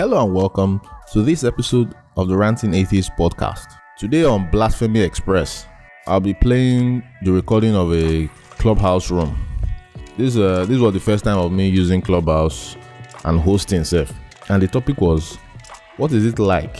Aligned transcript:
Hello 0.00 0.24
and 0.24 0.32
welcome 0.34 0.80
to 1.12 1.20
this 1.20 1.44
episode 1.44 1.94
of 2.16 2.26
the 2.26 2.34
Ranting 2.34 2.72
Atheist 2.72 3.10
podcast. 3.18 3.66
Today 3.98 4.24
on 4.24 4.50
Blasphemy 4.50 5.00
Express, 5.00 5.66
I'll 6.06 6.20
be 6.20 6.32
playing 6.32 7.02
the 7.20 7.30
recording 7.30 7.76
of 7.76 7.92
a 7.92 8.26
clubhouse 8.56 9.10
room. 9.10 9.38
This 10.16 10.38
uh, 10.38 10.64
this 10.64 10.78
was 10.78 10.94
the 10.94 11.00
first 11.00 11.24
time 11.24 11.36
of 11.36 11.52
me 11.52 11.68
using 11.68 12.00
Clubhouse 12.00 12.78
and 13.26 13.38
hosting 13.38 13.84
self. 13.84 14.10
And 14.48 14.62
the 14.62 14.68
topic 14.68 15.02
was 15.02 15.36
what 15.98 16.12
is 16.12 16.24
it 16.24 16.38
like 16.38 16.78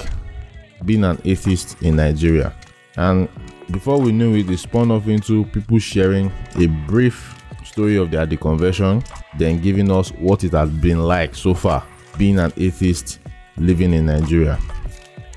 being 0.87 1.05
an 1.05 1.20
atheist 1.27 1.82
in 1.82 1.96
Nigeria? 1.96 2.55
And 2.96 3.28
before 3.70 4.00
we 4.00 4.12
knew 4.12 4.34
it, 4.34 4.48
it 4.48 4.56
spun 4.56 4.91
off 4.91 5.09
into 5.09 5.45
people 5.45 5.78
sharing 5.78 6.32
a 6.55 6.68
brief 6.87 7.38
story 7.66 7.98
of 7.98 8.12
their 8.12 8.27
deconversion, 8.27 9.06
then 9.37 9.60
giving 9.60 9.91
us 9.91 10.09
what 10.12 10.42
it 10.42 10.52
has 10.52 10.70
been 10.70 11.00
like 11.00 11.34
so 11.34 11.52
far 11.52 11.87
being 12.19 12.38
an 12.38 12.52
atheist 12.56 13.19
living 13.56 13.92
in 13.92 14.06
Nigeria. 14.06 14.59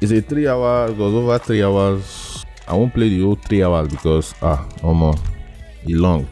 It's 0.02 0.12
a 0.12 0.22
three 0.22 0.48
hour, 0.48 0.88
it 0.90 0.98
was 0.98 1.13
over 1.13 1.38
three 1.40 1.63
hours. 1.63 2.46
I 2.68 2.76
won't 2.76 2.94
play 2.94 3.09
the 3.09 3.22
whole 3.22 3.36
three 3.36 3.63
hours 3.63 3.90
because 3.90 4.34
ah, 4.41 4.68
almost 4.84 5.23
it's 5.84 5.94
long. 5.94 6.27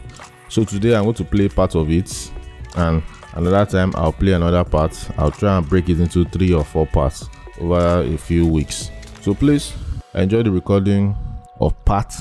So 0.48 0.64
today 0.64 0.94
I'm 0.94 1.04
going 1.04 1.14
to 1.14 1.24
play 1.24 1.48
part 1.48 1.74
of 1.74 1.90
it, 1.90 2.30
and 2.76 3.02
another 3.34 3.70
time 3.70 3.92
I'll 3.96 4.12
play 4.12 4.32
another 4.32 4.64
part. 4.64 4.96
I'll 5.18 5.30
try 5.30 5.56
and 5.56 5.68
break 5.68 5.88
it 5.88 6.00
into 6.00 6.24
three 6.26 6.52
or 6.52 6.64
four 6.64 6.86
parts 6.86 7.28
over 7.60 8.02
a 8.02 8.16
few 8.18 8.46
weeks. 8.46 8.90
So 9.20 9.34
please 9.34 9.72
enjoy 10.14 10.42
the 10.42 10.50
recording 10.50 11.16
of 11.60 11.82
part 11.84 12.12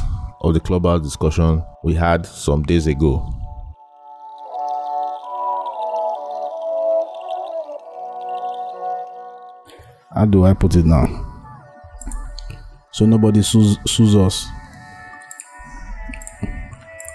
of 0.41 0.53
the 0.53 0.59
clubhouse 0.59 1.01
discussion 1.01 1.63
we 1.83 1.93
had 1.93 2.25
some 2.25 2.63
days 2.63 2.87
ago. 2.87 3.27
How 10.13 10.25
do 10.25 10.45
I 10.45 10.53
put 10.53 10.75
it 10.75 10.85
now? 10.85 11.05
So 12.91 13.05
nobody 13.05 13.41
sues, 13.41 13.77
sues 13.87 14.15
us. 14.15 14.47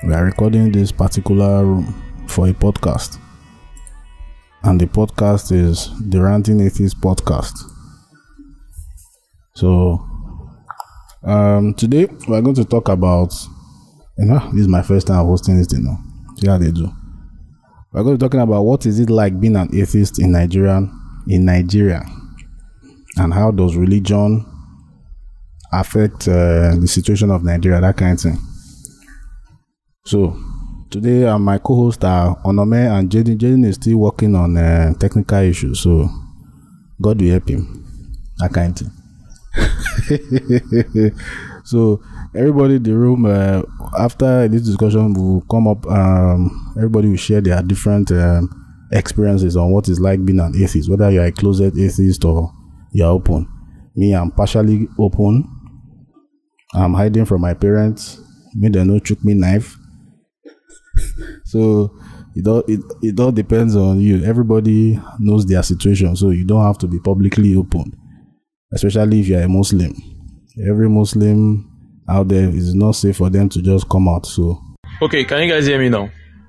We 0.05 0.15
are 0.15 0.25
recording 0.25 0.73
this 0.73 0.93
particular 0.93 1.65
room 1.65 2.25
for 2.27 2.49
a 2.49 2.53
podcast. 2.53 3.19
And 4.63 4.81
the 4.81 4.87
podcast 4.87 5.53
is 5.53 5.91
the 6.09 6.21
Ranting 6.23 6.61
Atheist 6.61 7.01
Podcast. 7.01 7.53
So 9.55 10.05
um, 11.23 11.75
today 11.75 12.07
we're 12.27 12.41
going 12.41 12.57
to 12.57 12.65
talk 12.65 12.89
about 12.89 13.35
you 14.19 14.25
know, 14.25 14.39
this 14.53 14.63
is 14.63 14.69
my 14.69 14.81
first 14.81 15.09
time 15.09 15.27
hosting 15.27 15.59
this, 15.59 15.71
you 15.73 15.83
know. 15.83 15.97
See 16.39 16.47
how 16.47 16.57
they 16.57 16.71
do. 16.71 16.91
We're 17.93 18.03
going 18.03 18.17
to 18.17 18.19
be 18.19 18.27
talking 18.27 18.41
about 18.41 18.63
what 18.63 18.87
is 18.87 18.99
it 18.99 19.11
like 19.11 19.39
being 19.39 19.57
an 19.57 19.69
atheist 19.75 20.19
in 20.19 20.33
Nigeria 20.33 20.89
in 21.29 21.45
Nigeria 21.45 22.03
and 23.19 23.33
how 23.33 23.50
does 23.50 23.77
religion 23.77 24.45
affect 25.72 26.28
uh, 26.28 26.77
the 26.77 26.86
situation 26.86 27.31
of 27.31 27.45
Nigeria, 27.45 27.81
that 27.81 27.97
kind 27.97 28.12
of 28.14 28.20
thing. 28.20 28.39
So 30.05 30.39
today, 30.91 31.27
uh, 31.27 31.39
my 31.39 31.59
co-hosts 31.59 32.05
are 32.05 32.37
Onome 32.44 32.98
and 32.98 33.11
Jaydon. 33.11 33.39
Jaydon 33.39 33.67
is 33.67 33.77
still 33.77 33.98
working 33.98 34.34
on 34.34 34.56
uh, 34.56 34.92
technical 34.94 35.39
issues, 35.39 35.81
so 35.81 36.09
God 37.00 37.20
will 37.20 37.31
help 37.31 37.48
him. 37.48 37.84
That 38.39 38.53
kind 38.53 38.72
of 38.72 38.78
thing. 38.78 38.91
so 41.64 42.03
everybody 42.34 42.75
in 42.77 42.83
the 42.83 42.94
room 42.94 43.25
uh, 43.25 43.62
after 43.98 44.47
this 44.48 44.62
discussion 44.62 45.14
will 45.14 45.41
come 45.50 45.67
up. 45.67 45.87
Um, 45.87 46.75
everybody 46.77 47.09
will 47.09 47.16
share 47.16 47.41
their 47.41 47.62
different 47.62 48.12
um, 48.12 48.50
experiences 48.93 49.56
on 49.56 49.72
what 49.72 49.88
it's 49.88 49.99
like 49.99 50.25
being 50.25 50.41
an 50.41 50.55
atheist, 50.55 50.91
whether 50.91 51.10
you're 51.10 51.25
a 51.25 51.32
closet 51.32 51.76
atheist 51.76 52.25
or 52.25 52.53
you're 52.97 53.11
open. 53.11 53.47
Me, 53.95 54.12
I'm 54.15 54.31
partially 54.31 54.89
open. 54.99 55.45
I'm 56.75 56.95
hiding 56.95 57.25
from 57.27 57.41
my 57.43 57.55
parents. 57.55 58.21
Me, 58.55 58.69
they 58.69 58.84
no 58.84 58.99
chook 58.99 59.23
me 59.25 59.34
knife. 59.34 59.77
so 61.45 61.95
it 62.35 62.47
all 62.47 62.62
it, 62.69 62.81
it 63.03 63.21
all 63.21 63.33
depends 63.33 63.77
on 63.77 64.01
you. 64.01 64.25
Everybody 64.25 64.99
knows 65.19 65.47
their 65.47 65.62
situation, 65.62 66.17
so 66.17 66.31
you 66.31 66.45
don't 66.45 66.65
have 66.65 66.79
to 66.79 66.87
be 66.87 66.99
publicly 67.01 67.55
open, 67.55 67.93
especially 68.73 69.21
if 69.21 69.29
you're 69.29 69.43
a 69.43 69.49
Muslim. 69.49 69.95
Every 70.69 70.89
Muslim 70.89 71.71
out 72.09 72.29
there 72.29 72.49
is 72.49 72.75
not 72.75 72.93
safe 72.93 73.17
for 73.19 73.31
them 73.31 73.49
to 73.51 73.61
just 73.62 73.89
come 73.89 74.09
out. 74.09 74.27
So 74.27 74.59
Okay, 75.03 75.25
can 75.25 75.43
you 75.43 75.53
guys 75.53 75.67
hear 75.67 75.79
me 75.79 75.89
now? 75.91 76.09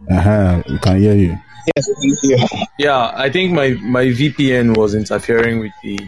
uh-huh, 0.09 0.63
we 0.69 0.77
can 0.79 0.99
hear 1.01 1.15
you. 1.15 1.37
Yes, 1.75 1.89
yeah. 2.23 2.47
Yeah, 2.79 3.11
I 3.13 3.29
think 3.29 3.51
my 3.51 3.71
my 3.81 4.05
VPN 4.05 4.77
was 4.77 4.95
interfering 4.95 5.59
with 5.59 5.73
the. 5.83 5.99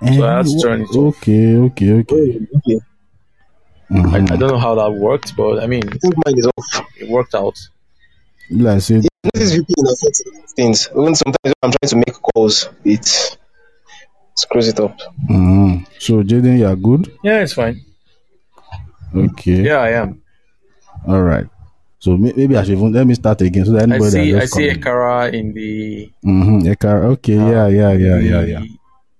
So 0.00 0.26
I 0.26 0.36
had 0.36 0.46
to 0.46 0.58
turn 0.62 0.82
it 0.82 0.90
off. 0.90 1.16
Okay, 1.16 1.56
okay, 1.56 1.92
okay. 1.92 2.38
okay. 2.56 2.78
Mhm. 3.90 4.12
I, 4.30 4.34
I 4.34 4.36
don't 4.36 4.50
know 4.50 4.58
how 4.58 4.74
that 4.74 4.90
worked, 4.92 5.36
but 5.36 5.62
I 5.62 5.66
mean, 5.66 5.84
I 5.88 5.96
think 5.96 6.14
mine 6.24 6.36
is 6.38 6.46
off. 6.46 6.86
it 6.98 7.08
worked 7.08 7.34
out. 7.34 7.56
Like 8.50 8.76
I 8.76 8.78
said, 8.78 9.06
This 9.34 9.52
VPN 9.54 9.84
affects 9.92 10.22
a 10.26 10.30
lot 10.34 10.44
of 10.44 10.50
things. 10.50 10.88
Even 10.92 11.14
sometimes 11.14 11.38
when 11.44 11.54
I'm 11.62 11.70
trying 11.72 11.90
to 11.90 11.96
make 11.96 12.14
calls, 12.20 12.68
it 12.84 13.06
screws 14.34 14.68
it 14.68 14.80
up. 14.80 14.98
mhm. 15.30 15.86
so 15.98 16.22
Jaydon, 16.22 16.58
you're 16.58 16.76
good. 16.76 17.12
Yeah, 17.22 17.40
it's 17.42 17.52
fine. 17.54 17.80
Okay. 19.14 19.62
Yeah, 19.62 19.78
I 19.78 19.90
am. 20.02 20.20
All 21.06 21.22
right. 21.22 21.46
So 21.98 22.16
maybe 22.16 22.56
I 22.56 22.62
should 22.64 22.72
even, 22.78 22.92
let 22.92 23.06
me 23.06 23.14
start 23.14 23.40
again 23.40 23.64
so 23.64 23.72
that 23.72 23.90
I 23.90 23.98
see. 24.00 24.32
that 24.32 24.42
I 24.42 24.44
see 24.46 24.68
in- 24.68 24.76
Ekara 24.80 25.32
in 25.32 25.52
the. 25.54 26.10
Mhm, 26.24 26.62
Ekara. 26.74 27.04
Okay, 27.14 27.34
yeah, 27.36 27.66
yeah, 27.68 27.92
yeah, 27.92 28.18
yeah, 28.18 28.42
yeah. 28.42 28.62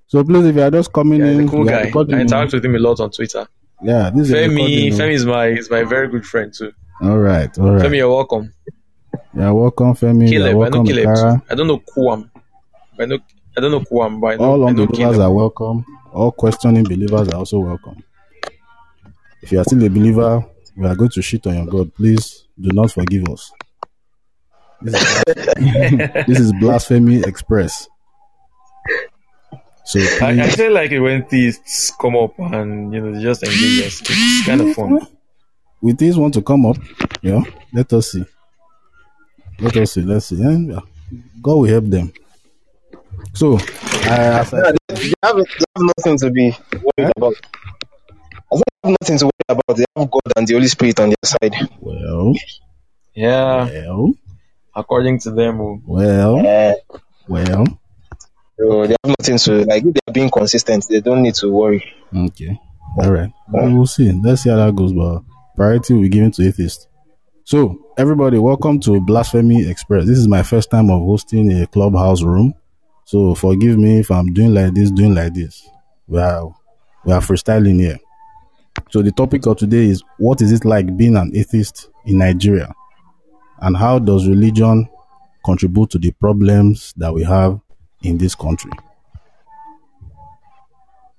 So 0.09 0.23
please, 0.23 0.47
if 0.47 0.57
you 0.57 0.63
are 0.63 0.71
just 0.71 0.93
coming 0.93 1.21
Yeah, 1.21 1.33
in, 1.33 1.49
cool 1.49 1.65
guy. 1.65 1.91
I 1.95 2.01
in- 2.03 2.21
interact 2.21 2.53
with 2.53 2.65
him 2.65 2.75
a 2.75 2.79
lot 2.79 3.01
on 3.01 3.11
Twitter. 3.11 3.47
yeah, 3.83 4.11
this 4.11 4.29
is 4.31 4.35
Femi, 4.35 4.51
recording, 4.55 4.93
Femi 4.93 5.13
is 5.13 5.27
my 5.27 5.47
is 5.49 5.71
my 5.71 5.83
very 5.85 6.09
good 6.09 6.25
friend 6.27 6.53
too. 6.55 6.73
All 7.03 7.19
right, 7.19 7.57
all 7.59 7.73
right. 7.73 7.83
Femi, 7.83 7.97
you're 7.97 8.09
welcome. 8.09 8.53
You're 9.35 9.53
welcome, 9.55 9.95
Femi. 9.95 10.29
Caleb, 10.31 10.31
you're 10.31 10.47
I 10.49 10.53
know 10.53 10.59
welcome, 10.59 10.87
Caleb 10.87 11.17
too. 11.17 11.43
I 11.51 11.55
don't 11.55 11.67
know 11.67 11.79
Kuam. 11.79 12.31
I 12.99 13.05
know 13.07 13.19
I 13.57 13.61
don't 13.61 13.71
know 13.73 13.81
Kuam, 13.81 14.21
but 14.21 14.27
I 14.29 14.37
know, 14.37 14.45
All 14.45 14.67
unbelievers 14.69 15.19
are 15.19 15.33
welcome. 15.33 15.85
All 16.13 16.31
questioning 16.33 16.85
believers 16.85 17.29
are 17.29 17.37
also 17.37 17.59
welcome. 17.59 18.03
If 19.43 19.53
you 19.53 19.61
are 19.61 19.65
still 19.65 19.85
a 19.85 19.91
believer, 19.91 20.45
we 20.77 20.87
are 20.87 20.95
going 20.95 21.11
to 21.11 21.23
shit 21.23 21.47
on 21.47 21.57
your 21.57 21.67
God. 21.67 21.93
Please 21.95 22.47
do 22.59 22.71
not 22.73 22.93
forgive 22.93 23.25
us. 23.29 23.51
This 24.81 24.95
is, 24.95 25.25
this 26.27 26.41
is 26.41 26.53
Blasphemy 26.61 27.21
Express. 27.23 27.89
So 29.87 30.01
I, 30.21 30.43
I 30.43 30.49
feel 30.51 30.73
like 30.73 30.91
when 30.91 31.25
theists 31.27 31.93
come 32.01 32.17
up 32.17 32.37
and 32.39 32.93
you 32.93 33.01
know 33.01 33.13
they 33.15 33.23
just 33.23 33.43
engage 33.45 33.87
us. 33.87 34.03
It's 34.05 34.45
kind 34.47 34.61
of 34.61 34.75
fun. 34.75 34.99
with 35.81 35.97
these 35.99 36.17
want 36.19 36.35
to 36.35 36.43
come 36.43 36.67
up, 36.67 36.77
you 37.23 37.31
know, 37.33 37.45
let 37.73 37.93
us 37.93 38.11
see. 38.13 38.25
Let 39.61 39.77
us 39.77 39.93
see. 39.93 40.03
Let's 40.03 40.27
see. 40.27 40.43
And 40.43 40.73
yeah, 40.73 40.81
God 41.41 41.55
will 41.57 41.69
help 41.71 41.85
them. 41.85 42.13
So, 43.33 43.59
I, 43.59 44.41
as 44.41 44.53
I 44.53 44.59
Yeah, 44.59 44.73
they, 44.89 44.95
they 44.95 45.13
have, 45.23 45.37
they 45.37 45.67
have 45.77 45.91
nothing 45.97 46.19
to 46.19 46.31
be 46.31 46.57
worried 46.73 47.13
about. 47.17 47.35
I 48.53 48.57
think 48.57 48.65
they 48.83 48.89
have 48.89 48.97
nothing 49.01 49.19
to 49.19 49.25
worry 49.27 49.49
about. 49.49 49.77
They 49.77 49.85
have 49.97 50.11
God 50.11 50.33
and 50.37 50.47
the 50.49 50.55
Holy 50.55 50.67
Spirit 50.67 51.01
on 51.01 51.09
their 51.11 51.17
side. 51.25 51.69
well, 51.81 52.35
Yeah, 53.15 53.65
well, 53.67 54.15
according 54.75 55.21
to 55.21 55.31
them. 55.31 55.61
oh. 55.61 55.81
well, 55.87 56.37
Uh, 56.45 56.75
well. 57.29 57.67
So 58.59 58.87
they 58.87 58.97
have 59.05 59.15
nothing 59.19 59.39
to 59.39 59.65
like. 59.65 59.85
If 59.85 59.95
they 59.95 60.01
are 60.09 60.13
being 60.13 60.31
consistent, 60.31 60.87
they 60.89 61.01
don't 61.01 61.23
need 61.23 61.35
to 61.37 61.51
worry. 61.51 61.85
Okay. 62.15 62.59
All 63.03 63.13
right. 63.13 63.31
Well, 63.53 63.75
we'll 63.75 63.87
see. 63.87 64.11
Let's 64.13 64.43
see 64.43 64.51
how 64.51 64.57
that 64.57 64.75
goes. 64.75 64.93
But 64.93 65.23
priority 65.55 65.95
will 65.95 66.03
be 66.03 66.09
given 66.09 66.31
to 66.33 66.47
atheists. 66.47 66.87
So, 67.45 67.79
everybody, 67.97 68.39
welcome 68.39 68.81
to 68.81 69.01
Blasphemy 69.01 69.69
Express. 69.69 70.07
This 70.07 70.19
is 70.19 70.27
my 70.27 70.43
first 70.43 70.71
time 70.71 70.91
of 70.91 71.01
hosting 71.01 71.53
a 71.63 71.67
clubhouse 71.67 72.23
room. 72.23 72.55
So, 73.05 73.35
forgive 73.35 73.79
me 73.79 74.01
if 74.01 74.11
I'm 74.11 74.33
doing 74.33 74.55
like 74.55 74.75
this, 74.75 74.91
doing 74.91 75.15
like 75.15 75.35
this. 75.35 75.69
We 76.09 76.19
are, 76.19 76.51
we 77.05 77.13
are 77.13 77.21
freestyling 77.21 77.79
here. 77.79 77.99
So, 78.91 79.03
the 79.03 79.13
topic 79.13 79.47
of 79.47 79.59
today 79.59 79.85
is 79.85 80.03
what 80.19 80.41
is 80.41 80.51
it 80.51 80.65
like 80.65 80.97
being 80.97 81.17
an 81.17 81.31
atheist 81.35 81.89
in 82.05 82.19
Nigeria? 82.19 82.73
And 83.61 83.77
how 83.77 83.99
does 83.99 84.27
religion 84.27 84.89
contribute 85.45 85.91
to 85.91 85.99
the 85.99 86.11
problems 86.13 86.95
that 86.97 87.13
we 87.15 87.23
have 87.23 87.61
in 88.03 88.19
this 88.19 88.35
country? 88.35 88.71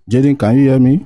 Jaydon, 0.10 0.40
can 0.40 0.58
you 0.58 0.70
hear 0.70 0.80
me? 0.80 1.06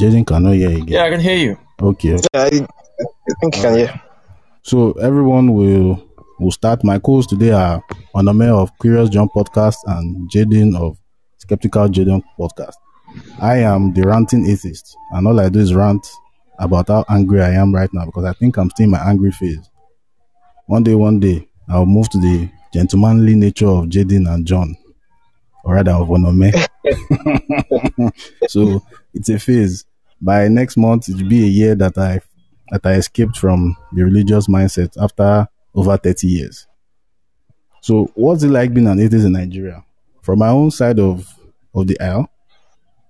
Jaydon 0.00 0.26
cannot 0.26 0.54
hear 0.54 0.70
again. 0.70 0.88
Yeah, 0.88 1.04
I 1.04 1.10
can 1.10 1.20
hear 1.20 1.36
you. 1.36 1.58
Okay. 1.80 2.10
Yeah, 2.10 2.42
I, 2.42 2.46
I 2.46 3.34
think 3.40 3.56
you 3.56 3.62
can 3.62 3.74
hear. 3.76 4.00
So 4.62 4.92
everyone 4.92 5.54
will 5.54 6.02
will 6.38 6.50
start. 6.50 6.82
My 6.84 6.98
co-hosts 6.98 7.30
today 7.30 7.50
are 7.50 7.82
on 8.14 8.24
the 8.24 8.32
Onome 8.32 8.62
of 8.62 8.76
Curious 8.80 9.10
Jonn 9.10 9.28
Podcast 9.34 9.76
and 9.86 10.30
Jaydon 10.30 10.76
of 10.76 10.98
Skeptical 11.38 11.88
Jaydon 11.88 12.22
Podcast. 12.38 12.74
I 13.40 13.58
am 13.58 13.92
the 13.92 14.02
ranting 14.02 14.46
atheist, 14.46 14.96
and 15.12 15.26
all 15.26 15.38
I 15.38 15.48
do 15.48 15.60
is 15.60 15.74
rant 15.74 16.06
about 16.58 16.88
how 16.88 17.04
angry 17.08 17.42
I 17.42 17.50
am 17.50 17.74
right 17.74 17.90
now 17.92 18.06
because 18.06 18.24
I 18.24 18.32
think 18.32 18.56
I'm 18.56 18.70
still 18.70 18.84
in 18.84 18.90
my 18.90 19.00
angry 19.00 19.30
phase. 19.30 19.68
One 20.66 20.82
day, 20.82 20.94
one 20.94 21.20
day, 21.20 21.48
I'll 21.68 21.86
move 21.86 22.08
to 22.10 22.18
the 22.18 22.48
gentlemanly 22.72 23.34
nature 23.34 23.68
of 23.68 23.86
Jaydon 23.86 24.32
and 24.32 24.46
Jonn, 24.46 24.74
or 25.64 25.74
rather 25.74 25.92
of 25.92 26.08
Onome. 26.08 26.52
so 28.48 28.82
it's 29.14 29.28
a 29.28 29.38
phase. 29.38 29.84
By 30.20 30.48
next 30.48 30.76
month, 30.76 31.08
it 31.08 31.16
will 31.20 31.28
be 31.28 31.42
a 31.44 31.48
year 31.48 31.74
that 31.74 31.98
I 31.98 32.20
that 32.70 32.86
I 32.86 32.94
escaped 32.94 33.36
from 33.36 33.76
the 33.92 34.04
religious 34.04 34.46
mindset 34.48 34.96
after 35.02 35.46
over 35.74 35.96
30 35.96 36.26
years. 36.26 36.66
So, 37.82 38.10
what's 38.14 38.42
it 38.44 38.48
like 38.48 38.72
being 38.72 38.86
an 38.86 39.00
atheist 39.00 39.26
in 39.26 39.32
Nigeria? 39.32 39.84
From 40.22 40.38
my 40.38 40.48
own 40.48 40.70
side 40.70 41.00
of, 41.00 41.28
of 41.74 41.86
the 41.88 41.98
aisle, 42.00 42.30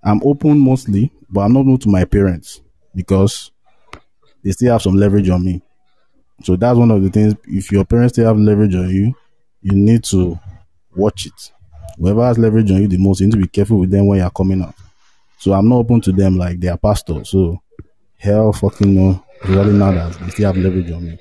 I'm 0.03 0.21
open 0.25 0.59
mostly, 0.59 1.13
but 1.31 1.43
I'm 1.43 1.53
not 1.53 1.61
open 1.61 1.79
to 1.79 1.89
my 1.91 2.05
parents 2.05 2.61
because 2.95 3.51
they 4.43 4.51
still 4.53 4.73
have 4.73 4.83
some 4.83 4.95
leverage 4.97 5.29
on 5.29 5.45
me. 5.45 5.63
So 6.43 6.57
that's 6.57 6.79
one 6.79 6.91
of 6.91 7.03
the 7.03 7.11
things. 7.11 7.35
If 7.47 7.71
your 7.71 7.85
parents 7.85 8.15
still 8.15 8.27
have 8.27 8.39
leverage 8.39 8.75
on 8.75 8.89
you, 8.91 9.15
you 9.63 9.73
need 9.73 10.05
to 10.05 10.39
watch 10.95 11.27
it. 11.27 11.53
Whoever 11.99 12.25
has 12.25 12.39
leverage 12.39 12.71
on 12.71 12.83
you 12.83 12.89
the 12.89 12.99
most, 12.99 13.21
you 13.21 13.27
need 13.27 13.33
to 13.33 13.39
be 13.39 13.49
careful 13.49 13.79
with 13.79 13.91
them 13.91 14.07
when 14.07 14.19
you're 14.19 14.31
coming 14.31 14.63
out. 14.63 14.75
So 15.39 15.53
I'm 15.53 15.69
not 15.69 15.77
open 15.77 16.01
to 16.03 16.13
them 16.13 16.37
like 16.37 16.61
they 16.61 16.69
are 16.69 16.79
pastors. 16.79 17.31
So 17.31 17.61
hell 18.19 18.53
fucking 18.53 18.95
no. 18.95 19.25
Really 19.45 19.73
now 19.73 19.91
that 19.93 20.13
they 20.21 20.31
still 20.31 20.53
have 20.53 20.57
leverage 20.57 20.91
on 20.91 21.05
me. 21.05 21.19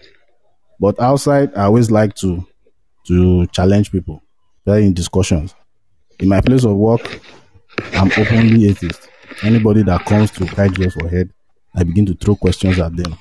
But 0.80 1.00
outside, 1.00 1.54
I 1.56 1.64
always 1.64 1.90
like 1.90 2.16
to 2.16 2.46
to 3.08 3.48
challenge 3.48 3.92
people, 3.92 4.22
especially 4.60 4.86
in 4.88 4.94
discussions. 4.94 5.56
In 6.20 6.30
my 6.30 6.40
place 6.42 6.64
of 6.64 6.76
work, 6.76 7.20
I'm 7.94 8.12
openly 8.18 8.70
atheist. 8.70 9.10
Anybody 9.44 9.82
that 9.84 10.06
comes 10.06 10.30
to 10.32 10.46
kite 10.46 10.74
Jesus 10.74 10.94
for 10.94 11.08
head, 11.08 11.32
I 11.76 11.84
begin 11.84 12.06
to 12.08 12.14
throw 12.14 12.36
questions 12.36 12.78
at 12.80 12.96
them. 12.96 13.16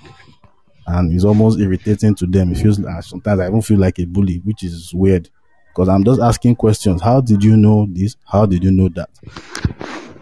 And 0.91 1.13
it's 1.13 1.25
almost 1.25 1.61
irritating 1.61 2.15
to 2.17 2.27
them. 2.27 2.51
It 2.53 2.59
feels 2.59 2.79
like 2.81 3.03
sometimes 3.05 3.41
I 3.41 3.47
even 3.47 3.63
feel 3.63 3.79
like 3.79 3.99
a 4.01 4.07
bully, 4.07 4.39
which 4.45 4.65
is 4.65 4.93
weird. 4.93 5.31
Because 5.69 5.89
I'm 5.89 6.03
just 6.03 6.21
asking 6.21 6.57
questions. 6.57 7.01
How 7.01 7.21
did 7.21 7.45
you 7.45 7.57
know 7.57 7.87
this? 7.89 8.17
How 8.27 8.45
did 8.45 8.65
you 8.65 8.73
know 8.73 8.89
that? 8.91 9.09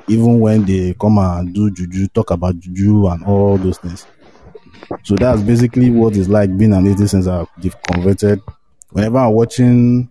Even 0.08 0.40
when 0.40 0.64
they 0.64 0.94
come 0.94 1.16
and 1.18 1.54
do 1.54 1.70
juju, 1.70 2.08
talk 2.08 2.30
about 2.30 2.58
juju 2.58 3.06
and 3.08 3.24
all 3.24 3.56
those 3.56 3.78
things. 3.78 4.06
So 5.04 5.16
that's 5.16 5.40
basically 5.40 5.90
what 5.90 6.16
it's 6.16 6.28
like 6.28 6.54
being 6.56 6.74
an 6.74 6.86
atheist 6.86 7.12
since 7.12 7.26
I've 7.26 7.48
converted. 7.90 8.40
Whenever 8.90 9.18
I'm 9.18 9.32
watching 9.32 10.10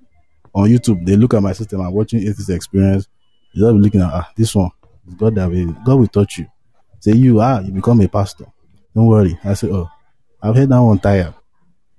on 0.56 0.70
YouTube, 0.70 1.06
they 1.06 1.16
look 1.16 1.36
at 1.36 1.42
my 1.44 1.54
system, 1.54 1.82
I'm 1.82 1.94
watching 1.94 2.20
atheist 2.20 2.50
experience. 2.50 3.08
They 3.54 3.62
just 3.62 3.74
looking 3.76 4.02
at 4.02 4.12
ah, 4.12 4.32
this 4.36 4.56
one. 4.56 4.72
God 5.18 5.36
that 5.36 5.50
will 5.50 5.72
God 5.86 5.96
will 6.00 6.08
touch 6.08 6.40
you. 6.40 6.48
Say 7.00 7.14
you 7.14 7.42
ah, 7.42 7.60
you 7.60 7.72
become 7.72 8.02
a 8.02 8.08
pastor. 8.08 8.46
Don't 8.96 9.06
worry. 9.06 9.38
I 9.44 9.54
say, 9.54 9.70
Oh, 9.72 9.88
I've 10.42 10.56
heard 10.56 10.70
that 10.70 10.82
one 10.82 11.00
tired. 11.00 11.34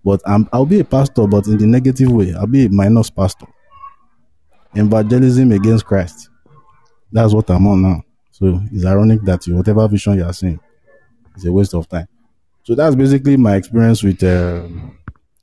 But 0.04 0.22
I'm 0.26 0.48
I'll 0.52 0.66
be 0.66 0.80
a 0.80 0.84
pastor, 0.84 1.26
but 1.26 1.46
in 1.46 1.58
the 1.58 1.66
negative 1.66 2.10
way. 2.10 2.34
I'll 2.34 2.46
be 2.46 2.66
a 2.66 2.68
minus 2.70 3.10
pastor. 3.10 3.46
Evangelism 4.74 5.52
against 5.52 5.84
Christ. 5.84 6.28
That's 7.10 7.32
what 7.32 7.50
I'm 7.50 7.66
on 7.66 7.82
now. 7.82 8.02
So 8.30 8.60
it's 8.72 8.84
ironic 8.84 9.22
that 9.22 9.46
you, 9.46 9.56
whatever 9.56 9.88
vision 9.88 10.16
you 10.18 10.24
are 10.24 10.32
seeing 10.32 10.60
is 11.36 11.44
a 11.44 11.52
waste 11.52 11.74
of 11.74 11.88
time. 11.88 12.06
So 12.62 12.74
that's 12.74 12.94
basically 12.94 13.36
my 13.36 13.56
experience 13.56 14.02
with 14.02 14.22
uh, 14.22 14.68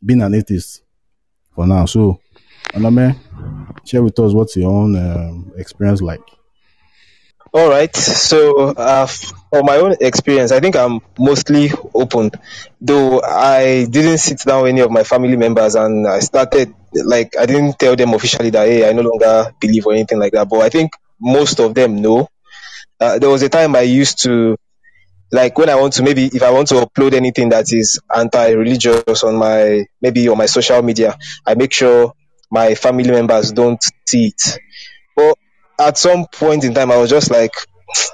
being 0.05 0.21
an 0.21 0.33
atheist 0.33 0.83
for 1.53 1.65
now. 1.65 1.85
So, 1.85 2.21
Onome, 2.73 3.17
share 3.85 4.03
with 4.03 4.17
us 4.19 4.33
what's 4.33 4.55
your 4.55 4.71
own 4.71 4.95
um, 4.95 5.51
experience 5.57 6.01
like. 6.01 6.21
All 7.53 7.69
right. 7.69 7.95
So, 7.95 8.69
uh, 8.69 9.07
for 9.55 9.63
my 9.63 9.77
own 9.77 9.95
experience, 10.01 10.51
I 10.51 10.59
think 10.59 10.75
I'm 10.75 10.99
mostly 11.17 11.71
open. 11.93 12.29
Though 12.81 13.21
I 13.21 13.85
didn't 13.85 14.17
sit 14.17 14.39
down 14.39 14.63
with 14.63 14.71
any 14.71 14.81
of 14.81 14.91
my 14.91 15.03
family 15.03 15.37
members 15.37 15.75
and 15.75 16.05
I 16.05 16.19
started, 16.19 16.73
like, 16.91 17.37
I 17.39 17.45
didn't 17.45 17.79
tell 17.79 17.95
them 17.95 18.13
officially 18.13 18.49
that, 18.49 18.67
hey, 18.67 18.89
I 18.89 18.91
no 18.91 19.03
longer 19.03 19.53
believe 19.61 19.85
or 19.85 19.93
anything 19.93 20.19
like 20.19 20.33
that. 20.33 20.49
But 20.49 20.59
I 20.59 20.67
think 20.67 20.91
most 21.21 21.61
of 21.61 21.73
them 21.73 22.01
know. 22.01 22.27
Uh, 22.99 23.17
there 23.17 23.29
was 23.29 23.43
a 23.43 23.49
time 23.49 23.77
I 23.77 23.81
used 23.81 24.23
to 24.23 24.57
like 25.31 25.57
when 25.57 25.69
I 25.69 25.75
want 25.75 25.93
to 25.93 26.03
maybe 26.03 26.25
if 26.25 26.43
I 26.43 26.51
want 26.51 26.67
to 26.69 26.75
upload 26.75 27.13
anything 27.13 27.49
that 27.49 27.71
is 27.71 27.99
anti-religious 28.13 29.23
on 29.23 29.35
my 29.35 29.85
maybe 30.01 30.27
on 30.27 30.37
my 30.37 30.45
social 30.47 30.81
media, 30.81 31.17
I 31.45 31.55
make 31.55 31.71
sure 31.71 32.13
my 32.51 32.75
family 32.75 33.09
members 33.09 33.53
don't 33.53 33.81
see 34.05 34.27
it. 34.27 34.59
But 35.15 35.37
at 35.79 35.97
some 35.97 36.25
point 36.27 36.65
in 36.65 36.73
time, 36.73 36.91
I 36.91 36.97
was 36.97 37.09
just 37.09 37.31
like, 37.31 37.51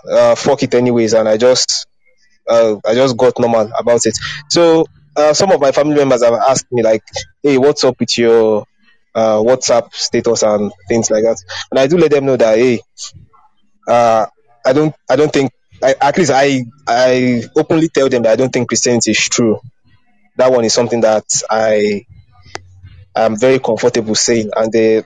uh, 0.10 0.36
fuck 0.36 0.64
it 0.64 0.74
anyways, 0.74 1.14
and 1.14 1.28
I 1.28 1.38
just 1.38 1.88
uh, 2.48 2.76
I 2.86 2.94
just 2.94 3.18
got 3.18 3.40
normal 3.40 3.72
about 3.78 4.06
it. 4.06 4.18
So 4.50 4.86
uh, 5.16 5.34
some 5.34 5.52
of 5.52 5.62
my 5.62 5.72
family 5.72 5.96
members 5.96 6.24
have 6.24 6.34
asked 6.34 6.72
me 6.72 6.84
like, 6.84 7.04
hey, 7.44 7.58
what's 7.58 7.84
up 7.84 8.00
with 8.00 8.18
your 8.18 8.66
uh, 9.14 9.38
WhatsApp 9.38 9.94
status 9.94 10.44
and 10.44 10.72
things 10.88 11.12
like 11.12 11.24
that, 11.24 11.38
and 11.70 11.80
I 11.80 11.88
do 11.88 11.98
let 11.98 12.12
them 12.12 12.26
know 12.26 12.38
that 12.38 12.58
hey, 12.58 12.82
uh, 13.88 14.26
I 14.66 14.74
don't 14.74 14.96
I 15.10 15.16
don't 15.16 15.32
think 15.32 15.52
I, 15.84 15.96
at 16.00 16.18
least 16.18 16.32
I 16.34 16.66
I 16.88 17.44
openly 17.56 17.90
tell 17.90 18.10
them 18.10 18.24
that 18.24 18.34
I 18.34 18.36
don't 18.36 18.52
think 18.52 18.68
Christianity 18.68 19.12
is 19.12 19.30
true. 19.30 19.60
That 20.38 20.52
one 20.52 20.64
is 20.66 20.74
something 20.74 21.02
that 21.02 21.26
I 21.50 22.06
am 23.16 23.38
very 23.38 23.60
comfortable 23.60 24.16
saying, 24.16 24.52
and 24.56 24.72
they 24.72 25.04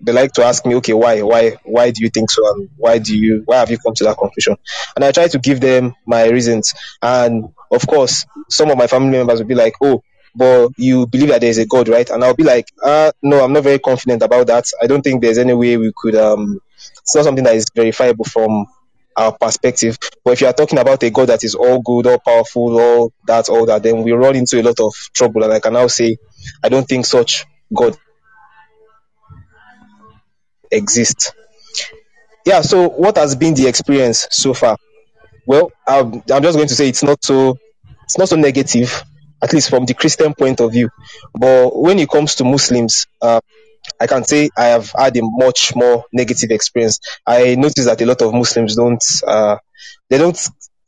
they 0.00 0.12
like 0.12 0.32
to 0.32 0.44
ask 0.44 0.64
me, 0.66 0.76
okay, 0.76 0.92
why, 0.92 1.22
why, 1.22 1.56
why 1.64 1.90
do 1.90 2.02
you 2.02 2.10
think 2.10 2.30
so, 2.30 2.42
and 2.52 2.68
why 2.76 2.98
do 2.98 3.16
you, 3.16 3.42
why 3.44 3.56
have 3.56 3.70
you 3.70 3.78
come 3.78 3.94
to 3.94 4.04
that 4.04 4.18
conclusion? 4.18 4.56
And 4.96 5.04
I 5.04 5.12
try 5.12 5.28
to 5.28 5.38
give 5.38 5.60
them 5.60 5.94
my 6.06 6.28
reasons, 6.28 6.74
and 7.02 7.52
of 7.70 7.86
course, 7.86 8.26
some 8.48 8.70
of 8.70 8.78
my 8.78 8.86
family 8.86 9.18
members 9.18 9.40
will 9.40 9.48
be 9.48 9.54
like, 9.54 9.74
oh, 9.82 10.02
but 10.36 10.70
you 10.76 11.06
believe 11.06 11.28
that 11.28 11.40
there 11.40 11.50
is 11.50 11.58
a 11.58 11.66
God, 11.66 11.88
right? 11.88 12.08
And 12.10 12.24
I'll 12.24 12.34
be 12.34 12.42
like, 12.42 12.66
uh, 12.82 13.12
no, 13.22 13.44
I'm 13.44 13.52
not 13.52 13.62
very 13.62 13.78
confident 13.78 14.22
about 14.22 14.48
that. 14.48 14.64
I 14.82 14.86
don't 14.86 15.02
think 15.02 15.22
there's 15.22 15.38
any 15.38 15.54
way 15.54 15.76
we 15.76 15.92
could. 15.94 16.16
Um, 16.16 16.60
it's 16.76 17.14
not 17.14 17.24
something 17.24 17.44
that 17.44 17.54
is 17.54 17.66
verifiable 17.74 18.24
from 18.24 18.66
our 19.16 19.32
perspective. 19.32 19.96
But 20.24 20.32
if 20.32 20.40
you 20.40 20.48
are 20.48 20.52
talking 20.52 20.78
about 20.78 21.02
a 21.04 21.10
God 21.10 21.28
that 21.28 21.44
is 21.44 21.54
all 21.54 21.80
good, 21.80 22.06
all 22.06 22.18
powerful, 22.18 22.80
all 22.80 23.12
that, 23.26 23.48
all 23.48 23.66
that, 23.66 23.82
then 23.82 24.02
we 24.02 24.10
run 24.12 24.34
into 24.36 24.60
a 24.60 24.62
lot 24.64 24.80
of 24.80 24.92
trouble. 25.14 25.44
And 25.44 25.52
I 25.52 25.60
can 25.60 25.72
now 25.72 25.86
say, 25.86 26.16
I 26.62 26.68
don't 26.68 26.86
think 26.86 27.06
such 27.06 27.46
God 27.72 27.96
exists. 30.74 31.32
Yeah. 32.44 32.60
So, 32.60 32.88
what 32.88 33.16
has 33.16 33.36
been 33.36 33.54
the 33.54 33.66
experience 33.66 34.26
so 34.30 34.54
far? 34.54 34.76
Well, 35.46 35.72
I'm, 35.86 36.22
I'm 36.32 36.42
just 36.42 36.56
going 36.56 36.68
to 36.68 36.74
say 36.74 36.88
it's 36.88 37.02
not 37.02 37.22
so 37.24 37.58
it's 38.04 38.18
not 38.18 38.28
so 38.28 38.36
negative, 38.36 39.02
at 39.42 39.52
least 39.52 39.70
from 39.70 39.86
the 39.86 39.94
Christian 39.94 40.34
point 40.34 40.60
of 40.60 40.72
view. 40.72 40.90
But 41.32 41.78
when 41.78 41.98
it 41.98 42.08
comes 42.08 42.36
to 42.36 42.44
Muslims, 42.44 43.06
uh, 43.20 43.40
I 44.00 44.06
can 44.06 44.24
say 44.24 44.50
I 44.56 44.66
have 44.66 44.90
had 44.96 45.16
a 45.16 45.20
much 45.22 45.74
more 45.74 46.04
negative 46.12 46.50
experience. 46.50 47.00
I 47.26 47.54
notice 47.54 47.84
that 47.86 48.00
a 48.00 48.06
lot 48.06 48.22
of 48.22 48.32
Muslims 48.32 48.76
don't, 48.76 49.02
uh, 49.26 49.58
they 50.08 50.18
don't, 50.18 50.38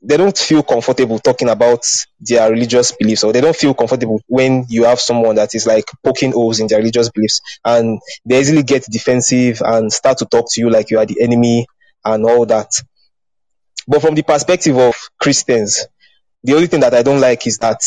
they 0.06 0.16
don't 0.16 0.38
feel 0.38 0.62
comfortable 0.62 1.18
talking 1.18 1.48
about 1.48 1.84
their 2.20 2.50
religious 2.50 2.92
beliefs, 2.92 3.24
or 3.24 3.32
they 3.32 3.40
don't 3.40 3.56
feel 3.56 3.74
comfortable 3.74 4.20
when 4.28 4.64
you 4.68 4.84
have 4.84 5.00
someone 5.00 5.34
that 5.34 5.54
is 5.54 5.66
like 5.66 5.84
poking 6.04 6.30
holes 6.30 6.60
in 6.60 6.68
their 6.68 6.78
religious 6.78 7.10
beliefs, 7.10 7.40
and 7.64 8.00
they 8.24 8.38
easily 8.38 8.62
get 8.62 8.84
defensive 8.84 9.60
and 9.64 9.92
start 9.92 10.18
to 10.18 10.24
talk 10.24 10.46
to 10.48 10.60
you 10.60 10.70
like 10.70 10.90
you 10.90 10.98
are 10.98 11.06
the 11.06 11.20
enemy 11.20 11.66
and 12.04 12.24
all 12.24 12.46
that. 12.46 12.70
But 13.88 14.00
from 14.00 14.14
the 14.14 14.22
perspective 14.22 14.78
of 14.78 14.94
Christians, 15.20 15.86
the 16.44 16.54
only 16.54 16.68
thing 16.68 16.80
that 16.80 16.94
I 16.94 17.02
don't 17.02 17.20
like 17.20 17.44
is 17.46 17.58
that 17.58 17.80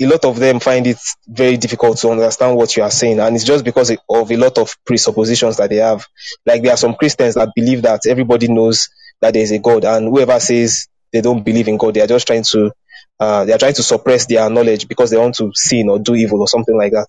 a 0.00 0.06
lot 0.06 0.24
of 0.24 0.38
them 0.38 0.60
find 0.60 0.86
it 0.86 0.98
very 1.26 1.58
difficult 1.58 1.98
to 1.98 2.10
understand 2.10 2.56
what 2.56 2.74
you 2.76 2.82
are 2.82 2.90
saying. 2.90 3.18
And 3.18 3.34
it's 3.36 3.44
just 3.44 3.64
because 3.64 3.90
of 3.90 4.30
a 4.30 4.36
lot 4.36 4.56
of 4.56 4.74
presuppositions 4.86 5.56
that 5.58 5.70
they 5.70 5.76
have. 5.76 6.06
Like 6.46 6.62
there 6.62 6.72
are 6.72 6.78
some 6.78 6.94
Christians 6.94 7.34
that 7.34 7.50
believe 7.54 7.82
that 7.82 8.06
everybody 8.06 8.48
knows 8.48 8.88
that 9.20 9.34
there 9.34 9.42
is 9.42 9.50
a 9.50 9.58
God 9.58 9.84
and 9.84 10.08
whoever 10.08 10.38
says 10.38 10.86
they 11.12 11.20
don't 11.20 11.42
believe 11.44 11.68
in 11.68 11.76
God, 11.76 11.94
they 11.94 12.00
are 12.00 12.06
just 12.06 12.26
trying 12.26 12.44
to, 12.44 12.72
uh, 13.20 13.44
they 13.44 13.52
are 13.52 13.58
trying 13.58 13.74
to 13.74 13.82
suppress 13.82 14.26
their 14.26 14.48
knowledge 14.50 14.88
because 14.88 15.10
they 15.10 15.16
want 15.16 15.34
to 15.36 15.50
sin 15.54 15.88
or 15.88 15.98
do 15.98 16.14
evil 16.14 16.40
or 16.40 16.48
something 16.48 16.76
like 16.76 16.92
that. 16.92 17.06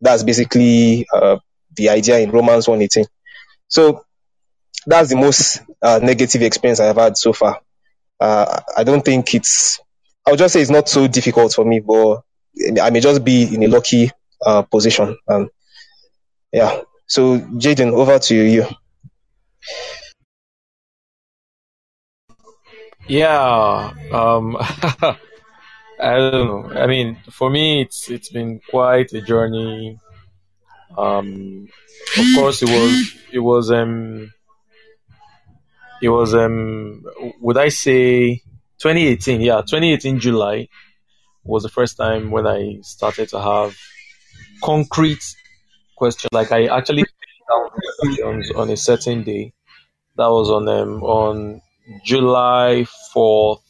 That's 0.00 0.22
basically, 0.22 1.06
uh, 1.12 1.38
the 1.74 1.88
idea 1.90 2.18
in 2.18 2.30
Romans 2.30 2.68
118. 2.68 3.06
So 3.68 4.04
that's 4.86 5.10
the 5.10 5.16
most 5.16 5.62
uh, 5.80 6.00
negative 6.02 6.42
experience 6.42 6.80
I 6.80 6.86
have 6.86 6.96
had 6.96 7.16
so 7.16 7.32
far. 7.32 7.60
Uh, 8.20 8.60
I 8.76 8.84
don't 8.84 9.04
think 9.04 9.34
it's, 9.34 9.80
I 10.26 10.30
would 10.30 10.38
just 10.38 10.52
say 10.52 10.60
it's 10.60 10.70
not 10.70 10.88
so 10.88 11.08
difficult 11.08 11.52
for 11.52 11.64
me, 11.64 11.80
but 11.80 12.22
I 12.80 12.90
may 12.90 13.00
just 13.00 13.24
be 13.24 13.54
in 13.54 13.62
a 13.62 13.68
lucky 13.68 14.10
uh, 14.44 14.62
position. 14.62 15.16
Um, 15.28 15.50
yeah. 16.52 16.82
So, 17.06 17.38
Jaydon, 17.38 17.92
over 17.92 18.18
to 18.18 18.34
you. 18.34 18.66
Yeah. 23.08 23.92
Um, 24.12 24.56
I 24.60 25.16
don't 26.16 26.46
know. 26.46 26.80
I 26.80 26.86
mean, 26.86 27.18
for 27.30 27.50
me, 27.50 27.82
it's 27.82 28.10
it's 28.10 28.30
been 28.30 28.60
quite 28.70 29.12
a 29.12 29.20
journey. 29.20 29.98
Um, 30.96 31.68
of 32.18 32.26
course, 32.36 32.62
it 32.62 32.68
was 32.68 33.14
it 33.32 33.38
was 33.40 33.70
um 33.70 34.32
it 36.00 36.08
was 36.08 36.34
um 36.34 37.02
would 37.40 37.56
I 37.56 37.68
say 37.68 38.42
2018? 38.80 39.40
Yeah, 39.40 39.62
2018 39.62 40.18
July 40.20 40.68
was 41.44 41.62
the 41.62 41.68
first 41.68 41.96
time 41.96 42.30
when 42.30 42.46
I 42.46 42.78
started 42.82 43.28
to 43.30 43.40
have 43.40 43.76
concrete 44.62 45.24
questions. 45.96 46.30
Like 46.32 46.52
I 46.52 46.66
actually 46.66 47.04
questions 48.00 48.50
on 48.52 48.70
a 48.70 48.76
certain 48.76 49.22
day. 49.24 49.52
That 50.16 50.28
was 50.28 50.50
on 50.50 50.68
um, 50.68 51.02
on 51.02 51.62
July 52.04 52.86
fourth, 53.12 53.60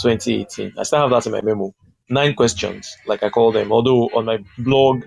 twenty 0.00 0.40
eighteen. 0.40 0.72
I 0.78 0.82
still 0.82 1.00
have 1.00 1.10
that 1.10 1.26
in 1.26 1.32
my 1.32 1.40
memo. 1.40 1.74
Nine 2.10 2.34
questions, 2.34 2.96
like 3.06 3.22
I 3.22 3.30
call 3.30 3.52
them. 3.52 3.72
Although 3.72 4.10
on 4.14 4.26
my 4.26 4.38
blog, 4.58 5.04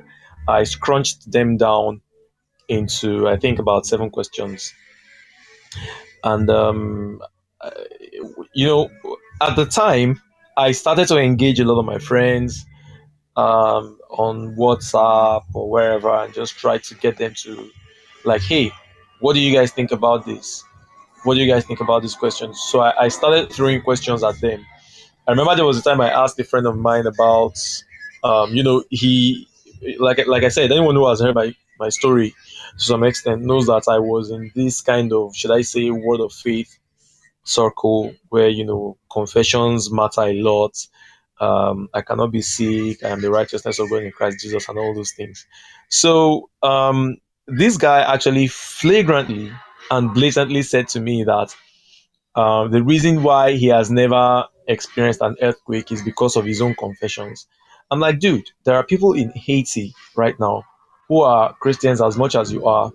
I 0.47 0.63
scrunched 0.63 1.31
them 1.31 1.57
down 1.57 2.01
into 2.67 3.27
I 3.27 3.37
think 3.37 3.59
about 3.59 3.85
seven 3.85 4.09
questions. 4.09 4.73
And 6.23 6.49
um, 6.49 7.21
you 8.53 8.65
know, 8.65 8.89
at 9.41 9.55
the 9.55 9.65
time, 9.65 10.19
I 10.57 10.71
started 10.71 11.07
to 11.09 11.17
engage 11.17 11.59
a 11.59 11.65
lot 11.65 11.79
of 11.79 11.85
my 11.85 11.99
friends 11.99 12.65
um, 13.35 13.99
on 14.09 14.55
WhatsApp 14.55 15.43
or 15.53 15.69
wherever, 15.69 16.09
and 16.09 16.33
just 16.33 16.57
try 16.57 16.79
to 16.79 16.95
get 16.95 17.17
them 17.17 17.33
to 17.43 17.69
like, 18.25 18.41
hey, 18.41 18.71
what 19.19 19.33
do 19.33 19.39
you 19.39 19.53
guys 19.53 19.71
think 19.71 19.91
about 19.91 20.25
this? 20.25 20.63
What 21.27 21.35
do 21.35 21.41
you 21.41 21.51
guys 21.51 21.65
think 21.65 21.81
about 21.81 22.03
these 22.03 22.15
questions? 22.15 22.57
So 22.57 22.79
I, 22.79 23.03
I 23.03 23.07
started 23.09 23.51
throwing 23.51 23.81
questions 23.81 24.23
at 24.23 24.39
them. 24.39 24.65
I 25.27 25.31
remember 25.31 25.57
there 25.57 25.65
was 25.65 25.77
a 25.77 25.81
time 25.81 25.99
I 25.99 26.09
asked 26.09 26.39
a 26.39 26.45
friend 26.45 26.65
of 26.65 26.77
mine 26.77 27.05
about, 27.05 27.59
um, 28.23 28.55
you 28.55 28.63
know, 28.63 28.85
he, 28.89 29.45
like 29.99 30.25
like 30.25 30.43
I 30.43 30.47
said, 30.47 30.71
anyone 30.71 30.95
who 30.95 31.05
has 31.05 31.19
heard 31.19 31.35
my 31.35 31.53
my 31.81 31.89
story 31.89 32.29
to 32.77 32.83
some 32.83 33.03
extent 33.03 33.41
knows 33.41 33.65
that 33.65 33.83
I 33.89 33.99
was 33.99 34.31
in 34.31 34.51
this 34.55 34.79
kind 34.79 35.11
of, 35.11 35.35
should 35.35 35.51
I 35.51 35.63
say, 35.63 35.91
word 35.91 36.21
of 36.21 36.31
faith 36.31 36.79
circle 37.43 38.13
where 38.29 38.47
you 38.47 38.63
know 38.63 38.97
confessions 39.11 39.91
matter 39.91 40.21
a 40.21 40.41
lot. 40.41 40.77
Um, 41.41 41.89
I 41.93 42.03
cannot 42.03 42.31
be 42.31 42.41
sick. 42.41 43.03
I 43.03 43.09
am 43.09 43.19
the 43.19 43.31
righteousness 43.31 43.79
of 43.79 43.89
God 43.89 44.03
in 44.03 44.13
Christ 44.13 44.39
Jesus, 44.39 44.69
and 44.69 44.79
all 44.79 44.95
those 44.95 45.11
things. 45.11 45.45
So 45.89 46.49
um, 46.63 47.17
this 47.47 47.75
guy 47.75 47.99
actually 48.13 48.47
flagrantly 48.47 49.51
and 49.91 50.13
blatantly 50.13 50.61
said 50.61 50.87
to 50.89 50.99
me 50.99 51.23
that 51.23 51.55
uh, 52.35 52.67
the 52.67 52.83
reason 52.83 53.23
why 53.23 53.53
he 53.53 53.67
has 53.67 53.89
never 53.89 54.45
experienced 54.67 55.21
an 55.21 55.35
earthquake 55.41 55.91
is 55.91 56.01
because 56.03 56.35
of 56.35 56.45
his 56.45 56.61
own 56.61 56.75
confessions. 56.75 57.47
I'm 57.89 57.99
like, 57.99 58.19
dude, 58.19 58.49
there 58.65 58.75
are 58.75 58.83
people 58.83 59.13
in 59.13 59.31
Haiti 59.31 59.93
right 60.15 60.37
now 60.39 60.63
who 61.07 61.21
are 61.21 61.53
Christians 61.53 62.01
as 62.01 62.17
much 62.17 62.35
as 62.35 62.51
you 62.51 62.65
are 62.65 62.91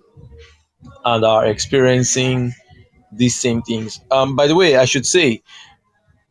and 1.03 1.25
are 1.25 1.45
experiencing 1.45 2.53
these 3.11 3.39
same 3.39 3.61
things. 3.61 3.99
Um, 4.11 4.35
by 4.35 4.47
the 4.47 4.55
way, 4.55 4.77
I 4.77 4.85
should 4.85 5.05
say, 5.05 5.41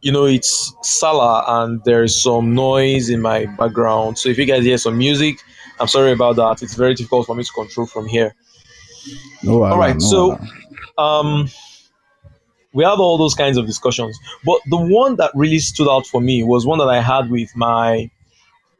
you 0.00 0.12
know, 0.12 0.26
it's 0.26 0.74
Salah 0.82 1.44
and 1.62 1.82
there's 1.84 2.20
some 2.20 2.54
noise 2.54 3.08
in 3.08 3.20
my 3.20 3.46
background. 3.46 4.18
So 4.18 4.28
if 4.28 4.38
you 4.38 4.46
guys 4.46 4.64
hear 4.64 4.78
some 4.78 4.98
music, 4.98 5.36
I'm 5.80 5.88
sorry 5.88 6.12
about 6.12 6.36
that. 6.36 6.62
It's 6.62 6.74
very 6.74 6.94
difficult 6.94 7.26
for 7.26 7.34
me 7.34 7.44
to 7.44 7.52
control 7.52 7.86
from 7.86 8.06
here. 8.06 8.34
No, 9.42 9.64
all 9.64 9.78
right, 9.78 9.94
no, 9.94 10.00
so 10.00 10.38
um, 10.98 11.48
we 12.72 12.84
have 12.84 13.00
all 13.00 13.18
those 13.18 13.34
kinds 13.34 13.56
of 13.56 13.66
discussions, 13.66 14.18
but 14.44 14.60
the 14.66 14.76
one 14.76 15.16
that 15.16 15.30
really 15.34 15.58
stood 15.58 15.88
out 15.90 16.06
for 16.06 16.20
me 16.20 16.42
was 16.42 16.64
one 16.66 16.78
that 16.78 16.88
I 16.88 17.00
had 17.00 17.30
with 17.30 17.54
my 17.56 18.10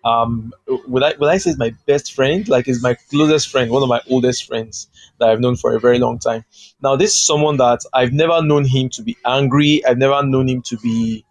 um 0.05 0.53
would 0.89 1.03
I 1.05 1.15
would 1.21 1.29
I 1.29 1.39
say 1.39 1.51
is 1.51 1.59
my 1.59 1.73
best 1.87 2.13
friend? 2.15 2.49
Like 2.49 2.67
is 2.69 2.83
my 2.83 2.95
closest 3.11 3.51
friend, 3.51 3.71
one 3.71 3.83
of 3.83 3.89
my 3.89 4.01
oldest 4.11 4.47
friends 4.47 4.89
that 5.19 5.29
I've 5.29 5.41
known 5.41 5.57
for 5.57 5.75
a 5.75 5.81
very 5.81 5.99
long 5.99 6.19
time. 6.19 6.45
Now 6.83 6.97
this 6.97 7.11
is 7.11 7.27
someone 7.27 7.57
that 7.59 7.81
I've 7.93 8.13
never 8.13 8.43
known 8.43 8.65
him 8.65 8.89
to 8.91 9.03
be 9.03 9.17
angry. 9.25 9.85
I've 9.87 9.99
never 9.99 10.23
known 10.25 10.49
him 10.49 10.63
to 10.63 10.77
be 10.79 11.25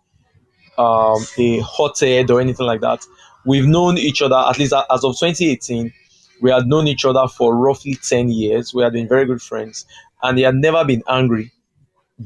um, 0.77 1.25
a 1.37 1.59
hothead 1.59 2.31
or 2.31 2.39
anything 2.39 2.65
like 2.65 2.81
that. 2.81 3.05
We've 3.45 3.65
known 3.67 3.97
each 3.97 4.21
other 4.21 4.37
at 4.37 4.57
least 4.57 4.73
as 4.73 5.03
of 5.03 5.17
2018. 5.17 5.93
We 6.41 6.51
had 6.51 6.67
known 6.67 6.87
each 6.87 7.05
other 7.05 7.27
for 7.27 7.55
roughly 7.55 7.95
10 7.95 8.29
years. 8.29 8.73
We 8.73 8.83
had 8.83 8.93
been 8.93 9.07
very 9.07 9.25
good 9.25 9.41
friends, 9.41 9.85
and 10.23 10.37
he 10.37 10.43
had 10.43 10.55
never 10.55 10.83
been 10.83 11.03
angry 11.07 11.51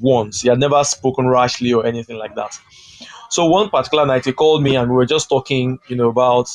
once. 0.02 0.42
He 0.42 0.50
had 0.50 0.60
never 0.60 0.84
spoken 0.84 1.28
rashly 1.28 1.74
or 1.74 1.86
anything 1.86 2.18
like 2.18 2.36
that. 2.36 2.58
So 3.30 3.46
one 3.46 3.70
particular 3.70 4.06
night 4.06 4.26
he 4.26 4.32
called 4.32 4.64
me 4.64 4.76
and 4.76 4.90
we 4.90 4.96
were 4.96 5.06
just 5.06 5.30
talking, 5.30 5.80
you 5.88 5.96
know, 5.96 6.10
about 6.10 6.50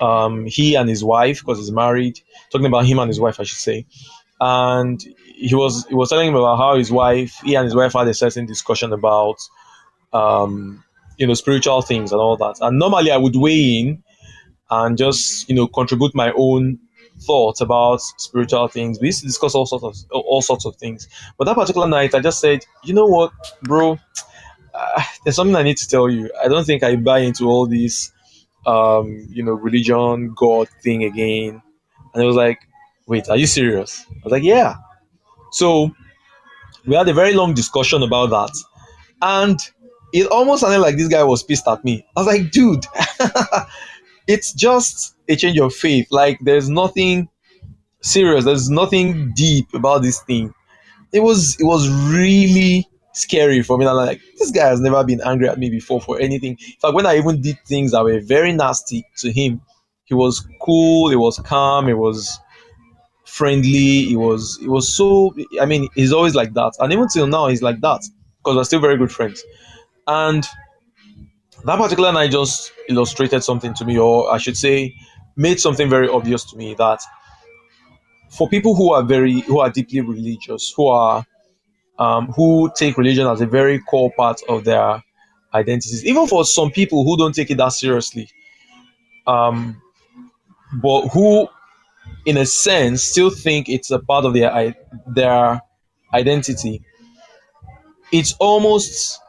um, 0.00 0.46
he 0.46 0.74
and 0.74 0.88
his 0.88 1.04
wife 1.04 1.40
because 1.40 1.58
he's 1.58 1.70
married, 1.70 2.20
talking 2.50 2.66
about 2.66 2.86
him 2.86 2.98
and 2.98 3.08
his 3.08 3.20
wife, 3.20 3.40
I 3.40 3.44
should 3.44 3.58
say. 3.58 3.86
And 4.40 5.02
he 5.34 5.54
was 5.54 5.86
he 5.86 5.94
was 5.94 6.08
telling 6.08 6.28
him 6.28 6.34
about 6.34 6.56
how 6.56 6.76
his 6.76 6.90
wife, 6.90 7.38
he 7.44 7.54
and 7.54 7.64
his 7.64 7.74
wife 7.74 7.92
had 7.92 8.08
a 8.08 8.14
certain 8.14 8.46
discussion 8.46 8.92
about, 8.92 9.36
um, 10.12 10.82
you 11.18 11.26
know, 11.26 11.34
spiritual 11.34 11.82
things 11.82 12.12
and 12.12 12.20
all 12.20 12.36
that. 12.36 12.56
And 12.60 12.78
normally 12.78 13.10
I 13.10 13.16
would 13.16 13.36
weigh 13.36 13.78
in 13.80 14.02
and 14.72 14.98
just 14.98 15.48
you 15.48 15.54
know 15.54 15.66
contribute 15.68 16.14
my 16.14 16.32
own 16.36 16.78
thoughts 17.20 17.60
about 17.60 18.00
spiritual 18.00 18.68
things. 18.68 18.98
We 19.00 19.08
used 19.08 19.20
to 19.20 19.26
discuss 19.26 19.54
all 19.54 19.66
sorts 19.66 19.84
of 19.84 20.22
all 20.24 20.42
sorts 20.42 20.64
of 20.64 20.76
things. 20.76 21.08
But 21.38 21.44
that 21.44 21.54
particular 21.56 21.88
night, 21.88 22.14
I 22.14 22.20
just 22.20 22.40
said, 22.40 22.66
you 22.82 22.94
know 22.94 23.06
what, 23.06 23.32
bro 23.62 23.98
uh, 24.74 25.02
there's 25.24 25.36
something 25.36 25.56
I 25.56 25.62
need 25.62 25.76
to 25.78 25.88
tell 25.88 26.08
you. 26.08 26.30
I 26.42 26.48
don't 26.48 26.64
think 26.64 26.82
I 26.82 26.96
buy 26.96 27.18
into 27.20 27.48
all 27.48 27.66
this, 27.66 28.12
um, 28.66 29.26
you 29.30 29.42
know, 29.42 29.52
religion, 29.52 30.32
God 30.34 30.68
thing 30.82 31.04
again. 31.04 31.62
And 32.14 32.22
it 32.22 32.26
was 32.26 32.36
like, 32.36 32.60
wait, 33.06 33.28
are 33.28 33.36
you 33.36 33.46
serious? 33.46 34.04
I 34.10 34.20
was 34.24 34.32
like, 34.32 34.42
yeah. 34.42 34.76
So 35.52 35.94
we 36.86 36.94
had 36.96 37.08
a 37.08 37.14
very 37.14 37.34
long 37.34 37.54
discussion 37.54 38.02
about 38.02 38.30
that. 38.30 38.56
And 39.20 39.60
it 40.12 40.26
almost 40.28 40.62
sounded 40.62 40.80
like 40.80 40.96
this 40.96 41.08
guy 41.08 41.22
was 41.22 41.42
pissed 41.42 41.68
at 41.68 41.84
me. 41.84 42.04
I 42.16 42.20
was 42.20 42.26
like, 42.26 42.50
dude, 42.50 42.84
it's 44.26 44.52
just 44.52 45.16
a 45.28 45.36
change 45.36 45.58
of 45.58 45.74
faith. 45.74 46.08
Like, 46.10 46.38
there's 46.42 46.68
nothing 46.68 47.28
serious, 48.02 48.44
there's 48.44 48.70
nothing 48.70 49.32
deep 49.34 49.72
about 49.74 50.02
this 50.02 50.20
thing. 50.22 50.54
It 51.12 51.20
was 51.20 51.60
it 51.60 51.64
was 51.64 51.88
really 52.12 52.88
scary 53.14 53.62
for 53.62 53.78
me. 53.78 53.86
I'm 53.86 53.96
like, 53.96 54.20
this 54.38 54.50
guy 54.50 54.68
has 54.68 54.80
never 54.80 55.04
been 55.04 55.20
angry 55.24 55.48
at 55.48 55.58
me 55.58 55.70
before 55.70 56.00
for 56.00 56.20
anything. 56.20 56.52
In 56.52 56.80
fact, 56.80 56.94
when 56.94 57.06
I 57.06 57.16
even 57.18 57.40
did 57.42 57.58
things 57.66 57.92
that 57.92 58.04
were 58.04 58.20
very 58.20 58.52
nasty 58.52 59.06
to 59.18 59.32
him, 59.32 59.60
he 60.04 60.14
was 60.14 60.46
cool, 60.62 61.10
he 61.10 61.16
was 61.16 61.38
calm, 61.40 61.88
he 61.88 61.94
was 61.94 62.38
friendly, 63.24 64.04
he 64.04 64.16
was 64.16 64.58
he 64.60 64.68
was 64.68 64.92
so 64.92 65.34
I 65.60 65.66
mean, 65.66 65.88
he's 65.94 66.12
always 66.12 66.34
like 66.34 66.54
that. 66.54 66.72
And 66.80 66.92
even 66.92 67.08
till 67.08 67.26
now 67.26 67.48
he's 67.48 67.62
like 67.62 67.80
that. 67.80 68.02
Because 68.38 68.56
we're 68.56 68.64
still 68.64 68.80
very 68.80 68.96
good 68.96 69.12
friends. 69.12 69.44
And 70.06 70.46
that 71.64 71.78
particular 71.78 72.12
night 72.12 72.30
just 72.30 72.72
illustrated 72.88 73.42
something 73.42 73.74
to 73.74 73.84
me, 73.84 73.98
or 73.98 74.32
I 74.32 74.38
should 74.38 74.56
say, 74.56 74.94
made 75.36 75.60
something 75.60 75.88
very 75.88 76.08
obvious 76.08 76.44
to 76.50 76.56
me 76.56 76.74
that 76.74 77.00
for 78.30 78.48
people 78.48 78.74
who 78.74 78.92
are 78.92 79.02
very 79.02 79.40
who 79.40 79.60
are 79.60 79.70
deeply 79.70 80.00
religious, 80.00 80.72
who 80.76 80.88
are 80.88 81.24
um, 81.98 82.28
who 82.28 82.70
take 82.76 82.96
religion 82.96 83.26
as 83.26 83.40
a 83.40 83.46
very 83.46 83.78
core 83.78 84.12
part 84.16 84.40
of 84.48 84.64
their 84.64 85.02
identities. 85.54 86.04
Even 86.04 86.26
for 86.26 86.44
some 86.44 86.70
people 86.70 87.04
who 87.04 87.16
don't 87.16 87.34
take 87.34 87.50
it 87.50 87.56
that 87.58 87.72
seriously, 87.72 88.28
um, 89.26 89.80
but 90.82 91.08
who, 91.08 91.48
in 92.24 92.38
a 92.38 92.46
sense, 92.46 93.02
still 93.02 93.30
think 93.30 93.68
it's 93.68 93.90
a 93.90 93.98
part 93.98 94.24
of 94.24 94.34
their 94.34 94.74
their 95.06 95.60
identity. 96.14 96.82
It's 98.10 98.34
almost 98.40 99.20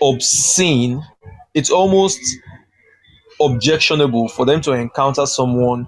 obscene. 0.00 1.02
It's 1.54 1.70
almost 1.70 2.20
objectionable 3.40 4.28
for 4.28 4.46
them 4.46 4.60
to 4.62 4.72
encounter 4.72 5.26
someone 5.26 5.86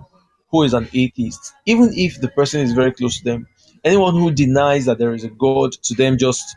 who 0.50 0.62
is 0.62 0.74
an 0.74 0.88
atheist, 0.94 1.52
even 1.66 1.90
if 1.94 2.20
the 2.20 2.28
person 2.28 2.60
is 2.60 2.72
very 2.72 2.92
close 2.92 3.18
to 3.18 3.24
them 3.24 3.46
anyone 3.86 4.14
who 4.14 4.30
denies 4.30 4.84
that 4.84 4.98
there 4.98 5.14
is 5.14 5.24
a 5.24 5.28
God 5.28 5.72
to 5.72 5.94
them 5.94 6.18
just 6.18 6.56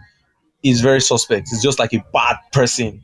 is 0.63 0.81
very 0.81 0.99
suspect. 0.99 1.49
It's 1.51 1.61
just 1.61 1.79
like 1.79 1.93
a 1.93 2.03
bad 2.11 2.37
person. 2.51 3.01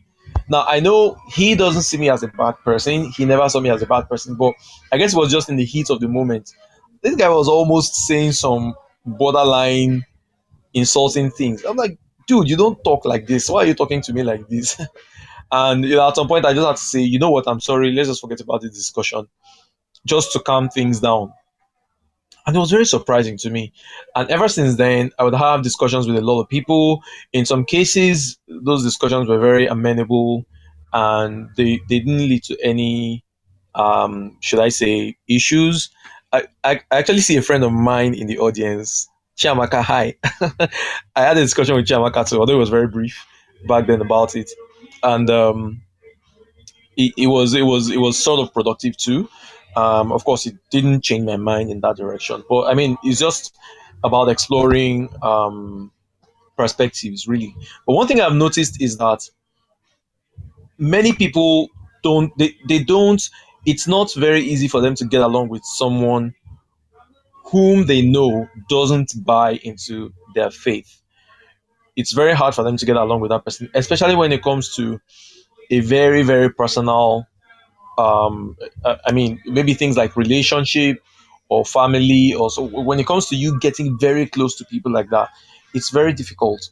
Now 0.49 0.65
I 0.67 0.79
know 0.79 1.15
he 1.29 1.55
doesn't 1.55 1.83
see 1.83 1.97
me 1.97 2.09
as 2.09 2.23
a 2.23 2.27
bad 2.27 2.55
person. 2.65 3.11
He 3.11 3.23
never 3.23 3.47
saw 3.47 3.59
me 3.59 3.69
as 3.69 3.81
a 3.81 3.85
bad 3.85 4.09
person, 4.09 4.35
but 4.35 4.53
I 4.91 4.97
guess 4.97 5.13
it 5.13 5.17
was 5.17 5.31
just 5.31 5.47
in 5.47 5.55
the 5.55 5.63
heat 5.63 5.89
of 5.89 5.99
the 5.99 6.07
moment. 6.07 6.53
This 7.01 7.15
guy 7.15 7.29
was 7.29 7.47
almost 7.47 7.95
saying 8.07 8.33
some 8.33 8.73
borderline 9.05 10.05
insulting 10.73 11.29
things. 11.31 11.63
I'm 11.63 11.77
like, 11.77 11.97
dude, 12.27 12.49
you 12.49 12.57
don't 12.57 12.83
talk 12.83 13.05
like 13.05 13.27
this. 13.27 13.49
Why 13.49 13.63
are 13.63 13.67
you 13.67 13.75
talking 13.75 14.01
to 14.01 14.13
me 14.13 14.23
like 14.23 14.49
this? 14.49 14.81
and 15.55 15.85
you 15.85 15.95
know, 15.95 16.07
at 16.07 16.15
some 16.15 16.27
point, 16.27 16.45
I 16.45 16.53
just 16.53 16.67
had 16.67 16.75
to 16.75 16.81
say, 16.81 17.01
you 17.01 17.19
know 17.19 17.31
what? 17.31 17.47
I'm 17.47 17.61
sorry. 17.61 17.91
Let's 17.91 18.09
just 18.09 18.21
forget 18.21 18.41
about 18.41 18.61
the 18.61 18.69
discussion, 18.69 19.27
just 20.05 20.33
to 20.33 20.39
calm 20.39 20.69
things 20.69 20.99
down 20.99 21.33
and 22.45 22.55
it 22.55 22.59
was 22.59 22.71
very 22.71 22.85
surprising 22.85 23.37
to 23.39 23.49
me. 23.49 23.73
And 24.15 24.29
ever 24.29 24.47
since 24.47 24.75
then, 24.75 25.11
I 25.17 25.23
would 25.23 25.33
have 25.33 25.63
discussions 25.63 26.07
with 26.07 26.15
a 26.17 26.21
lot 26.21 26.41
of 26.41 26.49
people. 26.49 27.01
In 27.33 27.45
some 27.45 27.65
cases, 27.65 28.37
those 28.47 28.83
discussions 28.83 29.27
were 29.27 29.39
very 29.39 29.65
amenable, 29.65 30.45
and 30.93 31.49
they, 31.57 31.79
they 31.89 31.99
didn't 31.99 32.19
lead 32.29 32.43
to 32.43 32.57
any, 32.63 33.23
um, 33.73 34.37
should 34.41 34.59
I 34.59 34.69
say, 34.69 35.17
issues. 35.27 35.89
I, 36.31 36.43
I 36.63 36.81
actually 36.91 37.21
see 37.21 37.37
a 37.37 37.41
friend 37.41 37.63
of 37.63 37.71
mine 37.71 38.13
in 38.13 38.27
the 38.27 38.37
audience, 38.37 39.07
Chiamaka. 39.37 39.81
Hi, 39.81 40.15
I 41.15 41.21
had 41.21 41.37
a 41.37 41.41
discussion 41.41 41.75
with 41.75 41.87
Chiamaka 41.87 42.29
too, 42.29 42.39
although 42.39 42.55
it 42.55 42.59
was 42.59 42.69
very 42.69 42.87
brief 42.87 43.25
back 43.67 43.87
then 43.87 44.01
about 44.01 44.35
it, 44.35 44.51
and 45.05 45.29
um, 45.29 45.81
it, 46.97 47.13
it 47.17 47.27
was 47.27 47.53
it 47.53 47.63
was 47.63 47.89
it 47.89 47.97
was 47.99 48.17
sort 48.17 48.39
of 48.39 48.53
productive 48.53 48.95
too 48.97 49.29
Um, 49.75 50.11
of 50.13 50.23
course, 50.23 50.45
it 50.49 50.55
didn't 50.71 51.01
change 51.03 51.25
my 51.25 51.37
mind 51.37 51.69
in 51.69 51.81
that 51.81 51.97
direction. 51.97 52.43
But 52.49 52.61
I 52.71 52.73
mean, 52.75 52.97
it's 53.03 53.19
just 53.19 53.53
about 54.03 54.29
exploring 54.29 55.09
um, 55.21 55.91
perspectives, 56.57 57.27
really. 57.27 57.55
But 57.85 57.93
one 57.95 58.07
thing 58.07 58.21
I've 58.21 58.35
noticed 58.35 58.81
is 58.81 58.97
that 58.97 59.21
many 60.77 61.13
people 61.13 61.69
don't 62.03 62.35
they, 62.37 62.55
they 62.67 62.79
don't 62.83 63.29
it's 63.65 63.87
not 63.87 64.13
very 64.13 64.41
easy 64.41 64.67
for 64.67 64.81
them 64.81 64.95
to 64.95 65.05
get 65.05 65.21
along 65.21 65.49
with 65.49 65.63
someone 65.63 66.33
whom 67.45 67.85
they 67.85 68.01
know 68.01 68.47
doesn't 68.69 69.11
buy 69.23 69.53
into 69.63 70.13
their 70.33 70.51
faith 70.51 71.01
it's 71.95 72.11
very 72.13 72.33
hard 72.33 72.53
for 72.55 72.63
them 72.63 72.77
to 72.77 72.85
get 72.85 72.95
along 72.95 73.19
with 73.21 73.29
that 73.31 73.43
person 73.45 73.69
especially 73.73 74.15
when 74.15 74.31
it 74.31 74.41
comes 74.43 74.75
to 74.75 74.99
a 75.71 75.79
very 75.81 76.23
very 76.23 76.49
personal 76.51 77.27
um 77.97 78.57
uh, 78.83 78.97
i 79.05 79.11
mean 79.11 79.41
maybe 79.45 79.73
things 79.73 79.97
like 79.97 80.15
relationship 80.15 81.03
or 81.49 81.65
family 81.65 82.33
or 82.33 82.49
so 82.49 82.63
when 82.63 82.99
it 82.99 83.07
comes 83.07 83.27
to 83.27 83.35
you 83.35 83.59
getting 83.59 83.97
very 83.99 84.25
close 84.27 84.55
to 84.57 84.65
people 84.65 84.91
like 84.91 85.09
that 85.09 85.29
it's 85.73 85.89
very 85.89 86.13
difficult 86.13 86.69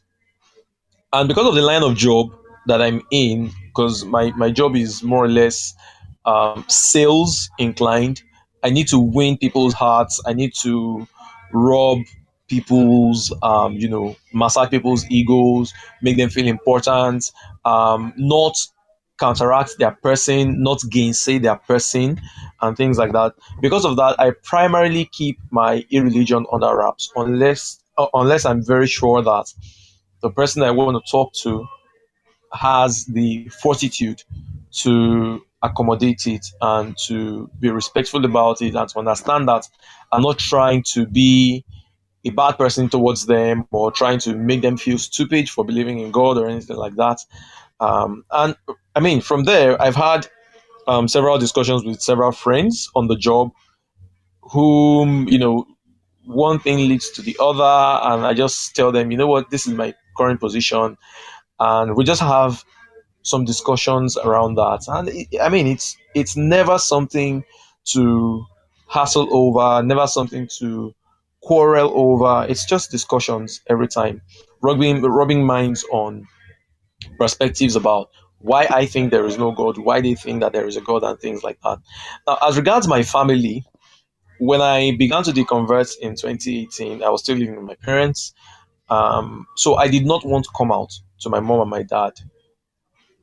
and 1.12 1.28
because 1.28 1.46
of 1.46 1.54
the 1.54 1.62
line 1.62 1.82
of 1.82 1.96
job 1.96 2.34
that 2.66 2.80
i'm 2.82 3.00
in 3.10 3.50
because 3.66 4.04
my, 4.04 4.30
my 4.32 4.50
job 4.50 4.76
is 4.76 5.02
more 5.02 5.24
or 5.24 5.28
less 5.28 5.74
um, 6.26 6.64
sales 6.68 7.50
inclined. 7.58 8.22
I 8.62 8.70
need 8.70 8.88
to 8.88 8.98
win 8.98 9.36
people's 9.36 9.74
hearts. 9.74 10.22
I 10.26 10.32
need 10.32 10.54
to 10.62 11.06
rub 11.52 11.98
people's, 12.48 13.32
um, 13.42 13.74
you 13.74 13.88
know, 13.88 14.16
massage 14.32 14.70
people's 14.70 15.08
egos, 15.10 15.72
make 16.02 16.16
them 16.16 16.30
feel 16.30 16.46
important, 16.46 17.32
um, 17.64 18.12
not 18.16 18.54
counteract 19.18 19.78
their 19.78 19.92
person, 19.92 20.62
not 20.62 20.80
gainsay 20.90 21.38
their 21.38 21.56
person, 21.56 22.20
and 22.60 22.76
things 22.76 22.98
like 22.98 23.12
that. 23.12 23.34
Because 23.60 23.84
of 23.84 23.96
that, 23.96 24.18
I 24.18 24.32
primarily 24.42 25.06
keep 25.06 25.38
my 25.50 25.84
irreligion 25.90 26.46
under 26.52 26.76
wraps, 26.76 27.10
unless 27.16 27.80
uh, 27.96 28.06
unless 28.14 28.44
I'm 28.44 28.64
very 28.64 28.88
sure 28.88 29.22
that 29.22 29.52
the 30.20 30.30
person 30.30 30.62
I 30.62 30.72
want 30.72 31.02
to 31.02 31.10
talk 31.10 31.32
to 31.42 31.66
has 32.52 33.04
the 33.06 33.48
fortitude 33.62 34.22
to 34.72 35.40
accommodate 35.62 36.26
it 36.26 36.46
and 36.60 36.96
to 37.06 37.48
be 37.60 37.70
respectful 37.70 38.24
about 38.24 38.60
it 38.62 38.74
and 38.74 38.88
to 38.88 38.98
understand 38.98 39.48
that 39.48 39.66
I'm 40.12 40.22
not 40.22 40.38
trying 40.38 40.82
to 40.94 41.06
be 41.06 41.64
a 42.24 42.30
bad 42.30 42.52
person 42.52 42.88
towards 42.88 43.26
them 43.26 43.66
or 43.70 43.90
trying 43.90 44.18
to 44.20 44.34
make 44.34 44.62
them 44.62 44.76
feel 44.76 44.98
stupid 44.98 45.48
for 45.48 45.64
believing 45.64 45.98
in 45.98 46.10
God 46.10 46.38
or 46.38 46.48
anything 46.48 46.76
like 46.76 46.96
that. 46.96 47.18
Um, 47.80 48.24
and 48.30 48.56
I 48.94 49.00
mean, 49.00 49.20
from 49.20 49.44
there, 49.44 49.80
I've 49.80 49.96
had 49.96 50.26
um, 50.86 51.08
several 51.08 51.38
discussions 51.38 51.84
with 51.84 52.00
several 52.00 52.32
friends 52.32 52.90
on 52.94 53.08
the 53.08 53.16
job 53.16 53.50
whom, 54.40 55.28
you 55.28 55.38
know, 55.38 55.66
one 56.26 56.58
thing 56.58 56.78
leads 56.78 57.10
to 57.10 57.22
the 57.22 57.36
other. 57.40 58.14
And 58.14 58.26
I 58.26 58.32
just 58.32 58.74
tell 58.74 58.92
them, 58.92 59.10
you 59.10 59.18
know 59.18 59.26
what, 59.26 59.50
this 59.50 59.66
is 59.66 59.74
my 59.74 59.94
current 60.16 60.40
position 60.40 60.96
and 61.60 61.96
we 61.96 62.04
just 62.04 62.20
have 62.20 62.64
some 63.22 63.44
discussions 63.44 64.16
around 64.18 64.56
that. 64.56 64.84
And 64.88 65.08
it, 65.08 65.28
I 65.40 65.48
mean, 65.48 65.66
it's 65.66 65.96
it's 66.14 66.36
never 66.36 66.78
something 66.78 67.44
to 67.86 68.44
hassle 68.88 69.28
over, 69.34 69.82
never 69.82 70.06
something 70.06 70.48
to 70.58 70.94
quarrel 71.44 71.92
over. 71.94 72.46
It's 72.50 72.66
just 72.66 72.90
discussions 72.90 73.60
every 73.68 73.88
time, 73.88 74.22
rubbing 74.62 75.02
rubbing 75.02 75.46
minds 75.46 75.84
on 75.92 76.26
perspectives 77.18 77.76
about 77.76 78.10
why 78.40 78.66
I 78.70 78.86
think 78.86 79.10
there 79.10 79.26
is 79.26 79.38
no 79.38 79.52
God, 79.52 79.78
why 79.78 80.00
they 80.00 80.14
think 80.14 80.40
that 80.42 80.52
there 80.52 80.66
is 80.66 80.76
a 80.76 80.80
God, 80.82 81.02
and 81.04 81.18
things 81.18 81.42
like 81.42 81.58
that. 81.62 81.78
Now, 82.26 82.38
as 82.42 82.56
regards 82.56 82.88
my 82.88 83.02
family, 83.02 83.64
when 84.38 84.60
I 84.60 84.96
began 84.96 85.24
to 85.24 85.32
deconvert 85.32 85.96
in 86.00 86.16
2018, 86.16 87.02
I 87.02 87.10
was 87.10 87.22
still 87.22 87.36
living 87.36 87.56
with 87.56 87.66
my 87.66 87.76
parents. 87.76 88.34
Um, 88.90 89.46
so 89.56 89.76
I 89.76 89.88
did 89.88 90.06
not 90.06 90.26
want 90.26 90.44
to 90.44 90.50
come 90.56 90.72
out 90.72 90.92
to 91.20 91.30
my 91.30 91.40
mom 91.40 91.60
and 91.62 91.70
my 91.70 91.82
dad. 91.82 92.12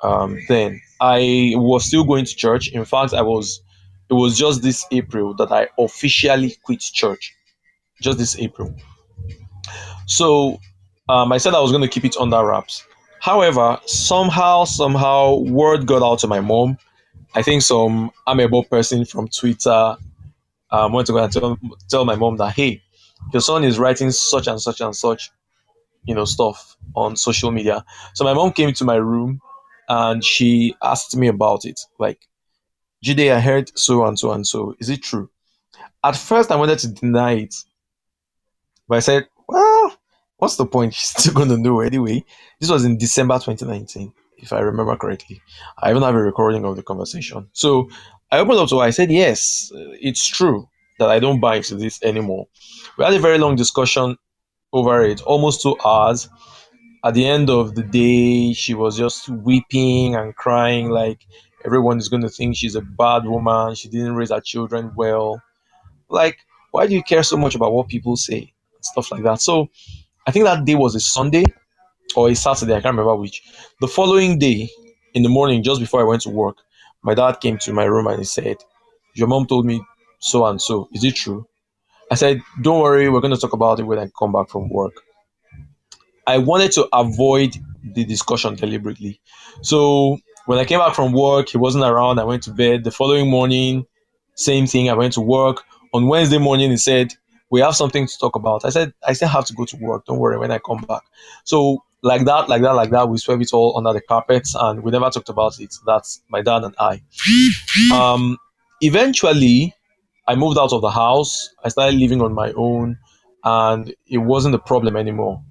Um, 0.01 0.39
then 0.47 0.81
I 1.01 1.53
was 1.55 1.85
still 1.85 2.03
going 2.03 2.25
to 2.25 2.35
church. 2.35 2.69
In 2.71 2.85
fact, 2.85 3.13
I 3.13 3.21
was. 3.21 3.61
It 4.09 4.15
was 4.15 4.37
just 4.37 4.61
this 4.61 4.85
April 4.91 5.33
that 5.35 5.51
I 5.51 5.69
officially 5.79 6.55
quit 6.65 6.81
church. 6.81 7.33
Just 8.01 8.17
this 8.17 8.37
April. 8.37 8.75
So 10.07 10.59
um, 11.07 11.31
I 11.31 11.37
said 11.37 11.53
I 11.53 11.61
was 11.61 11.71
going 11.71 11.83
to 11.83 11.87
keep 11.87 12.03
it 12.03 12.17
under 12.17 12.43
wraps. 12.43 12.85
However, 13.21 13.79
somehow, 13.85 14.65
somehow, 14.65 15.35
word 15.35 15.85
got 15.85 16.01
out 16.01 16.19
to 16.19 16.27
my 16.27 16.39
mom. 16.41 16.77
I 17.35 17.43
think 17.43 17.61
some 17.61 18.11
amiable 18.27 18.63
person 18.63 19.05
from 19.05 19.27
Twitter 19.29 19.95
um, 20.71 20.93
went 20.93 21.07
to 21.07 21.13
go 21.13 21.23
and 21.23 21.31
tell, 21.31 21.57
tell 21.87 22.03
my 22.03 22.15
mom 22.15 22.37
that, 22.37 22.55
hey, 22.55 22.81
your 23.31 23.41
son 23.41 23.63
is 23.63 23.79
writing 23.79 24.11
such 24.11 24.47
and 24.47 24.59
such 24.59 24.81
and 24.81 24.95
such 24.95 25.31
you 26.05 26.15
know 26.15 26.25
stuff 26.25 26.75
on 26.95 27.15
social 27.15 27.51
media 27.51 27.85
so 28.15 28.23
my 28.23 28.33
mom 28.33 28.51
came 28.51 28.73
to 28.73 28.83
my 28.83 28.95
room 28.95 29.39
and 29.87 30.23
she 30.23 30.75
asked 30.81 31.15
me 31.15 31.27
about 31.27 31.63
it 31.63 31.79
like 31.99 32.27
Jide, 33.03 33.33
I 33.33 33.39
heard 33.39 33.77
so 33.77 34.05
and 34.05 34.17
so 34.17 34.31
and 34.31 34.45
so. 34.45 34.75
Is 34.79 34.89
it 34.89 35.01
true? 35.01 35.29
At 36.03 36.15
first, 36.15 36.51
I 36.51 36.55
wanted 36.55 36.77
to 36.79 36.87
deny 36.89 37.33
it, 37.33 37.55
but 38.91 38.97
I 38.97 38.99
said, 38.99 39.29
"Well, 39.47 39.95
what's 40.35 40.57
the 40.57 40.65
point? 40.65 40.93
She's 40.95 41.11
still 41.17 41.33
going 41.33 41.47
to 41.47 41.57
know 41.57 41.79
anyway." 41.79 42.25
This 42.59 42.69
was 42.69 42.83
in 42.83 42.97
December 42.97 43.35
2019, 43.35 44.11
if 44.37 44.51
I 44.51 44.59
remember 44.59 44.97
correctly. 44.97 45.41
I 45.81 45.91
even 45.91 46.03
have 46.03 46.13
a 46.13 46.21
recording 46.21 46.65
of 46.65 46.75
the 46.75 46.83
conversation. 46.83 47.47
So 47.53 47.89
I 48.31 48.39
opened 48.39 48.59
up 48.59 48.67
to 48.67 48.79
her. 48.79 48.85
I 48.85 48.89
said, 48.89 49.09
"Yes, 49.09 49.71
uh, 49.73 49.95
it's 50.01 50.27
true 50.27 50.67
that 50.99 51.09
I 51.09 51.19
don't 51.19 51.39
buy 51.39 51.55
into 51.55 51.75
this 51.75 52.03
anymore." 52.03 52.47
We 52.97 53.05
had 53.05 53.13
a 53.13 53.19
very 53.19 53.37
long 53.37 53.55
discussion 53.55 54.17
over 54.73 55.01
it, 55.03 55.21
almost 55.21 55.61
two 55.61 55.77
hours. 55.85 56.27
At 57.05 57.13
the 57.13 57.25
end 57.25 57.49
of 57.49 57.75
the 57.75 57.83
day, 57.83 58.51
she 58.51 58.73
was 58.73 58.97
just 58.97 59.29
weeping 59.29 60.15
and 60.15 60.35
crying 60.35 60.89
like 60.89 61.25
everyone 61.63 61.97
is 61.97 62.09
going 62.09 62.23
to 62.23 62.29
think 62.29 62.57
she's 62.57 62.75
a 62.75 62.81
bad 62.81 63.23
woman. 63.23 63.73
She 63.75 63.87
didn't 63.87 64.17
raise 64.17 64.31
her 64.31 64.41
children 64.41 64.91
well. 64.97 65.41
Like, 66.09 66.39
why 66.71 66.87
do 66.87 66.93
you 66.93 67.03
care 67.03 67.23
so 67.23 67.37
much 67.37 67.55
about 67.55 67.71
what 67.71 67.87
people 67.87 68.17
say? 68.17 68.53
Stuff 68.81 69.11
like 69.11 69.23
that. 69.23 69.41
So, 69.41 69.69
I 70.27 70.31
think 70.31 70.45
that 70.45 70.65
day 70.65 70.75
was 70.75 70.95
a 70.95 70.99
Sunday 70.99 71.45
or 72.15 72.29
a 72.29 72.35
Saturday. 72.35 72.73
I 72.73 72.81
can't 72.81 72.93
remember 72.95 73.15
which. 73.15 73.41
The 73.79 73.87
following 73.87 74.39
day, 74.39 74.69
in 75.13 75.23
the 75.23 75.29
morning, 75.29 75.63
just 75.63 75.79
before 75.79 76.01
I 76.01 76.03
went 76.03 76.21
to 76.23 76.29
work, 76.29 76.57
my 77.03 77.13
dad 77.13 77.39
came 77.41 77.57
to 77.59 77.73
my 77.73 77.85
room 77.85 78.07
and 78.07 78.19
he 78.19 78.25
said, 78.25 78.57
Your 79.15 79.27
mom 79.27 79.47
told 79.47 79.65
me 79.65 79.81
so 80.19 80.45
and 80.45 80.61
so. 80.61 80.89
Is 80.93 81.03
it 81.03 81.15
true? 81.15 81.47
I 82.11 82.15
said, 82.15 82.41
Don't 82.61 82.81
worry, 82.81 83.09
we're 83.09 83.21
going 83.21 83.33
to 83.33 83.39
talk 83.39 83.53
about 83.53 83.79
it 83.79 83.83
when 83.83 83.99
I 83.99 84.07
come 84.17 84.31
back 84.31 84.49
from 84.49 84.69
work. 84.69 84.93
I 86.27 86.37
wanted 86.37 86.71
to 86.73 86.87
avoid 86.93 87.57
the 87.83 88.05
discussion 88.05 88.55
deliberately. 88.55 89.19
So 89.61 90.19
when 90.45 90.59
I 90.59 90.65
came 90.65 90.79
back 90.79 90.95
from 90.95 91.13
work, 91.13 91.49
he 91.49 91.57
wasn't 91.57 91.83
around. 91.83 92.19
I 92.19 92.23
went 92.23 92.43
to 92.43 92.51
bed. 92.51 92.83
The 92.83 92.91
following 92.91 93.29
morning, 93.29 93.85
same 94.35 94.67
thing. 94.67 94.89
I 94.89 94.93
went 94.93 95.13
to 95.13 95.21
work. 95.21 95.63
On 95.93 96.07
Wednesday 96.07 96.37
morning, 96.37 96.69
he 96.71 96.77
said, 96.77 97.13
We 97.51 97.59
have 97.59 97.75
something 97.75 98.07
to 98.07 98.17
talk 98.17 98.35
about. 98.35 98.63
I 98.63 98.69
said, 98.69 98.93
I 99.05 99.11
still 99.11 99.27
have 99.27 99.45
to 99.45 99.53
go 99.53 99.65
to 99.65 99.77
work. 99.77 100.05
Don't 100.05 100.19
worry 100.19 100.39
when 100.39 100.51
I 100.51 100.57
come 100.57 100.81
back. 100.87 101.03
So, 101.43 101.83
like 102.01 102.25
that, 102.25 102.49
like 102.49 102.61
that, 102.61 102.71
like 102.71 102.89
that, 102.91 103.09
we 103.09 103.17
swept 103.17 103.41
it 103.43 103.53
all 103.53 103.77
under 103.77 103.93
the 103.93 104.01
carpet 104.01 104.47
and 104.55 104.81
we 104.81 104.89
never 104.89 105.09
talked 105.09 105.29
about 105.29 105.59
it. 105.59 105.75
That's 105.85 106.23
my 106.29 106.41
dad 106.41 106.63
and 106.63 106.75
I. 106.79 107.03
Um, 107.93 108.37
eventually, 108.79 109.75
I 110.27 110.35
moved 110.35 110.57
out 110.57 110.71
of 110.71 110.81
the 110.81 110.89
house. 110.89 111.53
I 111.63 111.69
started 111.69 111.99
living 111.99 112.21
on 112.21 112.33
my 112.33 112.53
own, 112.53 112.97
and 113.43 113.93
it 114.07 114.19
wasn't 114.19 114.55
a 114.55 114.59
problem 114.59 114.95
anymore. 114.95 115.43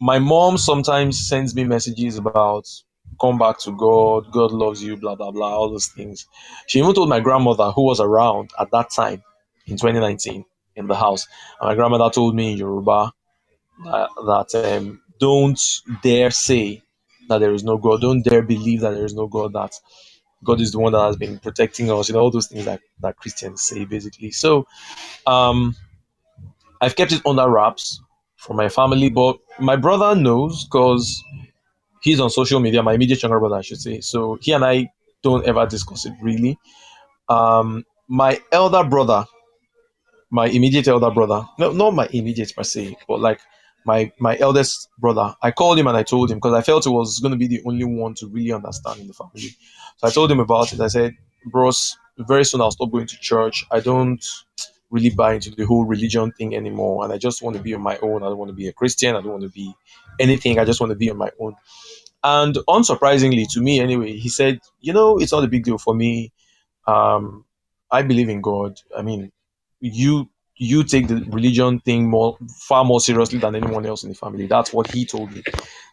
My 0.00 0.18
mom 0.18 0.58
sometimes 0.58 1.26
sends 1.26 1.54
me 1.54 1.64
messages 1.64 2.18
about 2.18 2.68
come 3.20 3.38
back 3.38 3.58
to 3.60 3.72
God, 3.72 4.30
God 4.30 4.52
loves 4.52 4.82
you, 4.82 4.96
blah 4.96 5.14
blah 5.14 5.30
blah, 5.30 5.56
all 5.56 5.70
those 5.70 5.86
things. 5.86 6.26
She 6.66 6.80
even 6.80 6.94
told 6.94 7.08
my 7.08 7.20
grandmother, 7.20 7.70
who 7.70 7.82
was 7.82 7.98
around 7.98 8.50
at 8.60 8.70
that 8.72 8.90
time 8.90 9.22
in 9.66 9.76
2019 9.76 10.44
in 10.76 10.86
the 10.86 10.94
house, 10.96 11.26
and 11.60 11.68
my 11.68 11.74
grandmother 11.74 12.10
told 12.10 12.34
me 12.34 12.52
in 12.52 12.58
Yoruba 12.58 13.12
that, 13.84 14.08
that 14.52 14.76
um, 14.78 15.00
don't 15.18 15.60
dare 16.02 16.30
say 16.30 16.82
that 17.28 17.38
there 17.38 17.54
is 17.54 17.64
no 17.64 17.78
God, 17.78 18.00
don't 18.00 18.22
dare 18.22 18.42
believe 18.42 18.80
that 18.82 18.94
there 18.94 19.04
is 19.04 19.14
no 19.14 19.26
God. 19.26 19.52
That 19.54 19.74
God 20.44 20.60
is 20.60 20.72
the 20.72 20.78
one 20.78 20.92
that 20.92 21.00
has 21.04 21.16
been 21.16 21.38
protecting 21.38 21.90
us, 21.90 22.08
you 22.08 22.14
know, 22.14 22.20
all 22.20 22.30
those 22.30 22.48
things 22.48 22.66
that, 22.66 22.80
that 23.00 23.16
Christians 23.16 23.62
say 23.62 23.84
basically. 23.84 24.30
So 24.30 24.66
um 25.26 25.74
I've 26.80 26.96
kept 26.96 27.12
it 27.12 27.22
under 27.26 27.48
wraps 27.50 28.00
for 28.36 28.54
my 28.54 28.68
family, 28.68 29.10
but 29.10 29.38
my 29.58 29.76
brother 29.76 30.14
knows 30.14 30.64
because 30.64 31.22
he's 32.02 32.20
on 32.20 32.30
social 32.30 32.60
media, 32.60 32.82
my 32.82 32.94
immediate 32.94 33.22
younger 33.22 33.40
brother, 33.40 33.56
I 33.56 33.62
should 33.62 33.80
say. 33.80 34.00
So 34.00 34.38
he 34.40 34.52
and 34.52 34.64
I 34.64 34.90
don't 35.22 35.46
ever 35.46 35.66
discuss 35.66 36.06
it 36.06 36.14
really. 36.22 36.58
Um 37.28 37.84
my 38.08 38.40
elder 38.52 38.84
brother, 38.84 39.24
my 40.34 40.46
immediate 40.48 40.88
elder 40.88 41.12
brother, 41.12 41.46
no, 41.58 41.70
not 41.70 41.94
my 41.94 42.08
immediate 42.12 42.52
per 42.56 42.64
se, 42.64 42.96
but 43.06 43.20
like 43.20 43.40
my 43.86 44.10
my 44.18 44.36
eldest 44.38 44.88
brother. 44.98 45.32
I 45.40 45.52
called 45.52 45.78
him 45.78 45.86
and 45.86 45.96
I 45.96 46.02
told 46.02 46.28
him 46.28 46.38
because 46.38 46.54
I 46.54 46.62
felt 46.62 46.86
it 46.86 46.90
was 46.90 47.20
going 47.20 47.30
to 47.30 47.38
be 47.38 47.46
the 47.46 47.62
only 47.64 47.84
one 47.84 48.14
to 48.14 48.26
really 48.26 48.50
understand 48.52 49.00
in 49.00 49.06
the 49.06 49.12
family. 49.12 49.50
So 49.98 50.08
I 50.08 50.10
told 50.10 50.32
him 50.32 50.40
about 50.40 50.72
it. 50.72 50.80
I 50.80 50.88
said, 50.88 51.14
"Bros, 51.46 51.96
very 52.18 52.44
soon 52.44 52.60
I'll 52.62 52.72
stop 52.72 52.90
going 52.90 53.06
to 53.06 53.16
church. 53.20 53.64
I 53.70 53.78
don't 53.78 54.24
really 54.90 55.10
buy 55.10 55.34
into 55.34 55.52
the 55.52 55.66
whole 55.66 55.84
religion 55.84 56.32
thing 56.32 56.56
anymore, 56.56 57.04
and 57.04 57.12
I 57.12 57.18
just 57.18 57.40
want 57.40 57.56
to 57.56 57.62
be 57.62 57.72
on 57.74 57.82
my 57.82 57.96
own. 57.98 58.24
I 58.24 58.26
don't 58.26 58.38
want 58.38 58.48
to 58.48 58.56
be 58.56 58.66
a 58.66 58.72
Christian. 58.72 59.14
I 59.14 59.20
don't 59.20 59.36
want 59.36 59.44
to 59.44 59.54
be 59.62 59.72
anything. 60.18 60.58
I 60.58 60.64
just 60.64 60.80
want 60.80 60.90
to 60.90 60.96
be 60.96 61.10
on 61.10 61.16
my 61.16 61.30
own. 61.38 61.54
And 62.24 62.56
unsurprisingly, 62.68 63.46
to 63.52 63.60
me 63.60 63.78
anyway, 63.78 64.16
he 64.16 64.30
said, 64.30 64.60
you 64.80 64.92
know, 64.92 65.18
it's 65.18 65.30
not 65.30 65.44
a 65.44 65.48
big 65.54 65.62
deal 65.62 65.78
for 65.78 65.94
me. 65.94 66.32
Um, 66.88 67.44
I 67.90 68.02
believe 68.02 68.28
in 68.28 68.40
God. 68.40 68.80
I 68.96 69.02
mean, 69.02 69.30
you 69.92 70.28
you 70.56 70.84
take 70.84 71.08
the 71.08 71.16
religion 71.30 71.80
thing 71.80 72.08
more 72.08 72.38
far 72.60 72.84
more 72.84 73.00
seriously 73.00 73.38
than 73.38 73.56
anyone 73.56 73.84
else 73.84 74.04
in 74.04 74.08
the 74.10 74.14
family. 74.14 74.46
That's 74.46 74.72
what 74.72 74.88
he 74.88 75.04
told 75.04 75.32
me. 75.32 75.42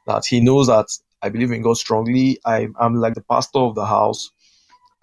That 0.08 0.26
he 0.26 0.40
knows 0.40 0.68
that 0.68 0.88
I 1.22 1.30
believe 1.30 1.52
in 1.52 1.62
God 1.62 1.78
strongly. 1.78 2.40
I, 2.46 2.68
I'm 2.80 2.96
like 2.96 3.16
the 3.16 3.24
pastor 3.24 3.60
of 3.60 3.76
the 3.76 3.86
house, 3.86 4.32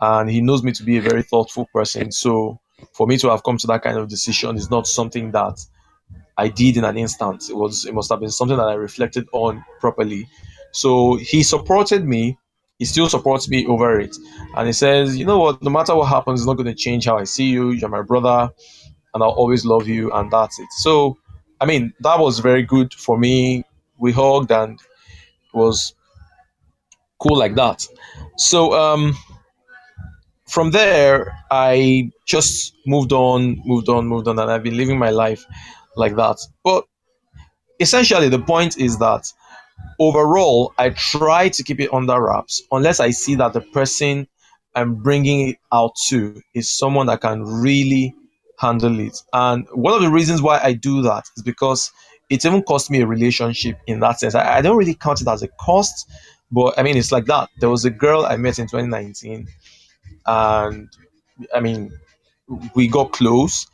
and 0.00 0.30
he 0.30 0.40
knows 0.40 0.62
me 0.62 0.72
to 0.72 0.84
be 0.84 0.98
a 0.98 1.02
very 1.02 1.22
thoughtful 1.22 1.66
person. 1.72 2.12
So 2.12 2.60
for 2.94 3.06
me 3.06 3.18
to 3.18 3.30
have 3.30 3.42
come 3.44 3.58
to 3.58 3.66
that 3.68 3.82
kind 3.82 3.98
of 3.98 4.08
decision 4.08 4.56
is 4.56 4.70
not 4.70 4.86
something 4.86 5.32
that 5.32 5.58
I 6.36 6.48
did 6.48 6.76
in 6.76 6.84
an 6.84 6.96
instant. 6.96 7.50
It 7.50 7.56
was 7.56 7.84
it 7.84 7.94
must 7.94 8.10
have 8.10 8.20
been 8.20 8.30
something 8.30 8.56
that 8.56 8.68
I 8.68 8.74
reflected 8.74 9.26
on 9.32 9.64
properly. 9.80 10.28
So 10.72 11.16
he 11.16 11.42
supported 11.42 12.06
me. 12.06 12.38
He 12.78 12.84
still 12.84 13.08
supports 13.08 13.48
me 13.48 13.66
over 13.66 13.98
it. 14.00 14.16
And 14.56 14.66
he 14.66 14.72
says, 14.72 15.16
you 15.16 15.24
know 15.24 15.38
what, 15.38 15.62
no 15.62 15.70
matter 15.70 15.94
what 15.96 16.08
happens, 16.08 16.40
it's 16.40 16.46
not 16.46 16.54
going 16.54 16.66
to 16.66 16.74
change 16.74 17.06
how 17.06 17.18
I 17.18 17.24
see 17.24 17.46
you. 17.46 17.70
You're 17.72 17.88
my 17.88 18.02
brother, 18.02 18.50
and 19.14 19.22
I'll 19.22 19.30
always 19.30 19.64
love 19.64 19.88
you, 19.88 20.12
and 20.12 20.30
that's 20.30 20.58
it. 20.58 20.68
So, 20.78 21.18
I 21.60 21.66
mean, 21.66 21.92
that 22.00 22.18
was 22.18 22.38
very 22.38 22.62
good 22.62 22.94
for 22.94 23.18
me. 23.18 23.64
We 23.98 24.12
hugged 24.12 24.52
and 24.52 24.78
it 24.78 25.56
was 25.56 25.94
cool 27.18 27.36
like 27.36 27.56
that. 27.56 27.84
So, 28.36 28.72
um, 28.74 29.16
from 30.46 30.70
there, 30.70 31.36
I 31.50 32.10
just 32.26 32.74
moved 32.86 33.12
on, 33.12 33.60
moved 33.64 33.88
on, 33.88 34.06
moved 34.06 34.28
on, 34.28 34.38
and 34.38 34.50
I've 34.50 34.62
been 34.62 34.76
living 34.76 34.98
my 34.98 35.10
life 35.10 35.44
like 35.96 36.16
that. 36.16 36.38
But 36.62 36.84
essentially, 37.80 38.28
the 38.28 38.38
point 38.38 38.78
is 38.78 38.98
that 38.98 39.32
overall, 39.98 40.72
I 40.78 40.90
try 40.90 41.48
to 41.48 41.62
keep 41.62 41.80
it 41.80 41.92
under 41.92 42.20
wraps 42.20 42.62
unless 42.70 43.00
I 43.00 43.10
see 43.10 43.34
that 43.36 43.52
the 43.52 43.60
person 43.60 44.26
I'm 44.74 44.94
bringing 44.96 45.48
it 45.48 45.56
out 45.72 45.92
to 46.08 46.40
is 46.54 46.70
someone 46.70 47.06
that 47.06 47.20
can 47.20 47.42
really 47.42 48.14
handle 48.58 48.98
it. 49.00 49.20
And 49.32 49.66
one 49.72 49.94
of 49.94 50.02
the 50.02 50.10
reasons 50.10 50.42
why 50.42 50.60
I 50.62 50.72
do 50.74 51.02
that 51.02 51.24
is 51.36 51.42
because 51.42 51.90
it 52.30 52.44
even 52.44 52.62
cost 52.62 52.90
me 52.90 53.00
a 53.00 53.06
relationship 53.06 53.78
in 53.86 54.00
that 54.00 54.20
sense. 54.20 54.34
I, 54.34 54.58
I 54.58 54.60
don't 54.60 54.76
really 54.76 54.94
count 54.94 55.20
it 55.20 55.28
as 55.28 55.42
a 55.42 55.48
cost, 55.48 56.10
but 56.50 56.78
I 56.78 56.82
mean, 56.82 56.96
it's 56.96 57.12
like 57.12 57.26
that. 57.26 57.48
There 57.58 57.70
was 57.70 57.84
a 57.84 57.90
girl 57.90 58.26
I 58.26 58.36
met 58.36 58.58
in 58.58 58.66
2019, 58.66 59.48
and 60.26 60.88
I 61.54 61.60
mean, 61.60 61.92
we 62.74 62.88
got 62.88 63.12
close. 63.12 63.66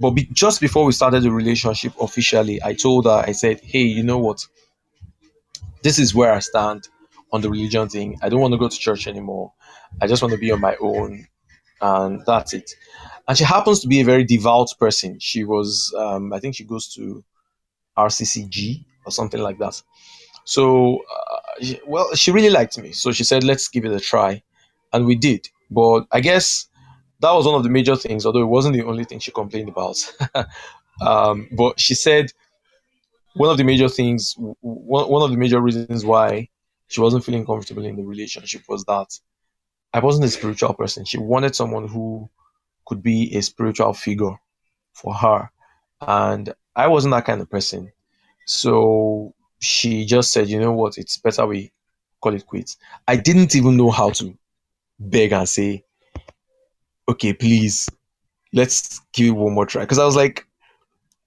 But 0.00 0.10
be, 0.10 0.28
just 0.32 0.60
before 0.60 0.84
we 0.84 0.92
started 0.92 1.22
the 1.22 1.30
relationship 1.30 1.92
officially, 2.00 2.62
I 2.62 2.74
told 2.74 3.06
her, 3.06 3.24
I 3.26 3.32
said, 3.32 3.60
hey, 3.62 3.82
you 3.82 4.02
know 4.02 4.18
what? 4.18 4.46
This 5.84 6.00
is 6.00 6.14
where 6.14 6.32
I 6.32 6.40
stand 6.40 6.88
on 7.32 7.42
the 7.42 7.50
religion 7.50 7.88
thing. 7.88 8.18
I 8.22 8.30
don't 8.30 8.40
want 8.40 8.52
to 8.52 8.58
go 8.58 8.68
to 8.68 8.76
church 8.76 9.06
anymore. 9.06 9.52
I 10.00 10.06
just 10.08 10.22
want 10.22 10.32
to 10.32 10.38
be 10.38 10.50
on 10.50 10.60
my 10.60 10.76
own. 10.80 11.28
And 11.80 12.22
that's 12.26 12.54
it. 12.54 12.72
And 13.28 13.36
she 13.38 13.44
happens 13.44 13.80
to 13.80 13.88
be 13.88 14.00
a 14.00 14.04
very 14.04 14.24
devout 14.24 14.70
person. 14.80 15.18
She 15.20 15.44
was, 15.44 15.94
um, 15.96 16.32
I 16.32 16.40
think 16.40 16.56
she 16.56 16.64
goes 16.64 16.88
to 16.94 17.22
RCCG 17.98 18.84
or 19.06 19.12
something 19.12 19.40
like 19.40 19.58
that. 19.58 19.80
So, 20.44 21.00
uh, 21.14 21.74
well, 21.86 22.14
she 22.14 22.30
really 22.30 22.50
liked 22.50 22.78
me. 22.78 22.92
So 22.92 23.12
she 23.12 23.24
said, 23.24 23.44
let's 23.44 23.68
give 23.68 23.84
it 23.84 23.92
a 23.92 24.00
try. 24.00 24.42
And 24.92 25.06
we 25.06 25.16
did. 25.16 25.48
But 25.70 26.06
I 26.12 26.20
guess 26.20 26.66
that 27.20 27.32
was 27.32 27.46
one 27.46 27.56
of 27.56 27.62
the 27.62 27.70
major 27.70 27.96
things, 27.96 28.26
although 28.26 28.42
it 28.42 28.46
wasn't 28.46 28.76
the 28.76 28.84
only 28.84 29.04
thing 29.04 29.18
she 29.18 29.32
complained 29.32 29.68
about. 29.68 29.96
um, 31.06 31.48
but 31.56 31.80
she 31.80 31.94
said 31.94 32.32
one 33.34 33.50
of 33.50 33.56
the 33.56 33.64
major 33.64 33.88
things, 33.88 34.34
one, 34.38 35.08
one 35.08 35.22
of 35.22 35.30
the 35.30 35.36
major 35.36 35.60
reasons 35.60 36.04
why 36.04 36.48
she 36.88 37.00
wasn't 37.00 37.24
feeling 37.24 37.46
comfortable 37.46 37.84
in 37.84 37.96
the 37.96 38.04
relationship 38.04 38.62
was 38.68 38.84
that 38.84 39.18
I 39.92 40.00
wasn't 40.00 40.24
a 40.24 40.30
spiritual 40.30 40.74
person. 40.74 41.04
She 41.04 41.18
wanted 41.18 41.54
someone 41.54 41.88
who 41.88 42.28
could 42.86 43.02
be 43.02 43.34
a 43.36 43.42
spiritual 43.42 43.92
figure 43.92 44.36
for 44.92 45.14
her. 45.14 45.50
And 46.00 46.52
I 46.76 46.88
wasn't 46.88 47.12
that 47.12 47.24
kind 47.24 47.40
of 47.40 47.50
person. 47.50 47.92
So 48.46 49.34
she 49.60 50.04
just 50.04 50.32
said, 50.32 50.48
you 50.48 50.60
know 50.60 50.72
what, 50.72 50.98
it's 50.98 51.16
better 51.18 51.46
we 51.46 51.72
call 52.20 52.34
it 52.34 52.46
quits. 52.46 52.76
I 53.08 53.16
didn't 53.16 53.54
even 53.54 53.76
know 53.76 53.90
how 53.90 54.10
to 54.10 54.36
beg 54.98 55.32
and 55.32 55.48
say, 55.48 55.84
okay, 57.08 57.32
please, 57.32 57.88
let's 58.52 59.00
give 59.12 59.28
it 59.28 59.32
one 59.32 59.54
more 59.54 59.66
try. 59.66 59.82
Because 59.82 59.98
I 59.98 60.04
was 60.04 60.16
like, 60.16 60.46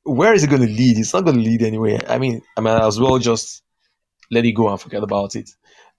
where 0.07 0.33
is 0.33 0.43
it 0.43 0.49
going 0.49 0.61
to 0.61 0.67
lead? 0.67 0.97
It's 0.97 1.13
not 1.13 1.25
going 1.25 1.37
to 1.37 1.43
lead 1.43 1.61
anywhere. 1.61 1.99
I 2.07 2.17
mean, 2.17 2.41
I 2.55 2.61
might 2.61 2.81
as 2.81 2.99
well 2.99 3.19
just 3.19 3.63
let 4.31 4.45
it 4.45 4.53
go 4.53 4.69
and 4.69 4.79
forget 4.79 5.03
about 5.03 5.35
it, 5.35 5.49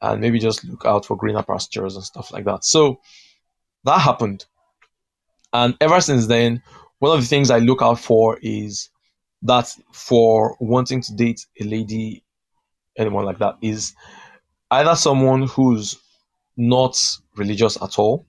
and 0.01 0.21
maybe 0.21 0.39
just 0.39 0.65
look 0.65 0.85
out 0.85 1.07
for 1.07 1.17
greener 1.17 1.43
pastures 1.43 1.95
and 1.95 2.05
stuff 2.05 2.33
like 2.33 2.45
that. 2.45 2.65
So 2.65 3.01
that 3.85 4.01
happened, 4.01 4.47
and 5.53 5.77
ever 5.81 6.01
since 6.01 6.27
then, 6.27 6.63
one 6.99 7.17
of 7.17 7.21
the 7.21 7.27
things 7.27 7.51
I 7.51 7.59
look 7.59 7.81
out 7.81 8.01
for 8.01 8.39
is 8.43 8.91
that 9.43 9.73
for 9.93 10.57
wanting 10.61 11.01
to 11.03 11.15
date 11.15 11.47
a 11.61 11.65
lady, 11.65 12.25
anyone 12.97 13.25
like 13.25 13.39
that, 13.39 13.57
is 13.63 13.95
either 14.71 14.97
someone 14.97 15.43
who's 15.43 15.97
not 16.57 17.01
religious 17.37 17.81
at 17.81 17.99
all, 17.99 18.27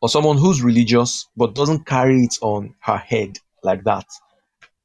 or 0.00 0.08
someone 0.08 0.38
who's 0.38 0.62
religious 0.62 1.26
but 1.36 1.54
doesn't 1.54 1.86
carry 1.86 2.22
it 2.22 2.36
on 2.40 2.74
her 2.80 2.96
head 2.96 3.38
like 3.62 3.82
that. 3.84 4.06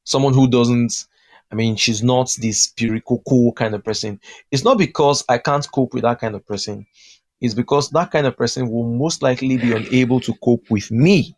Someone 0.03 0.33
who 0.33 0.47
doesn't, 0.47 1.05
I 1.51 1.55
mean, 1.55 1.75
she's 1.75 2.03
not 2.03 2.35
this 2.39 2.63
spiritual 2.63 3.53
kind 3.55 3.75
of 3.75 3.83
person. 3.83 4.19
It's 4.51 4.63
not 4.63 4.77
because 4.77 5.23
I 5.29 5.37
can't 5.37 5.69
cope 5.71 5.93
with 5.93 6.03
that 6.03 6.19
kind 6.19 6.35
of 6.35 6.45
person. 6.45 6.85
It's 7.41 7.53
because 7.53 7.89
that 7.89 8.11
kind 8.11 8.25
of 8.25 8.37
person 8.37 8.69
will 8.69 8.87
most 8.89 9.21
likely 9.21 9.57
be 9.57 9.73
unable 9.73 10.19
to 10.21 10.33
cope 10.35 10.69
with 10.69 10.89
me. 10.91 11.35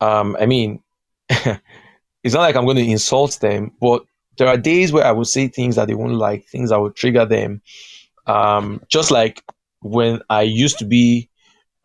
Um, 0.00 0.36
I 0.40 0.46
mean, 0.46 0.82
it's 1.28 2.34
not 2.34 2.40
like 2.40 2.56
I'm 2.56 2.64
going 2.64 2.76
to 2.78 2.90
insult 2.90 3.38
them, 3.40 3.72
but 3.80 4.04
there 4.36 4.48
are 4.48 4.56
days 4.56 4.92
where 4.92 5.04
I 5.04 5.12
will 5.12 5.24
say 5.24 5.48
things 5.48 5.76
that 5.76 5.88
they 5.88 5.94
won't 5.94 6.14
like, 6.14 6.46
things 6.46 6.70
that 6.70 6.80
will 6.80 6.90
trigger 6.90 7.24
them. 7.24 7.62
Um, 8.26 8.82
just 8.88 9.10
like 9.10 9.42
when 9.80 10.20
I 10.30 10.42
used 10.42 10.78
to 10.78 10.84
be 10.84 11.28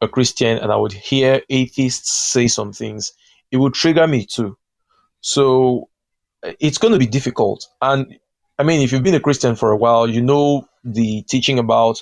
a 0.02 0.08
Christian 0.08 0.58
and 0.58 0.72
I 0.72 0.76
would 0.76 0.94
hear 0.94 1.42
atheists 1.50 2.12
say 2.12 2.48
some 2.48 2.74
things, 2.74 3.14
it 3.52 3.58
would 3.58 3.74
trigger 3.74 4.08
me 4.08 4.26
too. 4.26 4.58
So 5.22 5.90
it's 6.44 6.78
going 6.78 6.94
to 6.94 7.00
be 7.00 7.08
difficult. 7.08 7.68
And 7.82 8.18
I 8.58 8.64
mean, 8.64 8.82
if 8.82 8.92
you've 8.92 9.04
been 9.04 9.16
a 9.16 9.20
Christian 9.20 9.56
for 9.56 9.72
a 9.72 9.78
while, 9.78 10.08
you 10.08 10.22
know 10.22 10.68
the 10.84 11.24
teaching 11.24 11.60
about 11.60 12.02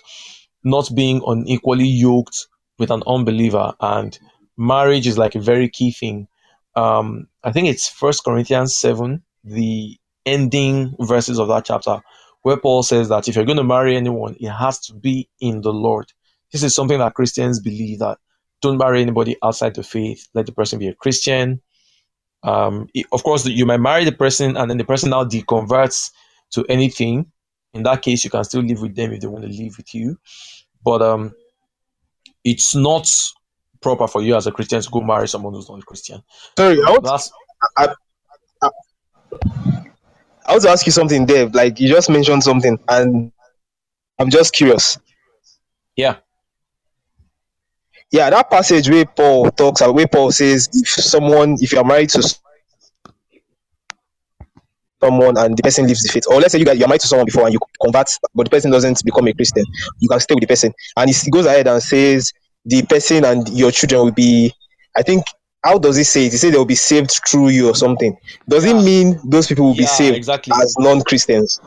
not 0.63 0.89
being 0.95 1.21
unequally 1.25 1.87
yoked 1.87 2.47
with 2.79 2.91
an 2.91 3.03
unbeliever, 3.07 3.73
and 3.79 4.17
marriage 4.57 5.07
is 5.07 5.17
like 5.17 5.35
a 5.35 5.39
very 5.39 5.69
key 5.69 5.91
thing. 5.91 6.27
Um, 6.75 7.27
I 7.43 7.51
think 7.51 7.67
it's 7.67 7.89
First 7.89 8.23
Corinthians 8.23 8.75
seven, 8.75 9.23
the 9.43 9.97
ending 10.25 10.95
verses 10.99 11.39
of 11.39 11.47
that 11.47 11.65
chapter, 11.65 12.01
where 12.41 12.57
Paul 12.57 12.83
says 12.83 13.09
that 13.09 13.27
if 13.27 13.35
you're 13.35 13.45
going 13.45 13.57
to 13.57 13.63
marry 13.63 13.95
anyone, 13.95 14.35
it 14.39 14.49
has 14.49 14.79
to 14.81 14.93
be 14.93 15.29
in 15.39 15.61
the 15.61 15.73
Lord. 15.73 16.11
This 16.51 16.63
is 16.63 16.75
something 16.75 16.99
that 16.99 17.13
Christians 17.13 17.59
believe 17.59 17.99
that 17.99 18.19
don't 18.61 18.77
marry 18.77 19.01
anybody 19.01 19.37
outside 19.43 19.75
the 19.75 19.83
faith. 19.83 20.27
Let 20.33 20.45
the 20.45 20.51
person 20.51 20.79
be 20.79 20.87
a 20.87 20.93
Christian. 20.93 21.61
Um, 22.43 22.87
it, 22.93 23.05
of 23.11 23.23
course, 23.23 23.45
you 23.45 23.65
might 23.65 23.79
marry 23.79 24.05
the 24.05 24.11
person 24.11 24.57
and 24.57 24.69
then 24.69 24.77
the 24.77 24.83
person 24.83 25.09
now 25.09 25.23
deconverts 25.23 26.11
to 26.51 26.65
anything. 26.69 27.31
In 27.73 27.83
that 27.83 28.01
case, 28.01 28.23
you 28.23 28.29
can 28.29 28.43
still 28.43 28.61
live 28.61 28.81
with 28.81 28.95
them 28.95 29.11
if 29.13 29.21
they 29.21 29.27
want 29.27 29.43
to 29.43 29.49
live 29.49 29.77
with 29.77 29.93
you. 29.93 30.17
But 30.83 31.01
um, 31.01 31.35
it's 32.43 32.75
not 32.75 33.09
proper 33.81 34.07
for 34.07 34.21
you 34.21 34.35
as 34.35 34.47
a 34.47 34.51
Christian 34.51 34.81
to 34.81 34.89
go 34.89 35.01
marry 35.01 35.27
someone 35.27 35.53
who's 35.53 35.69
not 35.69 35.79
a 35.79 35.83
Christian. 35.83 36.23
Sorry, 36.57 36.79
I 36.81 36.91
want, 36.91 37.07
I, 37.77 37.87
I, 38.61 38.69
I 40.45 40.51
want 40.51 40.63
to 40.63 40.69
ask 40.69 40.85
you 40.85 40.91
something, 40.91 41.25
Dave. 41.25 41.53
Like 41.53 41.79
you 41.79 41.89
just 41.89 42.09
mentioned 42.09 42.43
something, 42.43 42.79
and 42.87 43.31
I'm 44.17 44.29
just 44.29 44.53
curious. 44.53 44.97
Yeah 45.95 46.17
yeah, 48.11 48.29
that 48.29 48.49
passage 48.49 48.89
where 48.89 49.05
Paul 49.05 49.51
talks 49.51 49.81
about 49.81 49.95
where 49.95 50.07
Paul 50.07 50.31
says 50.31 50.69
if 50.73 50.87
someone 50.87 51.57
if 51.59 51.71
you 51.71 51.79
are 51.79 51.83
married 51.83 52.09
to 52.09 52.37
someone 55.01 55.37
and 55.37 55.57
the 55.57 55.63
person 55.63 55.85
leaves 55.85 56.01
the 56.03 56.09
faith, 56.09 56.23
or 56.29 56.39
let's 56.39 56.53
say 56.53 56.59
you 56.59 56.65
guys 56.65 56.79
you're 56.79 56.87
married 56.87 57.01
to 57.01 57.07
someone 57.07 57.25
before 57.25 57.43
and 57.43 57.53
you 57.53 57.59
convert, 57.81 58.07
but 58.33 58.43
the 58.43 58.49
person 58.49 58.71
doesn't 58.71 59.03
become 59.03 59.27
a 59.27 59.33
Christian, 59.33 59.65
you 59.99 60.09
can 60.09 60.19
stay 60.19 60.35
with 60.35 60.41
the 60.41 60.47
person. 60.47 60.73
And 60.95 61.09
he 61.09 61.31
goes 61.31 61.45
ahead 61.45 61.67
and 61.67 61.81
says 61.83 62.31
the 62.65 62.83
person 62.83 63.25
and 63.25 63.47
your 63.49 63.71
children 63.71 64.03
will 64.03 64.11
be 64.11 64.53
I 64.95 65.01
think 65.01 65.23
how 65.63 65.77
does 65.77 65.97
he 65.97 66.03
say 66.03 66.27
it? 66.27 66.31
He 66.31 66.37
said 66.37 66.53
they 66.53 66.57
will 66.57 66.65
be 66.65 66.75
saved 66.75 67.19
through 67.27 67.49
you 67.49 67.69
or 67.69 67.75
something. 67.75 68.15
Does 68.47 68.63
it 68.63 68.75
mean 68.75 69.19
those 69.25 69.47
people 69.47 69.65
will 69.65 69.75
yeah, 69.75 69.81
be 69.81 69.87
saved 69.87 70.15
exactly. 70.15 70.53
as 70.61 70.75
non-Christians? 70.79 71.59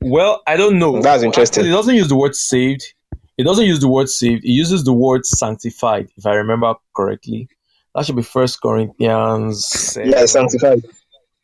Well, 0.00 0.42
I 0.46 0.56
don't 0.56 0.78
know. 0.78 1.02
That's 1.02 1.22
interesting. 1.22 1.62
Actually, 1.62 1.70
he 1.70 1.76
doesn't 1.76 1.94
use 1.94 2.08
the 2.08 2.16
word 2.16 2.34
saved 2.34 2.94
it 3.38 3.44
doesn't 3.44 3.66
use 3.66 3.80
the 3.80 3.88
word 3.88 4.08
saved. 4.08 4.44
It 4.44 4.50
uses 4.50 4.84
the 4.84 4.92
word 4.92 5.26
sanctified, 5.26 6.08
if 6.16 6.26
I 6.26 6.34
remember 6.34 6.74
correctly. 6.94 7.48
That 7.94 8.04
should 8.04 8.16
be 8.16 8.22
First 8.22 8.60
Corinthians. 8.60 9.64
7. 9.66 10.10
Yeah, 10.10 10.26
sanctified. 10.26 10.84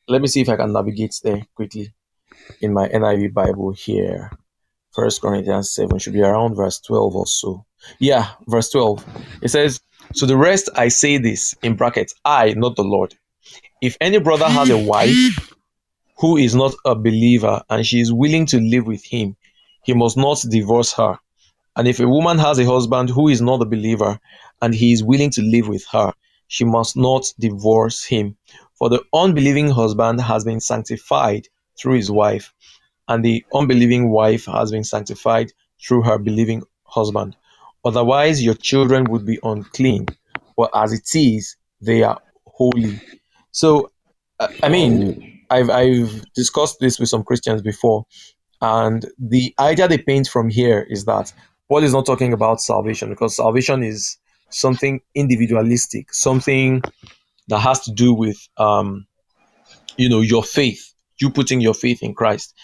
Let 0.08 0.20
me 0.20 0.28
see 0.28 0.40
if 0.40 0.48
I 0.48 0.56
can 0.56 0.72
navigate 0.72 1.18
there 1.22 1.46
quickly 1.54 1.92
in 2.60 2.72
my 2.72 2.88
NIV 2.88 3.32
Bible 3.32 3.72
here. 3.72 4.30
First 4.92 5.22
Corinthians 5.22 5.70
7 5.70 5.98
should 5.98 6.12
be 6.12 6.22
around 6.22 6.54
verse 6.54 6.78
12 6.80 7.16
or 7.16 7.26
so. 7.26 7.64
Yeah, 7.98 8.28
verse 8.46 8.68
12. 8.70 9.04
It 9.42 9.48
says, 9.48 9.80
So 10.14 10.26
the 10.26 10.36
rest 10.36 10.68
I 10.74 10.88
say 10.88 11.16
this 11.16 11.54
in 11.62 11.76
brackets, 11.76 12.14
I, 12.24 12.52
not 12.54 12.76
the 12.76 12.84
Lord. 12.84 13.14
If 13.80 13.96
any 14.00 14.18
brother 14.18 14.48
has 14.48 14.70
a 14.70 14.78
wife 14.78 15.54
who 16.18 16.36
is 16.36 16.54
not 16.54 16.74
a 16.84 16.94
believer 16.94 17.62
and 17.70 17.86
she 17.86 18.00
is 18.00 18.12
willing 18.12 18.46
to 18.46 18.60
live 18.60 18.86
with 18.86 19.04
him, 19.04 19.36
he 19.84 19.94
must 19.94 20.16
not 20.16 20.44
divorce 20.48 20.92
her. 20.92 21.18
And 21.76 21.88
if 21.88 22.00
a 22.00 22.08
woman 22.08 22.38
has 22.38 22.58
a 22.58 22.66
husband 22.66 23.10
who 23.10 23.28
is 23.28 23.40
not 23.40 23.62
a 23.62 23.66
believer 23.66 24.18
and 24.60 24.74
he 24.74 24.92
is 24.92 25.02
willing 25.02 25.30
to 25.30 25.42
live 25.42 25.68
with 25.68 25.84
her, 25.92 26.12
she 26.48 26.64
must 26.64 26.96
not 26.96 27.32
divorce 27.38 28.04
him. 28.04 28.36
For 28.74 28.90
the 28.90 29.02
unbelieving 29.14 29.70
husband 29.70 30.20
has 30.20 30.44
been 30.44 30.60
sanctified 30.60 31.48
through 31.78 31.94
his 31.96 32.10
wife, 32.10 32.52
and 33.08 33.24
the 33.24 33.44
unbelieving 33.54 34.10
wife 34.10 34.44
has 34.46 34.70
been 34.70 34.84
sanctified 34.84 35.52
through 35.82 36.02
her 36.02 36.18
believing 36.18 36.62
husband. 36.84 37.36
Otherwise, 37.84 38.44
your 38.44 38.54
children 38.54 39.04
would 39.04 39.24
be 39.24 39.38
unclean, 39.42 40.06
but 40.56 40.70
as 40.74 40.92
it 40.92 41.08
is, 41.14 41.56
they 41.80 42.02
are 42.02 42.20
holy. 42.46 43.00
So, 43.50 43.90
uh, 44.38 44.48
I 44.62 44.68
mean, 44.68 45.40
I've, 45.48 45.70
I've 45.70 46.24
discussed 46.34 46.78
this 46.80 46.98
with 47.00 47.08
some 47.08 47.24
Christians 47.24 47.62
before, 47.62 48.04
and 48.60 49.06
the 49.18 49.54
idea 49.58 49.88
they 49.88 49.98
paint 49.98 50.28
from 50.28 50.50
here 50.50 50.86
is 50.90 51.06
that 51.06 51.32
Paul 51.72 51.84
is 51.84 51.94
not 51.94 52.04
talking 52.04 52.34
about 52.34 52.60
salvation 52.60 53.08
because 53.08 53.34
salvation 53.34 53.82
is 53.82 54.18
something 54.50 55.00
individualistic, 55.14 56.12
something 56.12 56.82
that 57.48 57.60
has 57.60 57.80
to 57.84 57.92
do 57.92 58.12
with, 58.12 58.36
um, 58.58 59.06
you 59.96 60.10
know, 60.10 60.20
your 60.20 60.44
faith, 60.44 60.92
you 61.18 61.30
putting 61.30 61.62
your 61.62 61.72
faith 61.72 62.02
in 62.02 62.12
Christ. 62.12 62.54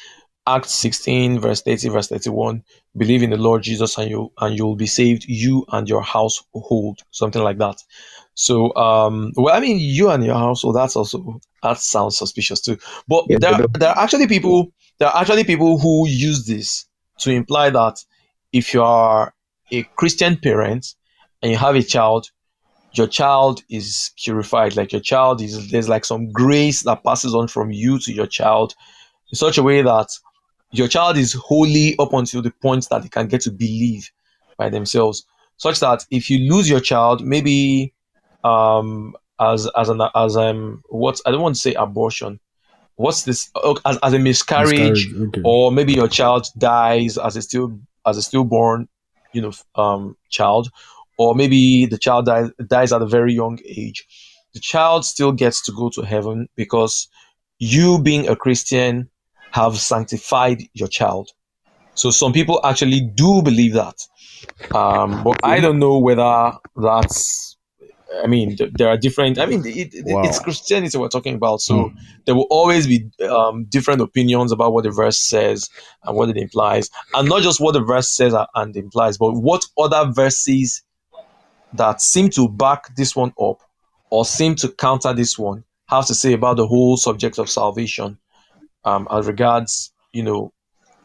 Acts 0.47 0.73
16, 0.73 1.41
verse 1.41 1.63
30, 1.63 1.89
verse 1.89 2.09
31, 2.09 2.63
believe 2.99 3.23
in 3.23 3.31
the 3.31 3.39
Lord 3.39 3.63
Jesus 3.63 3.97
and 3.97 4.11
you 4.11 4.31
and 4.43 4.59
you'll 4.59 4.77
be 4.77 4.87
saved, 4.87 5.25
you 5.27 5.65
and 5.73 5.89
your 5.89 6.03
household, 6.03 6.99
something 7.11 7.43
like 7.43 7.57
that. 7.57 7.79
So 8.35 8.77
um 8.77 9.33
well 9.37 9.55
I 9.57 9.61
mean 9.61 9.79
you 9.79 10.11
and 10.11 10.23
your 10.23 10.35
household, 10.35 10.77
that's 10.77 10.97
also 10.97 11.41
that 11.63 11.79
sounds 11.79 12.19
suspicious 12.19 12.61
too. 12.61 12.77
But 13.09 13.25
Yeah, 13.31 13.39
there, 13.41 13.57
but- 13.57 13.81
there 13.81 13.89
are 13.89 14.05
actually 14.05 14.27
people 14.27 14.71
there 14.99 15.09
are 15.09 15.19
actually 15.19 15.45
people 15.45 15.79
who 15.79 16.07
use 16.07 16.45
this 16.45 16.85
to 17.21 17.31
imply 17.31 17.71
that 17.71 18.05
if 18.53 18.73
you 18.75 18.83
are 18.83 19.35
a 19.71 19.83
Christian 19.97 20.37
parent 20.37 20.95
and 21.43 21.53
you 21.53 21.59
have 21.59 21.77
a 21.77 21.83
child, 21.83 22.31
your 22.93 23.07
child 23.07 23.63
is 23.71 24.11
purified. 24.17 24.77
Like 24.77 24.93
your 24.93 25.01
child 25.01 25.41
is 25.41 25.71
there's 25.71 25.89
like 25.89 26.05
some 26.05 26.31
grace 26.33 26.83
that 26.83 27.05
passes 27.05 27.35
on 27.35 27.49
from 27.49 27.71
you 27.71 27.99
to 28.01 28.13
your 28.13 28.27
child 28.27 28.75
in 29.31 29.37
such 29.37 29.59
a 29.59 29.63
way 29.63 29.83
that 29.83 30.09
your 30.73 30.89
child 30.89 31.17
is 31.17 31.33
holy 31.33 31.97
up 31.99 32.13
until 32.13 32.43
the 32.43 32.51
point 32.51 32.89
that 32.91 33.03
they 33.03 33.09
can 33.09 33.27
get 33.27 33.41
to 33.43 33.51
believe 33.51 34.11
by 34.57 34.69
themselves. 34.69 35.25
Such 35.57 35.81
that 35.81 36.05
if 36.11 36.31
you 36.31 36.51
lose 36.51 36.69
your 36.69 36.81
child, 36.81 37.25
maybe 37.25 37.93
um 38.45 39.15
as 39.41 39.69
as 39.77 39.89
an 39.89 40.01
as 40.15 40.37
um 40.37 40.83
what 40.89 41.21
I 41.27 41.31
don't 41.31 41.43
want 41.43 41.55
to 41.57 41.61
say 41.61 41.75
abortion. 41.75 42.41
What's 42.97 43.23
this 43.23 43.51
oh, 43.55 43.79
as, 43.85 43.97
as 44.03 44.13
a 44.13 44.19
miscarriage, 44.19 45.07
Miscarriage, 45.07 45.29
okay. 45.29 45.43
or 45.45 45.71
maybe 45.71 45.93
your 45.93 46.09
child 46.09 46.49
dies 46.59 47.17
as 47.17 47.37
a 47.37 47.43
still 47.43 47.79
as 48.09 48.17
a 48.17 48.23
stillborn, 48.23 48.89
you 49.33 49.43
know, 49.43 49.53
um, 49.75 50.17
child, 50.31 50.71
or 51.19 51.35
maybe 51.35 51.87
the 51.87 51.99
child 51.99 52.27
dies 52.27 52.51
dies 52.67 52.93
at 52.93 53.03
a 53.03 53.07
very 53.07 53.33
young 53.35 53.59
age. 53.67 54.07
The 54.55 54.61
child 54.61 55.05
still 55.05 55.33
gets 55.33 55.65
to 55.67 55.73
go 55.73 55.91
to 55.91 56.03
heaven 56.03 56.49
because 56.57 57.09
you, 57.59 58.01
being 58.03 58.29
a 58.29 58.37
Christian, 58.37 59.11
have 59.53 59.77
sanctified 59.77 60.63
your 60.75 60.89
child. 60.89 61.31
So 61.95 62.11
some 62.11 62.33
people 62.33 62.61
actually 62.65 63.01
do 63.01 63.43
believe 63.43 63.75
that, 63.75 63.97
um, 64.75 65.23
but 65.25 65.37
I 65.43 65.61
don't 65.61 65.79
know 65.79 65.99
whether 65.99 66.53
that's. 66.77 67.48
I 68.23 68.27
mean, 68.27 68.57
th- 68.57 68.73
there 68.75 68.89
are 68.89 68.97
different. 68.97 69.39
I 69.39 69.47
mean, 69.47 69.63
it, 69.67 69.93
Wow. 70.07 70.23
it's 70.23 70.39
Christianity 70.39 70.97
we're 70.97 71.09
talking 71.09 71.35
about, 71.35 71.61
so 71.61 71.93
there 72.25 72.35
will 72.35 72.47
always 72.51 72.87
be 72.87 73.07
um, 73.29 73.65
different 73.65 74.01
opinions 74.01 74.51
about 74.51 74.73
what 74.73 74.85
the 74.85 74.91
verse 74.91 75.19
says 75.19 75.69
and 76.05 76.17
what 76.17 76.29
it 76.31 76.37
implies, 76.37 76.91
and 77.15 77.29
not 77.29 77.43
just 77.43 77.61
what 77.61 77.73
the 77.73 77.83
verse 77.83 78.11
says 78.11 78.35
and 78.55 78.77
implies, 78.77 79.19
but 79.19 79.33
what 79.33 79.65
other 79.77 80.11
verses 80.11 80.83
that 81.75 82.01
seem 82.01 82.31
to 82.31 82.49
back 82.49 82.95
this 82.97 83.15
one 83.15 83.33
up 83.41 83.59
or 84.11 84.25
seem 84.25 84.55
to 84.57 84.69
counter 84.69 85.13
this 85.13 85.39
one 85.39 85.65
have 85.89 86.07
to 86.07 86.15
say 86.15 86.33
about 86.33 86.57
the 86.57 86.67
whole 86.67 86.97
subject 86.97 87.39
of 87.39 87.49
salvation 87.49 88.19
um, 88.85 89.07
as 89.11 89.27
regards, 89.27 89.93
you 90.13 90.23
know, 90.23 90.53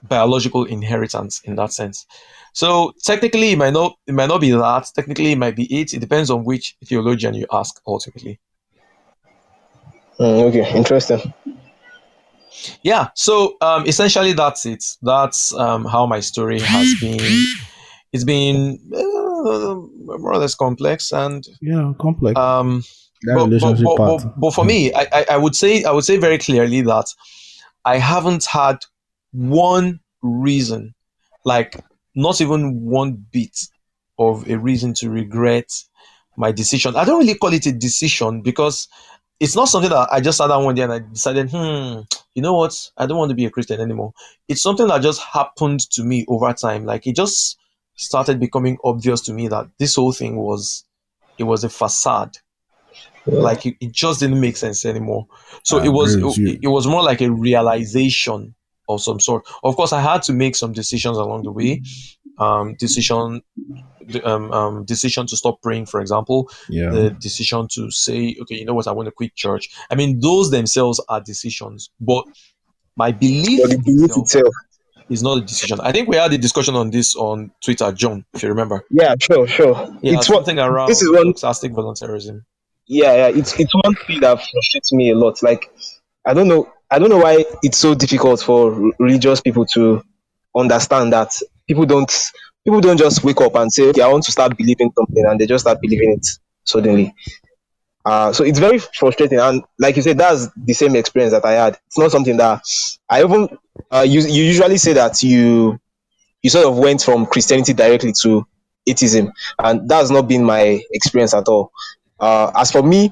biological 0.03 0.65
inheritance 0.65 1.41
in 1.45 1.55
that 1.55 1.73
sense. 1.73 2.05
So 2.53 2.93
technically, 3.03 3.51
it 3.51 3.57
might 3.57 3.73
not 3.73 3.97
it 4.07 4.13
might 4.13 4.29
not 4.29 4.41
be 4.41 4.51
that. 4.51 4.91
Technically, 4.95 5.31
it 5.31 5.37
might 5.37 5.55
be 5.55 5.65
it. 5.73 5.93
It 5.93 5.99
depends 5.99 6.29
on 6.29 6.43
which 6.43 6.75
theologian 6.85 7.33
you 7.33 7.47
ask. 7.51 7.81
Ultimately, 7.87 8.39
Mm, 10.19 10.43
okay, 10.43 10.77
interesting. 10.77 11.33
yeah. 12.83 13.07
So 13.15 13.57
um, 13.61 13.85
essentially, 13.87 14.33
that's 14.33 14.65
it. 14.65 14.83
That's 15.01 15.53
um, 15.55 15.85
how 15.85 16.05
my 16.05 16.19
story 16.19 16.59
has 16.59 16.93
been. 17.01 17.45
It's 18.11 18.23
been 18.23 18.79
uh, 18.95 19.73
more 20.19 20.33
or 20.33 20.37
less 20.37 20.53
complex, 20.53 21.11
and 21.11 21.43
yeah, 21.61 21.93
complex. 21.99 22.37
um, 22.37 22.83
but, 23.25 23.49
but, 23.49 23.81
but, 23.81 23.95
but, 23.97 24.39
but 24.39 24.53
for 24.53 24.65
me, 24.65 24.93
I, 24.93 25.07
I, 25.11 25.25
I 25.31 25.37
would 25.37 25.55
say 25.55 25.83
I 25.83 25.91
would 25.91 26.03
say 26.03 26.17
very 26.17 26.37
clearly 26.37 26.81
that 26.81 27.05
I 27.85 27.97
haven't 27.97 28.45
had 28.45 28.77
one 29.33 29.99
reason, 30.21 30.93
like 31.45 31.83
not 32.15 32.41
even 32.41 32.81
one 32.85 33.25
bit 33.31 33.59
of 34.17 34.49
a 34.49 34.57
reason 34.57 34.93
to 34.93 35.09
regret 35.09 35.71
my 36.37 36.51
decision. 36.51 36.95
I 36.95 37.05
don't 37.05 37.19
really 37.19 37.35
call 37.35 37.53
it 37.53 37.65
a 37.65 37.71
decision 37.71 38.41
because 38.41 38.87
it's 39.39 39.55
not 39.55 39.67
something 39.67 39.89
that 39.89 40.07
I 40.11 40.21
just 40.21 40.37
sat 40.37 40.47
down 40.47 40.63
one 40.63 40.75
day 40.75 40.83
and 40.83 40.93
I 40.93 40.99
decided, 40.99 41.49
hmm, 41.51 42.01
you 42.33 42.41
know 42.41 42.53
what? 42.53 42.89
I 42.97 43.05
don't 43.05 43.17
want 43.17 43.29
to 43.29 43.35
be 43.35 43.45
a 43.45 43.49
Christian 43.49 43.81
anymore. 43.81 44.13
It's 44.47 44.61
something 44.61 44.87
that 44.87 45.01
just 45.01 45.21
happened 45.21 45.81
to 45.91 46.03
me 46.03 46.25
over 46.27 46.53
time. 46.53 46.85
Like 46.85 47.07
it 47.07 47.15
just 47.15 47.57
started 47.95 48.39
becoming 48.39 48.77
obvious 48.83 49.21
to 49.21 49.33
me 49.33 49.47
that 49.47 49.67
this 49.77 49.95
whole 49.95 50.11
thing 50.11 50.37
was 50.37 50.85
it 51.37 51.43
was 51.43 51.63
a 51.63 51.69
facade 51.69 52.37
like 53.25 53.65
it, 53.65 53.75
it 53.79 53.91
just 53.91 54.19
didn't 54.19 54.39
make 54.39 54.57
sense 54.57 54.85
anymore 54.85 55.27
so 55.63 55.79
I 55.79 55.85
it 55.85 55.89
was 55.89 56.15
agree 56.15 56.23
with 56.25 56.37
you. 56.37 56.47
it, 56.47 56.59
it 56.63 56.67
was 56.67 56.87
more 56.87 57.03
like 57.03 57.21
a 57.21 57.31
realization 57.31 58.55
of 58.93 59.01
some 59.01 59.19
sort. 59.19 59.45
Of 59.63 59.75
course 59.75 59.93
i 59.93 60.01
had 60.01 60.21
to 60.23 60.33
make 60.33 60.55
some 60.55 60.73
decisions 60.73 61.17
along 61.17 61.43
the 61.43 61.51
way. 61.51 61.81
Um 62.37 62.75
decision 62.75 63.41
um, 64.23 64.51
um 64.51 64.85
decision 64.85 65.27
to 65.27 65.37
stop 65.37 65.61
praying 65.61 65.85
for 65.85 66.01
example. 66.01 66.49
Yeah, 66.69 66.89
the 66.89 67.09
decision 67.11 67.67
to 67.73 67.91
say 67.91 68.35
okay 68.41 68.55
you 68.55 68.65
know 68.65 68.73
what? 68.73 68.87
I 68.87 68.91
want 68.91 69.07
to 69.07 69.11
quit 69.11 69.35
church. 69.35 69.69
I 69.91 69.95
mean 69.95 70.19
those 70.19 70.51
themselves 70.51 71.01
are 71.09 71.21
decisions 71.21 71.89
but 71.99 72.25
my 72.95 73.11
belief 73.11 73.61
But 73.61 73.71
the 73.71 73.77
belief 73.77 74.11
itself 74.11 74.23
itself. 74.23 74.53
is 75.09 75.23
not 75.23 75.37
a 75.37 75.41
decision. 75.41 75.79
I 75.81 75.91
think 75.91 76.07
we 76.07 76.15
had 76.15 76.33
a 76.33 76.37
discussion 76.37 76.75
on 76.75 76.91
this 76.91 77.15
on 77.15 77.51
twitter 77.63 77.91
john 77.91 78.25
if 78.33 78.43
you 78.43 78.49
remember. 78.49 78.83
Yeah, 78.89 79.15
sure, 79.19 79.47
sure. 79.47 79.75
yeah 80.01 80.13
it's 80.17 80.29
what 80.29 80.45
something 80.45 80.59
around 80.59 80.89
this 80.89 81.01
is 81.01 81.11
one 81.11 81.33
doxastic 81.33 81.71
voluntarism 81.73 82.45
yeah, 82.87 83.15
yeah, 83.15 83.27
it's 83.27 83.57
it's 83.59 83.73
one 83.73 83.95
thing 83.95 84.19
that 84.21 84.41
frustrates 84.51 84.91
me 84.91 85.11
a 85.11 85.15
lot. 85.15 85.41
Like 85.41 85.71
I 86.25 86.33
don't 86.33 86.47
know 86.47 86.71
I 86.93 86.99
don't 86.99 87.09
know 87.09 87.17
why 87.17 87.43
it's 87.63 87.79
so 87.79 87.95
difficult 87.95 88.39
for 88.39 88.71
religious 88.99 89.41
people 89.41 89.65
to 89.73 90.03
understand 90.55 91.11
that 91.11 91.33
people 91.67 91.87
don't 91.87 92.13
people 92.63 92.81
don't 92.81 92.97
just 92.97 93.23
wake 93.23 93.41
up 93.41 93.55
and 93.55 93.73
say, 93.73 93.89
Okay, 93.89 94.03
I 94.03 94.07
want 94.09 94.23
to 94.25 94.31
start 94.31 94.55
believing 94.55 94.91
something 94.95 95.25
and 95.25 95.39
they 95.39 95.47
just 95.47 95.63
start 95.63 95.81
believing 95.81 96.11
it 96.11 96.27
suddenly. 96.65 97.11
Uh, 98.05 98.31
so 98.31 98.43
it's 98.43 98.59
very 98.59 98.77
frustrating 98.77 99.39
and 99.39 99.63
like 99.79 99.95
you 99.95 100.03
said, 100.03 100.19
that's 100.19 100.49
the 100.55 100.73
same 100.73 100.95
experience 100.95 101.33
that 101.33 101.43
I 101.43 101.53
had. 101.53 101.79
It's 101.87 101.97
not 101.97 102.11
something 102.11 102.37
that 102.37 102.61
I 103.09 103.23
even 103.23 103.57
uh, 103.89 104.05
you, 104.07 104.21
you 104.21 104.43
usually 104.43 104.77
say 104.77 104.93
that 104.93 105.23
you 105.23 105.79
you 106.43 106.51
sort 106.51 106.67
of 106.67 106.77
went 106.77 107.01
from 107.01 107.25
Christianity 107.25 107.73
directly 107.73 108.13
to 108.21 108.45
atheism, 108.85 109.31
and 109.57 109.89
that's 109.89 110.11
not 110.11 110.27
been 110.27 110.43
my 110.43 110.79
experience 110.91 111.33
at 111.33 111.47
all. 111.47 111.71
Uh, 112.19 112.51
as 112.55 112.71
for 112.71 112.83
me, 112.83 113.11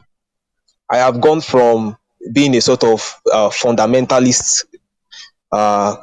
I 0.88 0.98
have 0.98 1.20
gone 1.20 1.42
from 1.42 1.98
being 2.32 2.56
a 2.56 2.62
sort 2.62 2.84
of 2.84 3.22
uh, 3.32 3.50
fundamentalist 3.50 4.66
uh, 5.52 5.96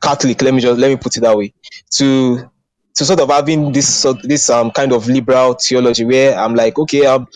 Catholic, 0.00 0.40
let 0.42 0.54
me 0.54 0.60
just 0.60 0.78
let 0.78 0.88
me 0.88 0.96
put 0.96 1.16
it 1.16 1.20
that 1.20 1.36
way, 1.36 1.52
to 1.92 2.50
to 2.94 3.04
sort 3.04 3.20
of 3.20 3.30
having 3.30 3.72
this 3.72 4.06
this 4.22 4.50
um 4.50 4.70
kind 4.70 4.92
of 4.92 5.08
liberal 5.08 5.54
theology 5.54 6.04
where 6.04 6.36
I'm 6.38 6.54
like, 6.54 6.78
okay, 6.78 7.06
um, 7.06 7.26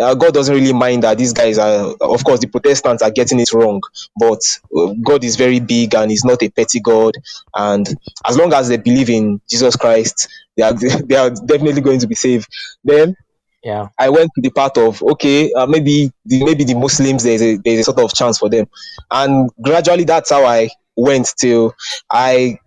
uh, 0.00 0.14
God 0.14 0.34
doesn't 0.34 0.54
really 0.54 0.72
mind 0.72 1.02
that 1.02 1.18
these 1.18 1.32
guys 1.32 1.58
are, 1.58 1.94
of 2.00 2.24
course, 2.24 2.40
the 2.40 2.48
Protestants 2.48 3.02
are 3.02 3.10
getting 3.10 3.40
it 3.40 3.52
wrong, 3.52 3.80
but 4.18 4.40
uh, 4.76 4.94
God 5.02 5.24
is 5.24 5.36
very 5.36 5.60
big 5.60 5.94
and 5.94 6.10
He's 6.10 6.24
not 6.24 6.42
a 6.42 6.48
petty 6.48 6.80
God. 6.80 7.14
And 7.54 7.86
as 8.26 8.36
long 8.36 8.52
as 8.52 8.68
they 8.68 8.78
believe 8.78 9.10
in 9.10 9.40
Jesus 9.48 9.76
Christ, 9.76 10.28
they 10.56 10.62
are 10.62 10.72
they 11.04 11.16
are 11.16 11.30
definitely 11.30 11.82
going 11.82 12.00
to 12.00 12.06
be 12.06 12.14
saved. 12.14 12.48
Then 12.84 13.16
Yeah. 13.62 13.88
I 13.98 14.08
went 14.08 14.30
to 14.34 14.42
the 14.42 14.50
part 14.50 14.76
of 14.76 15.02
okay, 15.02 15.52
uh, 15.52 15.66
maybe 15.66 16.10
the, 16.24 16.44
maybe 16.44 16.64
the 16.64 16.74
Muslims 16.74 17.22
there's 17.22 17.42
a 17.42 17.56
there's 17.58 17.80
a 17.80 17.84
sort 17.84 18.00
of 18.00 18.12
chance 18.12 18.38
for 18.38 18.48
them, 18.48 18.66
and 19.10 19.50
gradually 19.60 20.04
that's 20.04 20.30
how 20.30 20.44
I 20.44 20.68
went 20.96 21.28
till 21.38 21.74
I 22.10 22.58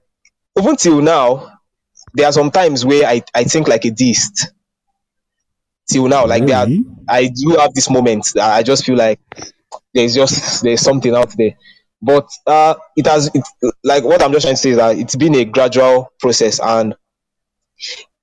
even 0.58 0.76
till 0.76 1.02
now. 1.02 1.52
There 2.14 2.26
are 2.26 2.32
some 2.32 2.50
times 2.50 2.86
where 2.86 3.06
I, 3.06 3.22
I 3.34 3.44
think 3.44 3.68
like 3.68 3.84
a 3.84 3.92
deist. 3.92 4.54
Till 5.92 6.08
now, 6.08 6.26
like 6.26 6.46
there 6.46 6.58
are, 6.58 6.66
Really? 6.66 6.86
I 7.10 7.28
do 7.28 7.58
have 7.60 7.74
this 7.74 7.90
moment 7.90 8.32
that 8.36 8.54
I 8.54 8.64
just 8.64 8.86
feel 8.86 8.96
like 8.96 9.20
there's 9.94 10.16
just 10.16 10.64
there's 10.64 10.82
something 10.82 11.14
out 11.14 11.36
there. 11.38 11.56
But 12.02 12.28
uh, 12.48 12.76
it 12.96 13.06
has 13.06 13.30
it, 13.34 13.44
like 13.84 14.04
what 14.04 14.24
I'm 14.24 14.32
just 14.32 14.46
trying 14.46 14.56
to 14.56 14.62
say 14.62 14.72
is 14.72 14.78
that 14.78 14.98
it's 14.98 15.16
been 15.16 15.36
a 15.36 15.46
gradual 15.46 16.12
process, 16.20 16.60
and 16.60 16.96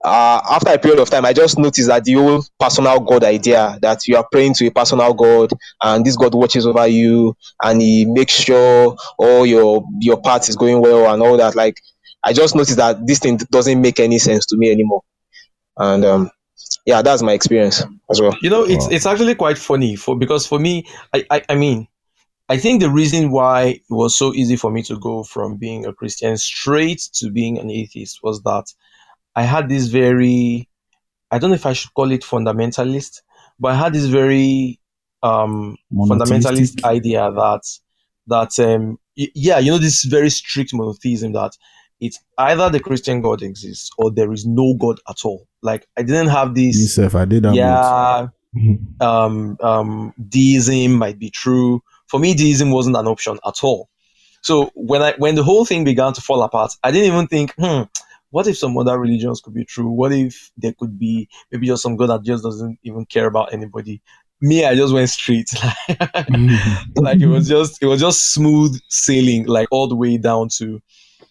uh, 0.04 0.40
after 0.50 0.72
a 0.72 0.78
period 0.78 1.00
of 1.00 1.10
time, 1.10 1.24
I 1.24 1.32
just 1.32 1.58
noticed 1.58 1.88
that 1.88 2.04
the 2.04 2.14
whole 2.14 2.44
personal 2.58 2.98
God 3.00 3.24
idea 3.24 3.78
that 3.82 4.06
you 4.06 4.16
are 4.16 4.26
praying 4.30 4.54
to 4.54 4.66
a 4.66 4.70
personal 4.70 5.14
God 5.14 5.52
and 5.82 6.04
this 6.04 6.16
God 6.16 6.34
watches 6.34 6.66
over 6.66 6.86
you 6.86 7.36
and 7.62 7.80
he 7.80 8.04
makes 8.04 8.32
sure 8.32 8.96
all 9.18 9.46
your 9.46 9.84
your 10.00 10.20
part 10.20 10.48
is 10.48 10.56
going 10.56 10.80
well 10.80 11.12
and 11.12 11.22
all 11.22 11.36
that. 11.36 11.54
Like 11.54 11.76
I 12.24 12.32
just 12.32 12.54
noticed 12.54 12.78
that 12.78 13.06
this 13.06 13.20
thing 13.20 13.36
doesn't 13.50 13.80
make 13.80 14.00
any 14.00 14.18
sense 14.18 14.46
to 14.46 14.56
me 14.56 14.70
anymore. 14.72 15.02
And 15.76 16.04
um, 16.04 16.30
yeah, 16.84 17.02
that's 17.02 17.22
my 17.22 17.32
experience 17.32 17.82
as 18.10 18.20
well. 18.20 18.36
You 18.42 18.50
know, 18.50 18.64
it's 18.64 18.88
it's 18.90 19.06
actually 19.06 19.36
quite 19.36 19.58
funny 19.58 19.96
for 19.96 20.18
because 20.18 20.46
for 20.46 20.58
me, 20.58 20.86
I, 21.14 21.24
I 21.30 21.42
I 21.50 21.54
mean, 21.54 21.86
I 22.48 22.56
think 22.56 22.80
the 22.80 22.90
reason 22.90 23.30
why 23.30 23.62
it 23.62 23.82
was 23.88 24.16
so 24.16 24.34
easy 24.34 24.56
for 24.56 24.70
me 24.70 24.82
to 24.84 24.98
go 24.98 25.22
from 25.22 25.56
being 25.56 25.86
a 25.86 25.92
Christian 25.92 26.36
straight 26.36 27.00
to 27.14 27.30
being 27.30 27.58
an 27.58 27.70
atheist 27.70 28.20
was 28.22 28.42
that 28.42 28.64
I 29.34 29.42
had 29.42 29.68
this 29.68 29.86
very 29.88 30.68
I 31.30 31.38
don't 31.38 31.50
know 31.50 31.56
if 31.56 31.66
I 31.66 31.72
should 31.72 31.94
call 31.94 32.10
it 32.12 32.22
fundamentalist, 32.22 33.22
but 33.58 33.72
I 33.72 33.76
had 33.76 33.92
this 33.92 34.06
very 34.06 34.78
um 35.22 35.76
fundamentalist 35.94 36.84
idea 36.84 37.30
that 37.32 37.62
that 38.26 38.58
um 38.58 38.98
y- 39.16 39.28
yeah, 39.34 39.58
you 39.58 39.70
know, 39.70 39.78
this 39.78 40.04
very 40.04 40.30
strict 40.30 40.74
monotheism 40.74 41.32
that 41.32 41.56
it's 42.00 42.18
either 42.38 42.68
the 42.68 42.80
Christian 42.80 43.20
God 43.22 43.42
exists 43.42 43.90
or 43.96 44.10
there 44.10 44.32
is 44.32 44.44
no 44.44 44.74
God 44.74 44.98
at 45.08 45.24
all. 45.24 45.46
Like 45.62 45.86
I 45.96 46.02
didn't 46.02 46.28
have 46.28 46.54
this 46.54 46.76
Myself, 46.76 47.14
I 47.14 47.24
did 47.24 47.44
that. 47.44 47.54
yeah 47.54 48.28
um, 49.00 49.56
um, 49.60 50.14
deism 50.28 50.92
might 50.92 51.18
be 51.18 51.30
true. 51.30 51.82
For 52.08 52.20
me, 52.20 52.34
deism 52.34 52.70
wasn't 52.70 52.96
an 52.96 53.06
option 53.06 53.38
at 53.46 53.54
all. 53.62 53.88
So 54.42 54.70
when 54.74 55.02
I 55.02 55.14
when 55.18 55.34
the 55.36 55.44
whole 55.44 55.64
thing 55.64 55.84
began 55.84 56.12
to 56.12 56.20
fall 56.20 56.42
apart, 56.42 56.72
I 56.82 56.90
didn't 56.90 57.12
even 57.12 57.26
think, 57.28 57.54
hmm, 57.58 57.82
what 58.32 58.46
if 58.48 58.56
some 58.58 58.76
other 58.78 58.98
religions 58.98 59.40
could 59.40 59.54
be 59.54 59.64
true? 59.64 59.88
What 59.90 60.10
if 60.12 60.50
there 60.56 60.72
could 60.72 60.98
be 60.98 61.28
maybe 61.50 61.66
just 61.66 61.82
some 61.82 61.96
God 61.96 62.08
that 62.08 62.22
just 62.24 62.42
doesn't 62.42 62.78
even 62.82 63.04
care 63.06 63.26
about 63.26 63.52
anybody? 63.52 64.02
Me, 64.40 64.64
I 64.64 64.74
just 64.74 64.92
went 64.92 65.08
straight. 65.10 65.48
Mm-hmm. 65.92 67.04
like 67.04 67.20
it 67.20 67.26
was 67.26 67.46
just 67.46 67.82
it 67.82 67.86
was 67.86 68.00
just 68.00 68.32
smooth 68.32 68.78
sailing, 68.88 69.46
like 69.46 69.68
all 69.70 69.86
the 69.86 69.96
way 69.96 70.16
down 70.16 70.48
to 70.56 70.80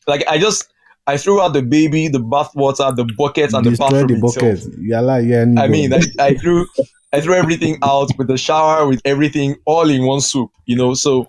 like 0.08 0.24
I 0.30 0.38
just 0.38 0.72
I 1.08 1.18
threw 1.18 1.42
out 1.42 1.54
the 1.54 1.64
baby, 1.64 2.08
the 2.08 2.20
bathwater, 2.20 2.96
the 2.96 3.06
buckets, 3.18 3.54
and 3.54 3.66
the 3.66 3.72
Destroy 3.72 3.90
bathroom 3.90 4.20
the 4.22 4.28
itself. 4.28 4.60
bucket. 4.66 4.80
Yalla, 4.80 5.20
yeah. 5.22 5.46
I 5.58 5.68
mean, 5.68 5.92
I, 5.94 6.02
I 6.20 6.34
threw 6.36 6.68
I 7.14 7.20
threw 7.22 7.34
everything 7.34 7.78
out 7.84 8.12
with 8.18 8.28
the 8.28 8.38
shower, 8.38 8.88
with 8.88 9.02
everything 9.06 9.56
all 9.66 9.90
in 9.90 10.06
one 10.06 10.22
soup, 10.22 10.52
you 10.66 10.76
know. 10.76 10.94
So 10.94 11.28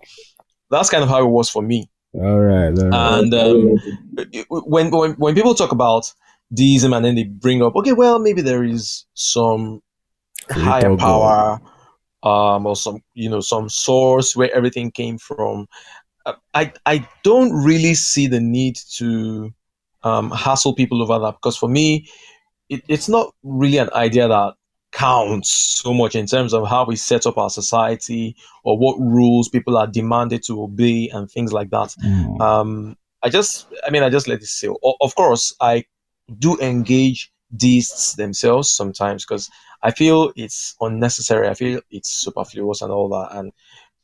that's 0.70 0.90
kind 0.90 1.02
of 1.02 1.08
how 1.08 1.22
it 1.22 1.30
was 1.30 1.48
for 1.48 1.62
me. 1.62 1.88
All 2.14 2.40
right. 2.40 2.78
All 2.78 2.88
right. 2.88 3.18
And 3.20 3.34
um, 3.34 3.76
when, 4.48 4.90
when 4.90 5.12
when 5.12 5.34
people 5.34 5.54
talk 5.54 5.72
about 5.72 6.12
deism 6.52 6.92
and 6.92 7.04
then 7.04 7.14
they 7.14 7.24
bring 7.24 7.62
up, 7.62 7.74
okay, 7.76 7.92
well, 7.92 8.18
maybe 8.18 8.42
there 8.42 8.64
is 8.64 9.06
some 9.14 9.82
higher 10.50 10.96
power, 10.96 11.60
um, 12.22 12.66
or 12.66 12.76
some 12.76 13.02
you 13.14 13.30
know 13.30 13.40
some 13.40 13.68
source 13.68 14.36
where 14.36 14.54
everything 14.54 14.90
came 14.90 15.18
from. 15.18 15.66
Uh, 16.26 16.34
I 16.54 16.72
I 16.86 17.08
don't 17.24 17.52
really 17.52 17.94
see 17.94 18.26
the 18.26 18.40
need 18.40 18.76
to 18.96 19.52
um, 20.02 20.30
hassle 20.30 20.74
people 20.74 21.02
over 21.02 21.18
that 21.18 21.34
because 21.34 21.56
for 21.56 21.68
me, 21.68 22.06
it, 22.68 22.82
it's 22.88 23.08
not 23.08 23.34
really 23.42 23.78
an 23.78 23.90
idea 23.94 24.28
that 24.28 24.54
counts 24.92 25.50
so 25.82 25.92
much 25.92 26.14
in 26.14 26.26
terms 26.26 26.52
of 26.54 26.68
how 26.68 26.84
we 26.84 26.96
set 26.96 27.26
up 27.26 27.38
our 27.38 27.50
society 27.50 28.36
or 28.62 28.78
what 28.78 28.98
rules 29.00 29.48
people 29.48 29.76
are 29.76 29.86
demanded 29.86 30.42
to 30.44 30.62
obey 30.62 31.08
and 31.12 31.30
things 31.30 31.52
like 31.52 31.70
that. 31.70 31.94
Mm. 32.04 32.40
Um, 32.40 32.96
I 33.22 33.28
just, 33.30 33.66
I 33.86 33.90
mean, 33.90 34.02
I 34.02 34.10
just 34.10 34.28
let 34.28 34.40
it 34.42 34.46
sail. 34.46 34.76
O- 34.84 34.96
of 35.00 35.14
course, 35.14 35.54
I 35.60 35.84
do 36.38 36.58
engage 36.60 37.32
deists 37.56 38.14
themselves 38.14 38.72
sometimes 38.72 39.24
because 39.24 39.50
I 39.82 39.90
feel 39.90 40.32
it's 40.36 40.74
unnecessary. 40.80 41.48
I 41.48 41.54
feel 41.54 41.80
it's 41.90 42.10
superfluous 42.10 42.82
and 42.82 42.92
all 42.92 43.08
that. 43.10 43.36
And 43.36 43.52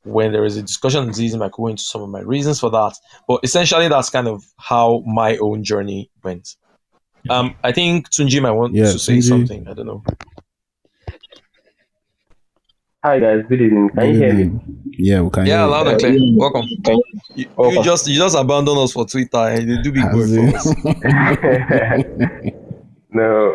when 0.04 0.32
there 0.32 0.44
is 0.44 0.56
a 0.56 0.62
discussion 0.62 1.00
on 1.00 1.12
deism, 1.12 1.42
I 1.42 1.50
go 1.52 1.66
into 1.66 1.82
some 1.82 2.02
of 2.02 2.08
my 2.08 2.20
reasons 2.20 2.60
for 2.60 2.70
that. 2.70 2.94
But 3.26 3.40
essentially, 3.42 3.88
that's 3.88 4.10
kind 4.10 4.26
of 4.28 4.42
how 4.56 5.02
my 5.06 5.36
own 5.38 5.64
journey 5.64 6.10
went. 6.24 6.56
Um, 7.28 7.56
I 7.62 7.72
think 7.72 8.08
Tunji 8.10 8.40
might 8.40 8.52
want 8.52 8.74
Yeah, 8.74 8.92
to 8.92 8.98
say 8.98 9.18
Tunji. 9.18 9.28
something. 9.28 9.68
I 9.68 9.74
don't 9.74 9.86
know. 9.86 10.02
Hi 13.04 13.20
guys, 13.20 13.44
good 13.48 13.60
evening. 13.60 13.90
Can 13.90 14.08
you 14.08 14.14
hear 14.16 14.34
me? 14.34 14.60
Yeah, 14.98 15.20
we 15.20 15.30
can. 15.30 15.46
Yeah, 15.46 15.58
hear 15.60 15.66
loud 15.68 15.86
and 15.86 16.00
clear. 16.00 16.18
Welcome. 16.36 16.66
Can 16.84 16.96
you- 16.96 17.02
You, 17.36 17.44
you 17.44 17.50
Welcome. 17.56 17.82
just 17.84 18.08
you 18.08 18.16
just 18.18 18.36
abandon 18.36 18.76
us 18.78 18.92
for 18.92 19.06
Twitter 19.06 19.38
and 19.38 19.70
they 19.70 19.82
do 19.82 19.92
big 19.92 20.04
work 20.12 20.28
for 20.28 20.56
us. 20.56 20.66
no, 23.12 23.54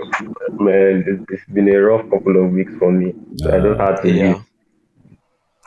man, 0.59 1.03
it's, 1.05 1.25
it's 1.29 1.45
been 1.51 1.67
a 1.67 1.77
rough 1.77 2.09
couple 2.09 2.37
of 2.43 2.51
weeks 2.51 2.71
for 2.79 2.91
me. 2.91 3.13
So 3.37 3.51
I 3.53 3.59
just 3.59 3.79
had 3.81 3.95
to 4.03 4.09
Yeah. 4.09 4.23
leave. 4.27 4.41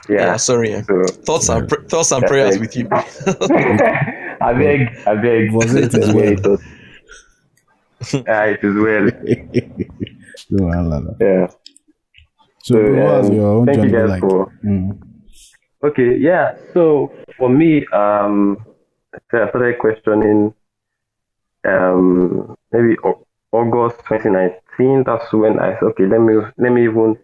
Yeah, 0.09 0.17
Yeah. 0.27 0.37
sorry. 0.37 0.73
eh. 0.73 0.83
So 0.83 1.05
Thoughts 1.27 1.49
and 1.51 1.69
pr- 1.69 1.83
thoughts 1.89 2.13
and 2.13 2.25
prayers 2.25 2.59
with 2.59 2.75
you. 2.77 2.89
I 2.93 4.53
beg, 4.55 4.89
I 5.07 5.15
beg. 5.17 5.53
Was 5.53 5.75
it 5.75 5.95
as 5.95 6.15
well? 6.15 6.25
it 6.33 6.47
was- 6.47 6.63
Yeah, 8.27 8.45
it 8.45 8.61
is 8.65 8.75
well. 8.75 9.11
No, 10.51 10.69
I 10.69 10.81
love 10.81 11.05
that. 11.05 11.17
Yeah. 11.21 11.47
So, 12.67 12.75
So, 12.75 12.81
was 12.81 13.27
um, 13.27 13.33
your 13.33 13.47
own 13.47 13.67
thank 13.67 13.85
you 13.85 13.93
guys 13.93 14.11
like? 14.11 14.21
for 14.21 14.53
Mm. 14.65 14.99
Okay, 15.85 16.17
yeah. 16.19 16.57
So 16.75 17.13
for 17.39 17.49
me, 17.49 17.87
um, 17.93 18.57
I 19.15 19.49
started 19.49 19.79
questioning, 19.79 20.53
um, 21.65 22.57
maybe 22.73 22.97
Au- 23.05 23.25
August 23.53 23.99
2019. 24.09 25.05
That's 25.05 25.33
when 25.33 25.61
I 25.61 25.75
said, 25.75 25.85
okay, 25.95 26.07
let 26.07 26.21
me 26.21 26.35
let 26.59 26.73
me 26.73 26.85
even 26.85 27.17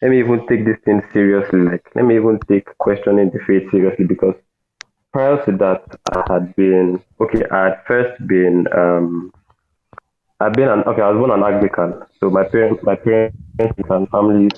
let 0.00 0.10
me 0.12 0.20
even 0.20 0.46
take 0.46 0.64
this 0.64 0.78
thing 0.84 1.02
seriously. 1.12 1.60
Like, 1.62 1.84
let 1.96 2.04
me 2.04 2.14
even 2.14 2.38
take 2.46 2.66
questioning 2.78 3.30
the 3.30 3.40
faith 3.44 3.68
seriously 3.72 4.04
because 4.06 4.36
prior 5.12 5.44
to 5.46 5.52
that, 5.56 5.82
I 6.12 6.22
had 6.32 6.54
been 6.54 7.02
okay. 7.20 7.42
I 7.50 7.64
had 7.70 7.82
first 7.88 8.24
been 8.28 8.66
um, 8.72 9.32
I've 10.38 10.52
been 10.52 10.68
an 10.68 10.80
okay. 10.84 11.00
I 11.00 11.10
was 11.10 11.18
born 11.18 11.30
an 11.30 11.42
Anglican, 11.42 12.02
so 12.20 12.28
my 12.30 12.44
parents, 12.44 12.82
my 12.82 12.94
parents 12.96 13.36
and 13.58 14.08
family 14.10 14.48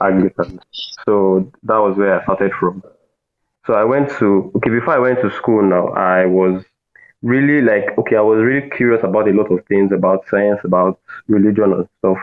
Anglican. 0.00 0.60
So 1.04 1.52
that 1.64 1.76
was 1.76 1.98
where 1.98 2.18
I 2.18 2.22
started 2.24 2.52
from. 2.58 2.82
So 3.66 3.74
I 3.74 3.84
went 3.84 4.10
to 4.18 4.50
okay 4.56 4.70
before 4.70 4.94
I 4.94 4.98
went 4.98 5.20
to 5.20 5.30
school. 5.30 5.62
Now 5.62 5.88
I 5.88 6.24
was 6.24 6.64
really 7.22 7.60
like 7.60 7.98
okay. 7.98 8.16
I 8.16 8.22
was 8.22 8.42
really 8.42 8.70
curious 8.70 9.04
about 9.04 9.28
a 9.28 9.32
lot 9.32 9.52
of 9.52 9.66
things 9.66 9.92
about 9.92 10.24
science, 10.30 10.60
about 10.64 10.98
religion 11.26 11.74
and 11.74 11.88
stuff. 11.98 12.18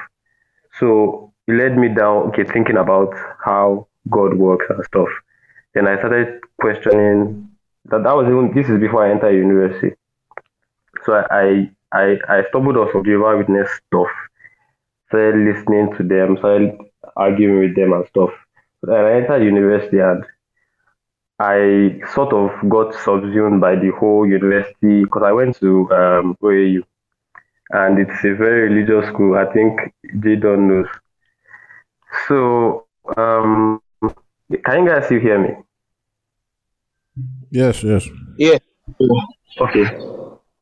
So 0.79 1.31
it 1.47 1.53
led 1.53 1.77
me 1.77 1.89
down 1.89 2.29
okay 2.29 2.43
thinking 2.43 2.77
about 2.77 3.13
how 3.43 3.87
God 4.09 4.33
works 4.33 4.65
and 4.69 4.83
stuff. 4.85 5.09
Then 5.75 5.87
I 5.87 5.97
started 5.99 6.41
questioning 6.59 7.51
that. 7.85 8.01
That 8.03 8.15
was 8.15 8.25
even 8.25 8.51
this 8.55 8.67
is 8.67 8.79
before 8.79 9.05
I 9.05 9.11
entered 9.11 9.35
university. 9.35 9.95
So 11.05 11.13
I 11.13 11.25
I 11.29 11.71
I 11.95 12.17
I 12.27 12.43
stumbled 12.49 12.77
on 12.77 12.89
some 12.91 13.05
Jehovah 13.05 13.37
Witness 13.37 13.69
stuff. 13.87 14.11
Started 15.07 15.37
listening 15.47 15.95
to 15.97 16.03
them. 16.03 16.37
Started 16.37 16.77
arguing 17.15 17.59
with 17.59 17.75
them 17.75 17.93
and 17.93 18.05
stuff. 18.07 18.31
Then 18.83 18.95
I 18.95 19.13
entered 19.13 19.43
university 19.43 19.99
and 19.99 20.23
I 21.39 21.99
sort 22.13 22.33
of 22.33 22.51
got 22.69 22.93
subsumed 22.93 23.61
by 23.61 23.75
the 23.75 23.91
whole 23.99 24.27
university 24.27 25.03
because 25.03 25.23
I 25.23 25.31
went 25.31 25.59
to 25.59 25.91
um, 25.91 26.37
OAU 26.41 26.83
and 27.71 27.99
it's 27.99 28.23
a 28.23 28.33
very 28.35 28.69
religious 28.69 29.09
school. 29.09 29.37
I 29.37 29.51
think 29.51 29.93
they 30.13 30.35
don't 30.35 30.67
know. 30.67 30.85
So, 32.27 32.85
um, 33.17 33.81
can 34.65 34.83
you 34.83 34.89
guys 34.89 35.05
still 35.05 35.19
hear 35.19 35.39
me? 35.39 35.49
Yes, 37.51 37.83
yes. 37.83 38.07
Yeah. 38.37 38.57
Okay. 39.59 39.85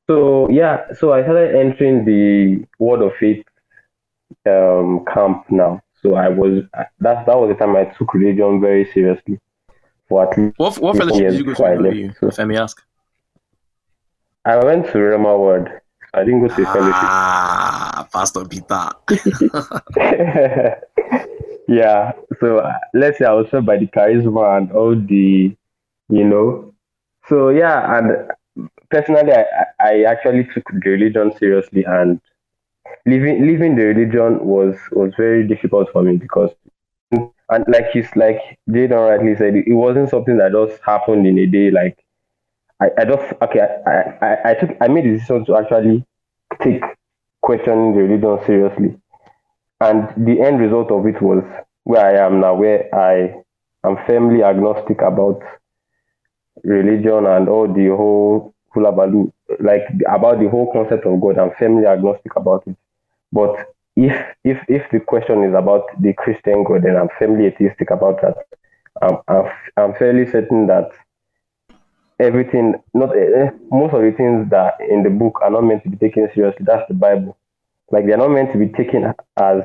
So 0.08 0.50
yeah, 0.50 0.92
so 1.00 1.14
I 1.14 1.24
started 1.24 1.56
entering 1.56 2.04
the 2.06 2.66
Word 2.80 3.02
of 3.02 3.14
Faith 3.20 3.46
um, 4.46 5.06
camp 5.14 5.46
now. 5.50 5.82
So 6.02 6.16
I 6.16 6.28
was 6.28 6.64
that 6.74 6.92
that 7.26 7.28
was 7.40 7.50
the 7.50 7.56
time 7.56 7.76
I 7.76 7.86
took 7.86 8.14
religion 8.14 8.60
very 8.60 8.86
seriously. 8.94 9.40
For 10.10 10.30
at 10.30 10.38
least 10.38 10.56
What 10.58 10.78
what 10.80 10.98
fellowship 10.98 11.30
did 11.30 11.40
you 11.40 11.44
go 11.46 11.52
years 11.52 11.58
before 11.58 11.72
I 11.72 11.76
to? 11.76 11.82
left. 11.82 11.96
Louis, 11.96 12.14
So 12.20 12.28
If 12.28 12.40
I 12.40 12.44
may 12.46 12.58
ask. 12.58 12.82
I 14.46 14.58
went 14.64 14.88
to 14.92 15.00
Rema 15.00 15.38
World. 15.38 15.70
I 16.14 16.24
didn't 16.26 16.42
go 16.42 16.48
to 16.50 16.66
fellowship. 16.66 16.94
Ah, 16.94 18.08
Pastor 18.12 18.44
Peter. 18.46 18.90
yeah. 21.68 22.12
So 22.40 22.60
uh, 22.60 22.74
let's 22.94 23.18
say 23.18 23.26
I 23.26 23.32
was 23.34 23.48
fed 23.50 23.66
by 23.66 23.78
the 23.78 23.88
charisma 23.88 24.58
and 24.58 24.72
all 24.74 24.96
the, 24.96 25.56
you 26.10 26.24
know. 26.24 26.74
So 27.30 27.50
yeah, 27.50 27.98
and 27.98 28.30
personally, 28.90 29.34
I, 29.34 29.46
I 29.80 30.04
actually 30.04 30.48
took 30.54 30.66
the 30.72 30.90
religion 30.90 31.34
seriously, 31.38 31.84
and 31.86 32.20
leaving 33.06 33.46
leaving 33.46 33.76
the 33.76 33.86
religion 33.86 34.46
was 34.46 34.76
was 34.92 35.14
very 35.18 35.48
difficult 35.48 35.90
for 35.92 36.04
me 36.04 36.18
because, 36.18 36.52
and 37.12 37.66
like 37.68 37.90
he's 37.92 38.16
like 38.16 38.40
Jaydon 38.70 39.10
rightly 39.10 39.36
said, 39.36 39.56
it 39.56 39.74
wasn't 39.74 40.10
something 40.10 40.38
that 40.38 40.52
just 40.52 40.82
happened 40.86 41.28
in 41.28 41.38
a 41.38 41.46
day. 41.46 41.72
Like 41.72 41.98
I, 42.82 42.90
I 42.98 43.06
just 43.06 43.34
okay, 43.42 43.62
I, 43.88 44.26
I 44.26 44.52
I 44.52 44.54
took 44.56 44.70
I 44.82 44.88
made 44.88 45.06
the 45.06 45.18
decision 45.18 45.46
to 45.46 45.58
actually 45.58 46.06
take 46.62 46.84
questioning 47.42 47.94
the 47.96 48.04
religion 48.04 48.46
seriously 48.46 48.96
and 49.84 50.08
the 50.26 50.42
end 50.42 50.60
result 50.60 50.92
of 50.92 51.06
it 51.06 51.22
was 51.22 51.44
where 51.84 52.06
I 52.06 52.26
am 52.26 52.40
now, 52.40 52.56
where 52.56 52.88
I 52.96 53.36
am 53.86 53.98
firmly 54.08 54.44
agnostic 54.44 55.02
about 55.02 55.42
religion 56.64 57.26
and 57.26 57.50
all 57.50 57.68
the 57.68 57.88
whole 57.88 58.54
hulabaloo, 58.76 59.32
like 59.60 59.84
about 60.10 60.40
the 60.40 60.50
whole 60.50 60.72
concept 60.72 61.06
of 61.06 61.20
God. 61.22 61.38
I'm 61.38 61.52
firmly 61.58 61.86
agnostic 61.86 62.36
about 62.36 62.64
it. 62.68 62.76
But 63.32 63.74
if 63.96 64.14
if 64.44 64.58
if 64.68 64.90
the 64.92 65.00
question 65.00 65.44
is 65.44 65.54
about 65.54 65.84
the 66.02 66.14
Christian 66.14 66.64
God, 66.64 66.84
then 66.84 66.96
I'm 66.98 67.10
firmly 67.20 67.48
atheistic 67.48 67.92
about 67.92 68.22
that. 68.22 68.38
I'm 69.02 69.18
I'm, 69.28 69.52
I'm 69.78 69.94
fairly 69.96 70.30
certain 70.30 70.68
that 70.68 70.92
everything, 72.20 72.76
not 72.94 73.16
eh, 73.16 73.50
most 73.72 73.94
of 73.94 74.02
the 74.02 74.12
things 74.12 74.50
that 74.50 74.78
in 74.90 75.04
the 75.04 75.10
book 75.10 75.40
are 75.42 75.52
not 75.52 75.64
meant 75.64 75.84
to 75.84 75.90
be 75.90 75.98
taken 75.98 76.30
seriously. 76.34 76.66
That's 76.66 76.88
the 76.88 76.94
Bible. 76.94 77.38
Like 77.92 78.06
they're 78.06 78.18
not 78.18 78.32
meant 78.32 78.52
to 78.54 78.58
be 78.58 78.70
taken 78.70 79.14
as 79.38 79.64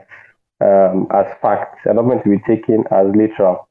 um, 0.60 1.06
as 1.12 1.26
facts. 1.40 1.78
They're 1.84 1.94
not 1.94 2.06
meant 2.06 2.24
to 2.24 2.30
be 2.30 2.40
taken 2.46 2.84
as 2.90 3.06
literal. 3.14 3.68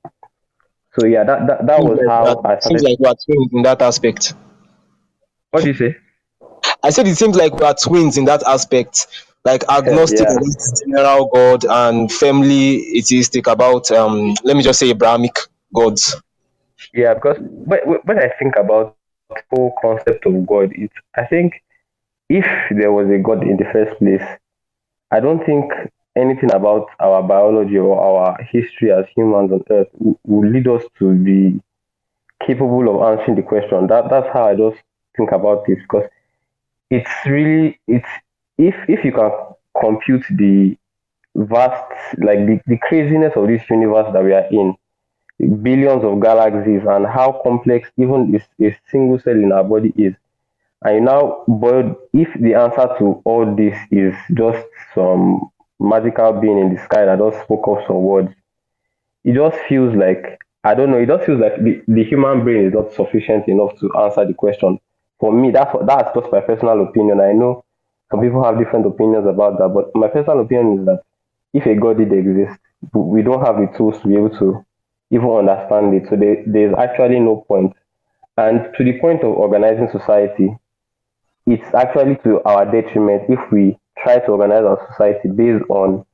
So 0.97 1.05
yeah, 1.05 1.23
that 1.23 1.47
that, 1.47 1.67
that 1.67 1.79
was 1.83 1.99
how 2.07 2.41
I 2.43 2.59
Seems 2.59 2.81
like 2.81 2.97
we 2.99 3.05
are 3.05 3.15
twins 3.25 3.49
in 3.53 3.61
that 3.63 3.81
aspect. 3.81 4.33
What 5.51 5.63
do 5.63 5.69
you 5.69 5.75
say? 5.75 5.95
I 6.83 6.89
said 6.89 7.07
it 7.07 7.15
seems 7.15 7.35
like 7.35 7.53
we 7.53 7.65
are 7.65 7.75
twins 7.75 8.17
in 8.17 8.25
that 8.25 8.43
aspect, 8.43 9.07
like 9.45 9.63
agnostic 9.69 10.27
Yeah. 10.27 10.39
general 10.85 11.29
God 11.33 11.65
and 11.65 12.11
firmly 12.11 12.97
atheistic 12.97 13.47
about 13.47 13.91
um 13.91 14.33
let 14.43 14.57
me 14.57 14.63
just 14.63 14.79
say 14.79 14.89
Abrahamic 14.89 15.35
gods. 15.73 16.15
Yeah, 16.93 17.13
because 17.13 17.37
when, 17.39 17.79
when 18.05 18.19
I 18.19 18.31
think 18.39 18.55
about 18.55 18.95
the 19.29 19.41
whole 19.51 19.73
concept 19.81 20.25
of 20.25 20.47
God, 20.47 20.71
it's 20.73 20.93
I 21.15 21.25
think 21.25 21.61
if 22.29 22.45
there 22.71 22.91
was 22.91 23.09
a 23.09 23.19
God 23.19 23.43
in 23.43 23.57
the 23.57 23.69
first 23.71 23.99
place, 23.99 24.23
I 25.11 25.19
don't 25.19 25.45
think 25.45 25.71
anything 26.17 26.51
about 26.51 26.87
our 26.99 27.21
biology 27.23 27.77
or 27.77 27.99
our 28.01 28.41
history 28.43 28.91
as 28.91 29.05
humans 29.15 29.51
on 29.51 29.63
Earth 29.69 29.87
will, 29.93 30.47
lead 30.49 30.67
us 30.67 30.83
to 30.99 31.13
be 31.13 31.59
capable 32.45 32.89
of 32.89 33.19
answering 33.19 33.35
the 33.35 33.43
question. 33.43 33.87
That 33.87 34.09
that's 34.09 34.27
how 34.33 34.47
I 34.47 34.55
just 34.55 34.77
think 35.15 35.31
about 35.31 35.63
it 35.67 35.79
because 35.79 36.09
it's 36.89 37.11
really 37.25 37.79
it's 37.87 38.07
if 38.57 38.75
if 38.87 39.03
you 39.03 39.11
can 39.11 39.31
compute 39.79 40.25
the 40.31 40.77
vast 41.35 41.91
like 42.17 42.39
the, 42.47 42.59
the 42.65 42.77
craziness 42.77 43.33
of 43.35 43.47
this 43.47 43.61
universe 43.69 44.07
that 44.13 44.23
we 44.23 44.33
are 44.33 44.47
in 44.51 44.75
billions 45.61 46.03
of 46.03 46.19
galaxies 46.19 46.81
and 46.87 47.05
how 47.05 47.41
complex 47.43 47.89
even 47.97 48.41
a 48.61 48.77
single 48.89 49.19
cell 49.19 49.33
in 49.33 49.51
our 49.51 49.63
body 49.63 49.93
is. 49.95 50.15
And 50.83 50.95
you 50.95 51.01
now 51.01 51.43
boil 51.47 51.95
if 52.13 52.29
the 52.39 52.55
answer 52.55 52.87
to 52.99 53.21
all 53.25 53.55
this 53.55 53.77
is 53.91 54.15
just 54.33 54.65
some 54.95 55.49
magical 55.79 56.33
being 56.33 56.57
in 56.59 56.73
the 56.73 56.81
sky 56.83 57.05
that 57.05 57.19
just 57.19 57.43
spoke 57.43 57.67
up 57.67 57.87
some 57.87 58.01
words, 58.01 58.29
it 59.23 59.33
just 59.33 59.57
feels 59.67 59.95
like 59.95 60.39
I 60.63 60.73
don't 60.73 60.91
know, 60.91 60.97
it 60.97 61.07
just 61.07 61.25
feels 61.25 61.39
like 61.39 61.55
the, 61.63 61.81
the 61.87 62.03
human 62.03 62.43
brain 62.43 62.65
is 62.65 62.73
not 62.73 62.91
sufficient 62.93 63.47
enough 63.47 63.79
to 63.79 63.89
answer 63.99 64.25
the 64.25 64.33
question. 64.33 64.79
For 65.19 65.31
me, 65.31 65.51
that's 65.51 65.71
that's 65.85 66.13
just 66.13 66.31
my 66.31 66.41
personal 66.41 66.83
opinion. 66.83 67.21
I 67.21 67.33
know 67.33 67.63
some 68.11 68.21
people 68.21 68.43
have 68.43 68.57
different 68.57 68.85
opinions 68.85 69.27
about 69.27 69.57
that, 69.59 69.69
but 69.69 69.95
my 69.95 70.07
personal 70.07 70.41
opinion 70.41 70.79
is 70.79 70.85
that 70.85 71.01
if 71.53 71.65
a 71.65 71.75
God 71.75 71.97
did 71.97 72.11
exist, 72.11 72.59
we 72.93 73.21
don't 73.21 73.45
have 73.45 73.57
the 73.57 73.67
tools 73.77 73.99
to 74.01 74.07
be 74.07 74.15
able 74.15 74.37
to 74.39 74.65
even 75.11 75.29
understand 75.29 75.93
it. 75.93 76.07
So 76.09 76.15
there, 76.15 76.43
there's 76.45 76.75
actually 76.77 77.19
no 77.19 77.45
point. 77.47 77.73
And 78.37 78.69
to 78.77 78.83
the 78.83 78.99
point 78.99 79.23
of 79.23 79.31
organizing 79.31 79.89
society, 79.91 80.55
it's 81.47 81.73
actually 81.73 82.17
to 82.23 82.41
our 82.43 82.65
detriment 82.69 83.23
if 83.29 83.39
we 83.51 83.77
try 84.03 84.19
to 84.19 84.27
organize 84.27 84.63
our 84.63 84.85
society 84.91 85.29
based 85.29 85.65
on 85.69 86.05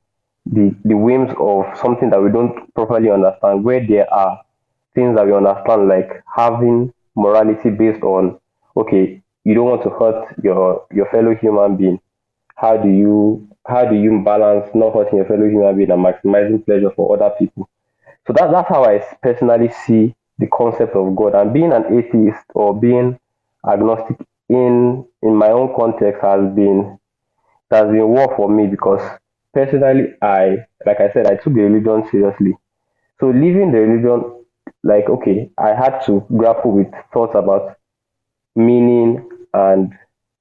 the, 0.46 0.74
the 0.84 0.96
whims 0.96 1.30
of 1.38 1.64
something 1.78 2.10
that 2.10 2.22
we 2.22 2.30
don't 2.30 2.72
properly 2.74 3.10
understand, 3.10 3.64
where 3.64 3.84
there 3.86 4.12
are 4.12 4.40
things 4.94 5.16
that 5.16 5.26
we 5.26 5.32
understand, 5.32 5.88
like 5.88 6.22
having 6.34 6.92
morality 7.16 7.70
based 7.70 8.02
on, 8.02 8.38
okay, 8.76 9.22
you 9.44 9.54
don't 9.54 9.66
want 9.66 9.82
to 9.82 9.90
hurt 9.90 10.34
your, 10.42 10.86
your 10.92 11.06
fellow 11.06 11.34
human 11.34 11.76
being. 11.76 12.00
How 12.56 12.76
do 12.76 12.88
you 12.88 13.48
how 13.66 13.86
do 13.86 13.96
you 13.96 14.22
balance 14.22 14.68
not 14.74 14.92
hurting 14.92 15.16
your 15.16 15.26
fellow 15.26 15.48
human 15.48 15.76
being 15.76 15.90
and 15.90 16.04
maximizing 16.04 16.64
pleasure 16.64 16.90
for 16.94 17.16
other 17.16 17.34
people? 17.38 17.68
So 18.26 18.32
that, 18.34 18.50
that's 18.50 18.68
how 18.68 18.84
I 18.84 19.02
personally 19.22 19.70
see 19.86 20.14
the 20.38 20.46
concept 20.48 20.94
of 20.94 21.16
God. 21.16 21.34
And 21.34 21.52
being 21.52 21.72
an 21.72 21.86
atheist 21.86 22.44
or 22.54 22.78
being 22.78 23.18
agnostic 23.66 24.18
in 24.48 25.06
in 25.22 25.34
my 25.34 25.48
own 25.48 25.74
context 25.74 26.20
has 26.22 26.54
been 26.54 26.98
has 27.74 27.86
been 27.90 28.08
war 28.08 28.34
for 28.36 28.48
me 28.48 28.66
because 28.66 29.00
personally 29.52 30.14
I 30.22 30.58
like 30.86 31.00
I 31.00 31.12
said 31.12 31.26
I 31.26 31.36
took 31.36 31.54
the 31.54 31.62
religion 31.62 32.08
seriously. 32.10 32.56
So 33.20 33.28
leaving 33.28 33.72
the 33.72 33.80
religion, 33.80 34.44
like 34.82 35.08
okay, 35.08 35.50
I 35.58 35.68
had 35.74 36.00
to 36.06 36.26
grapple 36.36 36.72
with 36.72 36.88
thoughts 37.12 37.34
about 37.34 37.76
meaning 38.56 39.28
and 39.52 39.92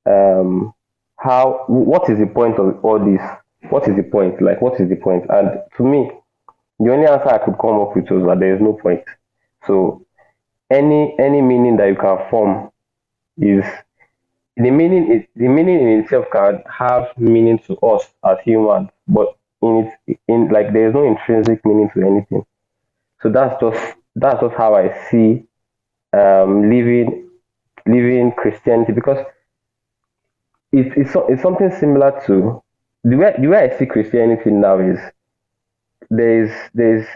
um 0.05 0.73
how 1.17 1.65
what 1.67 2.09
is 2.09 2.19
the 2.19 2.27
point 2.27 2.59
of 2.59 2.83
all 2.83 2.99
this? 2.99 3.21
What 3.69 3.87
is 3.87 3.95
the 3.95 4.03
point? 4.03 4.41
Like 4.41 4.61
what 4.61 4.79
is 4.79 4.89
the 4.89 4.95
point? 4.97 5.25
And 5.29 5.59
to 5.77 5.83
me, 5.83 6.11
the 6.79 6.91
only 6.91 7.07
answer 7.07 7.29
I 7.29 7.37
could 7.39 7.57
come 7.59 7.79
up 7.79 7.95
with 7.95 8.09
was 8.09 8.25
that 8.27 8.39
there 8.39 8.55
is 8.55 8.61
no 8.61 8.73
point. 8.73 9.03
So 9.65 10.05
any 10.69 11.15
any 11.19 11.41
meaning 11.41 11.77
that 11.77 11.87
you 11.87 11.95
can 11.95 12.17
form 12.29 12.71
is 13.37 13.63
the 14.57 14.69
meaning 14.69 15.11
is 15.11 15.25
the 15.35 15.47
meaning 15.47 15.81
in 15.81 15.99
itself 16.03 16.25
can 16.31 16.63
have 16.69 17.11
meaning 17.17 17.59
to 17.67 17.75
us 17.77 18.13
as 18.23 18.37
humans, 18.43 18.89
but 19.07 19.35
in 19.61 19.91
it 20.07 20.19
in 20.27 20.49
like 20.49 20.73
there 20.73 20.87
is 20.89 20.93
no 20.93 21.05
intrinsic 21.07 21.65
meaning 21.65 21.89
to 21.93 22.01
anything. 22.01 22.45
So 23.21 23.29
that's 23.29 23.59
just 23.59 23.95
that's 24.15 24.41
just 24.41 24.55
how 24.55 24.75
I 24.75 24.93
see 25.09 25.43
um 26.13 26.69
living 26.69 27.29
living 27.87 28.31
Christianity 28.37 28.91
because 28.93 29.25
it's 30.71 30.95
it's, 30.97 31.15
it's 31.29 31.41
something 31.41 31.71
similar 31.79 32.21
to 32.27 32.61
the 33.03 33.15
way 33.15 33.33
the 33.39 33.47
way 33.47 33.69
I 33.71 33.77
see 33.79 33.85
Christianity 33.87 34.51
now 34.51 34.79
is 34.79 34.99
there's 36.09 36.51
there's 36.75 37.07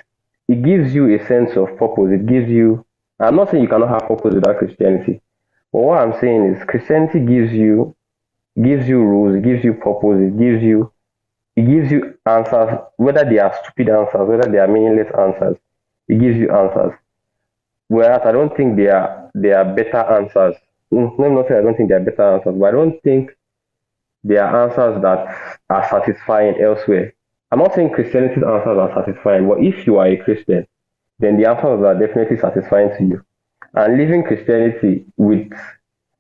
it 0.48 0.64
gives 0.64 0.94
you 0.96 1.14
a 1.14 1.26
sense 1.28 1.56
of 1.56 1.78
purpose. 1.78 2.12
It 2.12 2.26
gives 2.26 2.50
you 2.50 2.84
I'm 3.20 3.36
not 3.36 3.52
saying 3.52 3.64
you 3.64 3.70
cannot 3.70 3.90
have 3.90 4.08
purpose 4.08 4.34
without 4.34 4.58
Christianity. 4.58 5.22
But 5.72 5.82
what 5.82 6.00
I'm 6.00 6.20
saying 6.20 6.54
is 6.56 6.64
Christianity 6.66 7.20
gives 7.20 7.54
you 7.54 7.96
gives 8.62 8.88
you 8.88 9.00
rules, 9.00 9.36
it 9.38 9.44
gives 9.44 9.64
you 9.64 9.74
purpose, 9.74 10.20
it 10.20 10.38
gives 10.40 10.64
you 10.64 10.92
it 11.56 11.66
gives 11.66 11.92
you 11.92 12.18
answers, 12.26 12.80
whether 12.98 13.24
they 13.24 13.40
are 13.40 13.54
stupid 13.64 13.90
answers, 13.90 14.28
whether 14.28 14.50
they 14.52 14.60
are 14.60 14.68
meaningless 14.68 15.12
answers, 15.18 15.58
it 16.08 16.20
gives 16.20 16.38
you 16.38 16.52
answers. 16.52 16.94
Whereas 17.88 18.22
I 18.26 18.32
don't 18.32 18.56
think 18.56 18.78
they 18.78 18.88
are 18.88 19.32
they 19.34 19.54
are 19.54 19.66
better 19.66 19.98
answers. 19.98 20.56
Mm, 20.92 21.18
Let 21.20 21.30
me 21.30 21.36
not 21.36 21.48
say 21.48 21.58
I 21.58 21.62
don't 21.62 21.76
think 21.76 21.90
they 21.90 21.96
are 21.96 22.00
better 22.04 22.24
answers, 22.36 22.56
but 22.58 22.66
I 22.66 22.72
don't 22.72 23.02
think 23.04 23.32
they 24.24 24.38
are 24.38 24.64
answers 24.64 25.02
that 25.02 25.60
are 25.70 25.90
satisfying 25.90 26.60
elsewhere. 26.62 27.14
I'm 27.52 27.60
not 27.60 27.74
saying 27.76 27.92
Christianity's 27.94 28.44
answers 28.44 28.78
are 28.78 28.92
satisfying, 28.94 29.48
but 29.48 29.64
if 29.64 29.88
you 29.88 29.98
are 29.98 30.08
a 30.08 30.18
Christian, 30.18 30.68
then 31.20 31.38
the 31.38 31.50
answers 31.50 31.84
are 31.84 31.98
definitely 31.98 32.38
satisfying 32.38 32.90
to 32.98 33.04
you. 33.04 33.24
And 33.74 33.98
living 33.98 34.24
Christianity 34.24 35.06
with 35.18 35.52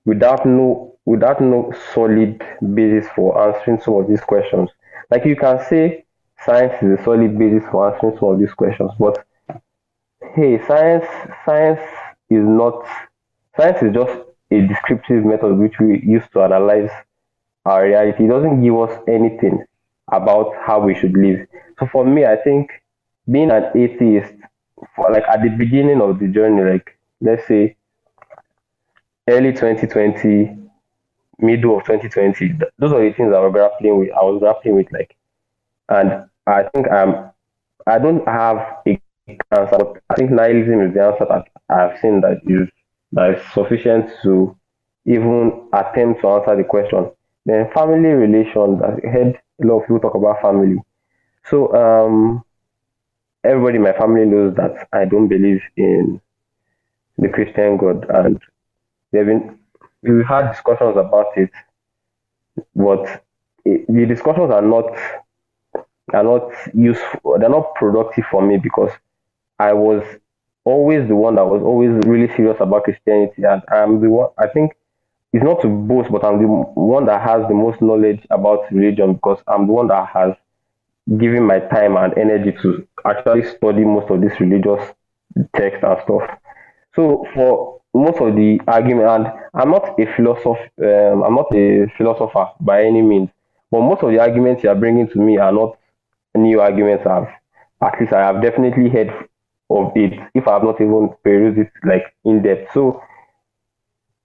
without 0.05 0.45
no 0.45 0.95
without 1.05 1.41
no 1.41 1.73
solid 1.93 2.43
basis 2.73 3.09
for 3.15 3.39
answering 3.47 3.79
some 3.81 3.95
of 3.95 4.07
these 4.07 4.21
questions. 4.21 4.69
Like 5.09 5.25
you 5.25 5.35
can 5.35 5.59
say 5.69 6.05
science 6.45 6.73
is 6.83 6.99
a 6.99 7.03
solid 7.03 7.37
basis 7.39 7.67
for 7.71 7.91
answering 7.93 8.17
some 8.19 8.29
of 8.29 8.39
these 8.39 8.53
questions, 8.53 8.91
but 8.99 9.25
hey, 10.35 10.59
science 10.65 11.05
science 11.45 11.81
is 12.29 12.43
not 12.43 12.85
science 13.55 13.81
is 13.81 13.93
just 13.93 14.19
a 14.51 14.61
descriptive 14.67 15.25
method 15.25 15.57
which 15.57 15.79
we 15.79 16.01
use 16.03 16.23
to 16.33 16.41
analyze 16.41 16.91
our 17.65 17.85
reality. 17.85 18.25
It 18.25 18.29
doesn't 18.29 18.61
give 18.63 18.77
us 18.77 18.99
anything. 19.07 19.63
about 20.11 20.53
how 20.65 20.79
we 20.79 20.95
should 20.95 21.15
live. 21.17 21.47
So 21.79 21.87
for 21.87 22.05
me, 22.05 22.25
I 22.25 22.37
think 22.37 22.71
being 23.29 23.51
an 23.51 23.65
atheist, 23.75 24.33
for 24.95 25.11
like 25.11 25.23
at 25.27 25.41
the 25.43 25.49
beginning 25.49 26.01
of 26.01 26.19
the 26.19 26.27
journey, 26.27 26.63
like 26.63 26.96
let's 27.21 27.47
say 27.47 27.75
early 29.27 29.51
2020, 29.51 30.57
middle 31.39 31.77
of 31.77 31.83
2020. 31.85 32.59
those 32.77 32.93
are 32.93 33.01
the 33.01 33.13
things 33.13 33.33
I 33.33 33.39
was 33.39 33.51
grappling 33.53 33.99
with. 33.99 34.11
I 34.11 34.23
was 34.23 34.39
grappling 34.39 34.75
with 34.75 34.91
like, 34.91 35.15
and 35.89 36.25
I 36.45 36.63
think 36.63 36.89
I'm, 36.91 37.31
I 37.85 37.99
don't 37.99 38.27
have 38.27 38.79
a 38.87 39.01
answer. 39.51 39.77
But 39.77 40.01
I 40.09 40.15
think 40.15 40.31
nihilism 40.31 40.81
is 40.81 40.93
the 40.93 41.03
answer 41.03 41.25
that 41.29 41.47
I've 41.69 41.99
seen 41.99 42.21
that 42.21 42.41
is 42.45 42.67
that 43.13 43.35
is 43.35 43.53
sufficient 43.53 44.09
to 44.23 44.55
even 45.05 45.69
attempt 45.73 46.21
to 46.21 46.29
answer 46.29 46.55
the 46.55 46.63
question. 46.63 47.11
Then 47.45 47.71
family 47.73 48.09
relations. 48.09 48.81
I 48.81 49.07
heard 49.07 49.39
a 49.61 49.65
lot 49.65 49.79
of 49.79 49.83
people 49.83 49.99
talk 49.99 50.15
about 50.15 50.41
family. 50.41 50.77
So 51.49 51.73
um, 51.73 52.43
everybody 53.43 53.77
in 53.77 53.83
my 53.83 53.93
family 53.93 54.25
knows 54.25 54.55
that 54.55 54.87
I 54.91 55.05
don't 55.05 55.27
believe 55.27 55.61
in 55.77 56.21
the 57.17 57.29
Christian 57.29 57.77
God, 57.77 58.05
and 58.09 58.39
they've 59.11 59.25
been 59.25 59.59
we've 60.01 60.25
had 60.25 60.51
discussions 60.51 60.97
about 60.97 61.27
it, 61.35 61.51
but 62.75 63.23
the 63.65 64.05
discussions 64.07 64.51
are 64.51 64.61
not 64.61 64.91
are 66.13 66.23
not 66.23 66.51
useful. 66.73 67.37
They're 67.39 67.49
not 67.49 67.75
productive 67.75 68.25
for 68.31 68.41
me 68.41 68.57
because 68.57 68.91
I 69.59 69.73
was 69.73 70.03
always 70.63 71.07
the 71.07 71.15
one 71.15 71.35
that 71.35 71.45
was 71.45 71.61
always 71.63 71.91
really 72.05 72.33
serious 72.35 72.57
about 72.59 72.83
Christianity, 72.83 73.43
and 73.43 73.61
I'm 73.71 74.01
the 74.01 74.09
one. 74.09 74.29
I 74.37 74.47
think 74.47 74.75
it's 75.33 75.43
not 75.43 75.61
to 75.61 75.67
boast, 75.67 76.11
but 76.11 76.23
I'm 76.23 76.41
the 76.41 76.47
one 76.47 77.05
that 77.05 77.21
has 77.21 77.47
the 77.47 77.53
most 77.53 77.81
knowledge 77.81 78.25
about 78.29 78.71
religion 78.71 79.13
because 79.13 79.39
I'm 79.47 79.67
the 79.67 79.73
one 79.73 79.87
that 79.87 80.07
has 80.13 80.33
given 81.17 81.43
my 81.43 81.59
time 81.59 81.95
and 81.95 82.17
energy 82.17 82.51
to 82.61 82.87
actually 83.05 83.43
study 83.45 83.83
most 83.85 84.09
of 84.11 84.21
this 84.21 84.39
religious 84.39 84.93
text 85.55 85.83
and 85.83 85.97
stuff. 86.03 86.37
So 86.97 87.27
for 87.35 87.81
most 87.93 88.19
of 88.19 88.35
the 88.35 88.59
argument, 88.67 89.07
and 89.07 89.27
I'm 89.53 89.69
not 89.69 89.99
a 89.99 90.05
philosopher, 90.15 90.57
um, 90.81 91.21
I'm 91.23 91.35
not 91.35 91.53
a 91.53 91.85
philosopher 91.95 92.47
by 92.59 92.83
any 92.83 93.03
means, 93.03 93.29
but 93.69 93.81
most 93.81 94.01
of 94.01 94.09
the 94.09 94.19
arguments 94.19 94.63
you 94.63 94.69
are 94.69 94.75
bringing 94.75 95.07
to 95.09 95.19
me 95.19 95.37
are 95.37 95.51
not 95.51 95.77
new 96.33 96.59
arguments. 96.59 97.05
I've 97.05 97.27
at 97.83 97.99
least 97.99 98.13
I 98.13 98.21
have 98.25 98.41
definitely 98.41 98.89
heard 98.89 99.09
of 99.69 99.91
it 99.95 100.19
if 100.33 100.47
I 100.47 100.53
have 100.53 100.63
not 100.63 100.81
even 100.81 101.13
perused 101.23 101.59
it 101.59 101.71
like 101.85 102.15
in 102.25 102.41
depth. 102.41 102.73
So 102.73 103.03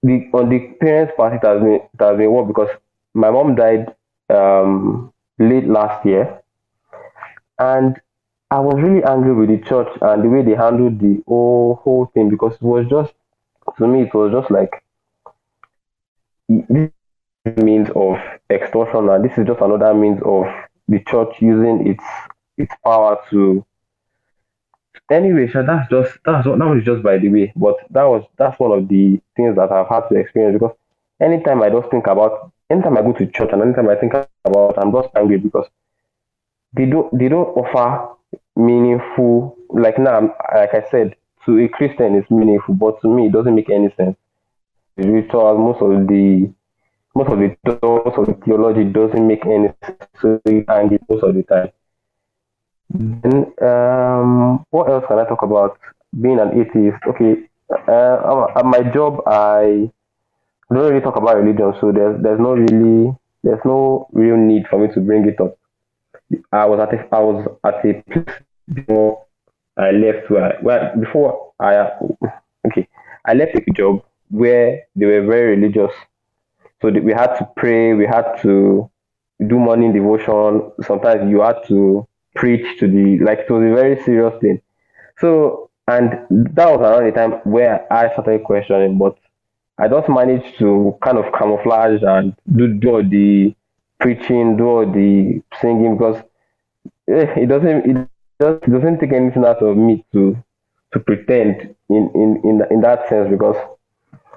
the 0.03 0.31
on 0.33 0.49
the 0.49 0.75
parents' 0.81 1.13
part, 1.15 1.35
it 1.35 1.47
has 1.47 1.61
been 1.61 1.75
it 1.75 2.01
has 2.01 2.17
been 2.17 2.31
what 2.31 2.49
because 2.49 2.71
my 3.13 3.31
mom 3.31 3.55
died 3.55 3.95
um, 4.31 5.13
late 5.39 5.67
last 5.67 6.07
year, 6.07 6.41
and 7.59 8.01
I 8.53 8.61
was 8.61 8.75
really 8.83 9.03
angry 9.03 9.33
with 9.35 9.49
the 9.49 9.67
church 9.67 9.89
and 10.03 10.23
the 10.23 10.29
way 10.29 10.43
they 10.43 10.55
handled 10.55 11.01
the 11.01 11.23
whole 11.27 11.81
whole 11.83 12.11
thing 12.13 12.29
because 12.29 12.53
it 12.57 12.63
was 12.63 12.87
just 12.87 13.15
to 13.79 13.87
me 13.87 14.03
it 14.03 14.13
was 14.13 14.31
just 14.31 14.51
like 14.51 14.83
this 16.49 16.91
means 17.57 17.89
of 17.97 18.19
extortion 18.51 19.09
and 19.09 19.25
this 19.25 19.39
is 19.39 19.47
just 19.47 19.63
another 19.63 19.95
means 19.95 20.21
of 20.27 20.45
the 20.87 21.01
church 21.09 21.35
using 21.41 21.87
its 21.87 22.05
its 22.59 22.75
power 22.85 23.19
to 23.31 23.65
anyway 25.11 25.49
sha, 25.49 25.63
that's 25.63 25.89
just 25.89 26.19
that's 26.27 26.45
that 26.45 26.59
was 26.59 26.85
just 26.85 27.03
by 27.03 27.17
the 27.17 27.31
way. 27.31 27.55
But 27.57 27.77
that 27.89 28.05
was 28.05 28.23
that's 28.37 28.61
one 28.61 28.73
of 28.79 28.87
the 28.87 29.19
things 29.35 29.57
that 29.57 29.73
i've 29.73 29.89
had 29.89 30.11
to 30.11 30.17
experience 30.17 30.61
because 30.61 30.77
anytime 31.23 31.63
i 31.63 31.71
just 31.71 31.91
think 31.91 32.07
about 32.07 32.53
anytime 32.69 32.99
i 32.99 33.01
go 33.01 33.15
to 33.15 33.27
church 33.29 33.49
and 33.55 33.63
anytime 33.63 33.89
i 33.89 33.95
think 33.95 34.13
about 34.45 34.77
i'm 34.77 34.93
just 34.93 35.09
angry 35.17 35.39
because 35.39 35.67
they 36.75 36.85
don't 36.85 37.19
they 37.19 37.31
don't 37.31 37.49
offer 37.57 38.15
meaningful 38.57 39.57
like 39.71 39.99
now 39.99 40.35
like 40.55 40.75
i 40.75 40.83
said 40.91 41.15
to 41.45 41.59
a 41.59 41.69
christian 41.69 42.15
it's 42.15 42.31
meaningful 42.31 42.75
but 42.75 43.01
to 43.01 43.09
me 43.09 43.27
it 43.27 43.33
doesn't 43.33 43.55
make 43.55 43.71
any 43.71 43.93
sense 43.97 44.17
the 44.97 45.09
rituals 45.09 45.59
most 45.59 45.83
of 45.83 46.07
the 46.07 46.51
most 47.15 47.31
of 47.31 47.39
the 47.39 47.57
most 47.83 48.19
of 48.19 48.27
the 48.27 48.35
theology 48.45 48.85
doesn't 48.85 49.27
make 49.27 49.45
any 49.47 49.69
sense 49.83 50.65
angry 50.69 50.99
most 51.09 51.25
of 51.25 51.35
the 51.35 51.43
time 51.45 51.71
then, 52.95 53.53
um, 53.63 54.65
what 54.71 54.91
else 54.91 55.05
can 55.09 55.19
I 55.19 55.25
talk 55.25 55.43
about? 55.43 55.79
Being 56.21 56.39
an 56.39 56.61
atheist. 56.61 56.99
Okay, 57.07 57.49
uh, 57.89 58.47
at 58.55 58.67
my 58.67 58.83
job, 58.93 59.23
I 59.27 59.91
don't 60.71 60.91
really 60.91 61.01
talk 61.01 61.17
about 61.17 61.37
religion, 61.37 61.73
so 61.81 61.91
there's 61.91 62.23
there's 62.23 62.41
no 62.41 62.53
really 62.53 63.17
there's 63.43 63.65
no 63.65 64.09
real 64.13 64.37
need 64.37 64.65
for 64.69 64.79
me 64.79 64.93
to 64.93 65.01
bring 65.01 65.27
it 65.27 65.41
up. 65.41 65.57
I 66.53 66.65
was 66.67 66.81
at 66.81 66.95
a, 66.95 67.15
I 67.15 67.21
was 67.21 67.47
at 67.65 67.85
a 67.85 68.03
place 68.03 68.37
before 68.73 69.25
I 69.77 69.91
left 69.91 70.31
where 70.31 70.59
well 70.63 70.93
before 70.99 71.53
I 71.59 71.91
okay 72.67 72.89
I 73.25 73.35
left 73.35 73.57
a 73.57 73.73
job 73.73 74.03
where 74.31 74.83
they 74.97 75.07
were 75.07 75.23
very 75.23 75.57
religious, 75.57 75.93
so 76.81 76.89
we 76.89 77.13
had 77.13 77.37
to 77.39 77.49
pray, 77.57 77.93
we 77.93 78.07
had 78.07 78.41
to 78.43 78.91
do 79.47 79.59
morning 79.59 79.93
devotion. 79.93 80.73
Sometimes 80.83 81.31
you 81.31 81.41
had 81.41 81.65
to 81.69 82.07
preach 82.35 82.79
to 82.81 82.87
the 82.89 83.19
like 83.23 83.41
it 83.41 83.51
was 83.51 83.63
a 83.63 83.75
very 83.75 84.03
serious 84.03 84.35
thing. 84.41 84.61
So 85.19 85.71
and 85.89 86.27
that 86.31 86.67
was 86.71 86.81
around 86.81 87.05
the 87.07 87.13
time 87.13 87.33
where 87.45 87.93
I 87.93 88.13
started 88.13 88.45
questioning, 88.45 88.99
but 88.99 89.17
I 89.79 89.89
just 89.89 90.09
managed 90.09 90.59
to 90.59 90.97
kind 91.03 91.19
of 91.19 91.33
camouflage 91.33 92.03
and 92.03 92.35
do, 92.55 92.69
do 92.75 93.03
the 93.03 93.55
preaching, 94.03 94.57
do 94.57 94.67
all 94.67 94.87
the 94.87 95.41
singing 95.61 95.97
because 95.97 96.23
eh, 97.09 97.41
it 97.41 97.49
doesn't 97.49 97.87
it 97.87 98.09
just 98.41 98.63
it 98.65 98.71
doesn't 98.71 98.99
take 98.99 99.13
anything 99.13 99.45
out 99.45 99.63
of 99.63 99.77
me 99.77 100.05
to 100.13 100.37
to 100.93 101.01
pretend 101.01 101.75
in 101.89 102.11
in 102.15 102.41
in, 102.45 102.63
in 102.71 102.81
that 102.83 103.09
sense 103.09 103.31
because 103.31 103.57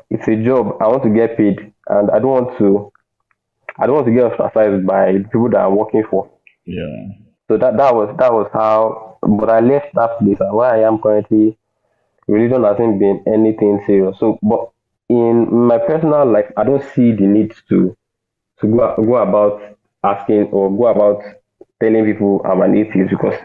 it's 0.09 0.27
a 0.27 0.35
job. 0.35 0.77
I 0.81 0.87
want 0.87 1.03
to 1.03 1.09
get 1.09 1.35
paid 1.35 1.73
and 1.87 2.11
I 2.11 2.19
don't 2.19 2.31
want 2.31 2.57
to 2.59 2.91
I 3.77 3.85
don't 3.85 3.95
want 3.95 4.07
to 4.07 4.13
get 4.13 4.25
ostracized 4.25 4.85
by 4.85 5.11
the 5.11 5.19
people 5.19 5.49
that 5.49 5.59
I'm 5.59 5.75
working 5.75 6.03
for. 6.09 6.29
Yeah. 6.65 7.09
So 7.47 7.57
that 7.57 7.77
that 7.77 7.93
was 7.93 8.15
that 8.19 8.31
was 8.31 8.49
how. 8.53 9.17
But 9.21 9.49
I 9.49 9.59
left 9.59 9.93
that 9.95 10.19
place. 10.19 10.37
And 10.39 10.55
where 10.55 10.71
I 10.71 10.81
am 10.81 10.99
currently, 10.99 11.57
religion 12.27 12.63
hasn't 12.63 12.99
been 12.99 13.23
anything 13.27 13.81
serious. 13.87 14.17
So, 14.19 14.37
but 14.43 14.69
in 15.09 15.51
my 15.51 15.79
personal 15.79 16.31
life, 16.31 16.51
I 16.55 16.63
don't 16.63 16.83
see 16.93 17.11
the 17.11 17.25
need 17.25 17.55
to 17.69 17.97
to 18.61 18.67
go 18.67 18.95
go 18.97 19.15
about 19.15 19.61
asking 20.03 20.43
or 20.51 20.69
go 20.75 20.87
about 20.87 21.23
telling 21.81 22.05
people 22.05 22.41
I'm 22.45 22.61
an 22.61 22.75
atheist 22.77 23.11
because 23.11 23.35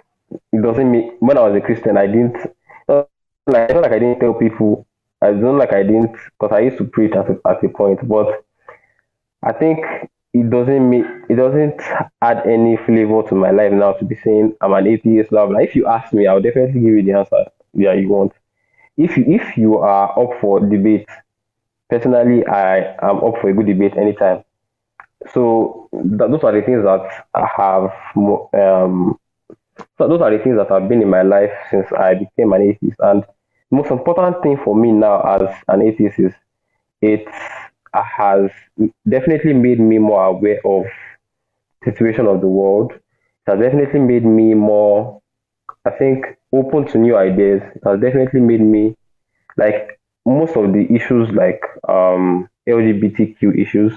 it 0.52 0.62
doesn't 0.62 0.90
mean 0.90 1.16
when 1.20 1.38
I 1.38 1.42
was 1.48 1.56
a 1.56 1.61
Christian, 1.64 1.96
I 1.96 2.06
didn't 2.06 2.36
like 3.46 3.74
like 3.74 3.92
I 3.92 3.98
didn't 3.98 4.20
tell 4.20 4.34
people. 4.34 4.86
I 5.22 5.32
don't 5.32 5.58
like 5.58 5.72
I 5.72 5.82
didn't 5.82 6.12
because 6.12 6.52
I 6.52 6.61
used 6.61 6.78
to 6.78 6.84
preach 6.84 7.12
at 7.12 7.28
a, 7.28 7.38
at 7.48 7.62
a 7.64 7.68
point, 7.68 8.06
but 8.08 8.44
I 9.42 9.52
think 9.52 9.80
it 10.32 10.50
doesn't 10.50 10.88
mean 10.88 11.04
it 11.28 11.34
doesn't 11.36 11.80
add 12.22 12.46
any 12.46 12.76
flavor 12.76 13.22
to 13.28 13.34
my 13.34 13.50
life 13.50 13.72
now 13.72 13.92
to 13.94 14.04
be 14.04 14.14
saying 14.16 14.54
I'm 14.61 14.72
an 14.72 14.86
atheist. 14.86 15.30
Blah, 15.30 15.46
blah. 15.46 15.58
If 15.61 15.74
you 15.76 15.86
ask 15.86 16.12
me, 16.12 16.26
I'll 16.26 16.40
definitely 16.40 16.80
give 16.80 16.94
you 16.94 17.02
the 17.02 17.12
answer 17.18 17.46
yeah 17.72 17.92
you 17.94 18.08
want. 18.08 18.32
If 18.96 19.16
you 19.16 19.24
if 19.26 19.56
you 19.56 19.78
are 19.78 20.18
up 20.18 20.40
for 20.40 20.61
debate, 20.61 21.08
personally 21.88 22.46
I 22.46 22.94
am 23.02 23.18
up 23.24 23.40
for 23.40 23.50
a 23.50 23.54
good 23.54 23.66
debate 23.66 23.96
anytime. 23.96 24.44
So 25.32 25.88
th- 25.92 26.30
those 26.30 26.44
are 26.44 26.52
the 26.52 26.62
things 26.62 26.82
that 26.84 27.26
I 27.34 27.46
have 27.56 27.92
um 28.54 29.18
so 29.98 30.08
those 30.08 30.20
are 30.20 30.30
the 30.36 30.42
things 30.42 30.56
that 30.56 30.68
have 30.70 30.88
been 30.88 31.02
in 31.02 31.10
my 31.10 31.22
life 31.22 31.52
since 31.70 31.86
I 31.92 32.14
became 32.14 32.52
an 32.52 32.62
atheist. 32.62 32.98
And 33.00 33.22
the 33.22 33.76
most 33.76 33.90
important 33.90 34.42
thing 34.42 34.58
for 34.64 34.74
me 34.74 34.92
now 34.92 35.20
as 35.22 35.54
an 35.68 35.82
atheist 35.82 36.18
is 36.18 36.32
it 37.02 37.26
has 37.94 38.50
definitely 39.08 39.52
made 39.54 39.80
me 39.80 39.98
more 39.98 40.24
aware 40.24 40.60
of 40.64 40.84
the 41.82 41.90
situation 41.92 42.26
of 42.26 42.40
the 42.40 42.46
world. 42.46 42.92
It 42.92 43.50
has 43.50 43.60
definitely 43.60 44.00
made 44.00 44.24
me 44.24 44.54
more, 44.54 45.20
I 45.84 45.90
think, 45.90 46.26
open 46.52 46.86
to 46.88 46.98
new 46.98 47.16
ideas. 47.16 47.62
It 47.74 47.82
has 47.84 48.00
definitely 48.00 48.40
made 48.40 48.60
me 48.60 48.96
like 49.56 49.98
most 50.26 50.56
of 50.56 50.72
the 50.72 50.86
issues 50.94 51.30
like 51.30 51.62
um, 51.88 52.48
LGBTQ 52.68 53.58
issues, 53.60 53.94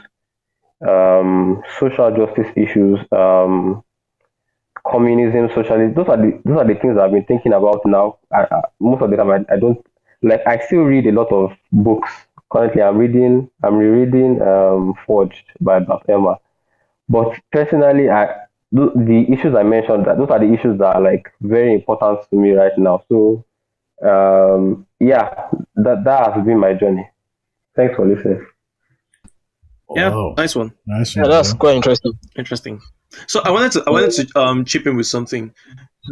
um, 0.88 1.63
social 1.79 2.11
justice 2.15 2.47
issues, 2.55 2.99
um, 3.11 3.84
communism, 4.86 5.49
socialism. 5.53 5.93
Those 5.93 6.09
are 6.09 6.17
the 6.17 6.41
those 6.45 6.57
are 6.59 6.67
the 6.67 6.75
things 6.75 6.97
I've 6.97 7.11
been 7.11 7.25
thinking 7.25 7.53
about 7.53 7.81
now. 7.86 8.17
I, 8.31 8.41
I, 8.51 8.61
most 8.79 9.01
of 9.01 9.09
the 9.11 9.17
time, 9.17 9.31
I, 9.31 9.45
I 9.53 9.57
don't 9.57 9.86
like. 10.21 10.41
I 10.45 10.57
still 10.59 10.81
read 10.84 11.07
a 11.07 11.11
lot 11.11 11.31
of 11.31 11.51
books. 11.71 12.11
Currently, 12.51 12.81
I'm 12.81 12.97
reading. 12.97 13.49
I'm 13.63 13.75
rereading 13.75 14.41
um, 14.41 14.93
Forged 15.05 15.45
by 15.61 15.79
Bart 15.79 16.03
Ehrman. 16.07 16.38
But 17.09 17.39
personally, 17.51 18.09
I 18.09 18.25
th- 18.75 18.91
the 18.95 19.25
issues 19.31 19.55
I 19.55 19.63
mentioned 19.63 20.05
those 20.05 20.29
are 20.29 20.39
the 20.39 20.53
issues 20.53 20.77
that 20.79 20.95
are 20.95 21.01
like 21.01 21.31
very 21.41 21.73
important 21.73 22.19
to 22.29 22.36
me 22.36 22.51
right 22.53 22.77
now. 22.77 23.03
So, 23.09 23.45
um, 24.03 24.86
yeah, 24.99 25.49
that 25.75 26.03
that 26.03 26.34
has 26.34 26.45
been 26.45 26.59
my 26.59 26.73
journey. 26.73 27.09
Thanks 27.75 27.95
for 27.95 28.07
listening. 28.07 28.45
Yeah, 29.95 30.09
Wow. 30.09 30.34
nice 30.38 30.55
one. 30.55 30.73
Nice 30.86 31.15
one. 31.15 31.25
Yeah, 31.25 31.31
that's 31.31 31.49
bro. 31.51 31.59
quite 31.59 31.75
interesting. 31.75 32.13
Interesting. 32.38 32.81
So 33.27 33.41
I 33.41 33.51
wanted 33.51 33.73
to 33.73 33.84
I 33.86 33.91
wanted 33.91 34.11
to 34.11 34.39
um, 34.39 34.65
chip 34.65 34.88
in 34.88 34.95
with 34.95 35.07
something. 35.07 35.53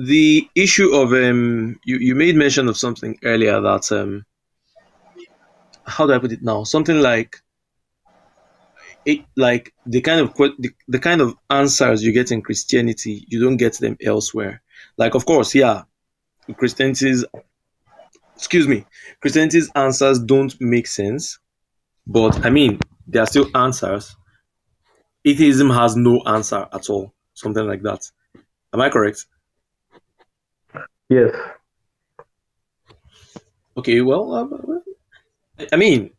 The 0.06 0.48
issue 0.56 0.94
of 0.94 1.14
um, 1.14 1.80
you 1.86 1.98
you 1.98 2.16
made 2.16 2.36
mention 2.36 2.68
of 2.68 2.78
something 2.78 3.18
earlier 3.24 3.60
that 3.62 3.92
um, 3.92 4.26
how 5.86 6.06
do 6.06 6.14
I 6.14 6.20
put 6.20 6.32
it 6.32 6.44
now? 6.44 6.64
Something 6.64 7.00
like 7.02 7.38
it 9.06 9.22
like 9.36 9.74
the 9.88 10.02
kind 10.02 10.22
of 10.22 10.36
the, 10.36 10.70
the 10.88 11.00
kind 11.00 11.22
of 11.22 11.36
answers 11.50 12.04
you 12.04 12.12
get 12.12 12.32
in 12.32 12.42
Christianity, 12.42 13.26
you 13.28 13.42
don't 13.42 13.58
get 13.58 13.80
them 13.80 13.98
elsewhere. 14.06 14.62
Like 14.98 15.16
of 15.16 15.26
course, 15.26 15.56
yeah, 15.56 15.84
Christianity's 16.58 17.26
excuse 18.36 18.68
me, 18.68 18.86
Christianity's 19.22 19.72
answers 19.76 20.20
don't 20.20 20.54
make 20.62 20.86
sense, 20.88 21.40
but 22.06 22.46
I 22.46 22.50
mean 22.52 22.80
they 23.12 23.20
are 23.20 23.26
still 23.26 23.50
answers. 23.56 24.16
Atheism 25.26 25.70
has 25.70 25.96
no 25.96 26.22
answer 26.26 26.68
at 26.74 26.90
all, 26.90 27.14
something 27.34 27.66
like 27.68 27.84
that. 27.84 28.10
Am 28.74 28.82
I 28.82 28.90
correct? 28.90 29.26
Yes. 31.10 31.36
Okay, 33.78 34.02
well, 34.02 34.34
um, 34.34 34.82
I 35.72 35.76
mean, 35.76 36.12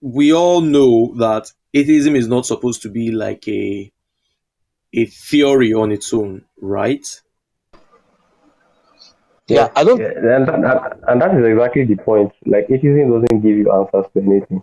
we 0.00 0.32
all 0.32 0.60
know 0.60 1.14
that 1.18 1.52
atheism 1.74 2.16
is 2.16 2.28
not 2.28 2.46
supposed 2.46 2.82
to 2.82 2.88
be 2.88 3.10
like 3.10 3.46
a 3.48 3.92
a 4.94 5.06
theory 5.06 5.72
on 5.72 5.90
its 5.90 6.12
own, 6.12 6.44
right? 6.60 7.06
Yeah, 9.48 9.70
I 9.74 9.84
don't. 9.84 10.00
Yeah, 10.00 10.36
and 10.36 10.46
that, 10.46 10.60
that- 10.62 10.98
and 11.08 11.20
that 11.20 11.34
is 11.36 11.44
exactly 11.44 11.84
the 11.84 11.96
point. 11.96 12.32
Like 12.46 12.66
atheism 12.70 13.10
doesn't 13.10 13.40
give 13.40 13.56
you 13.56 13.72
answers 13.72 14.06
to 14.14 14.20
anything. 14.22 14.62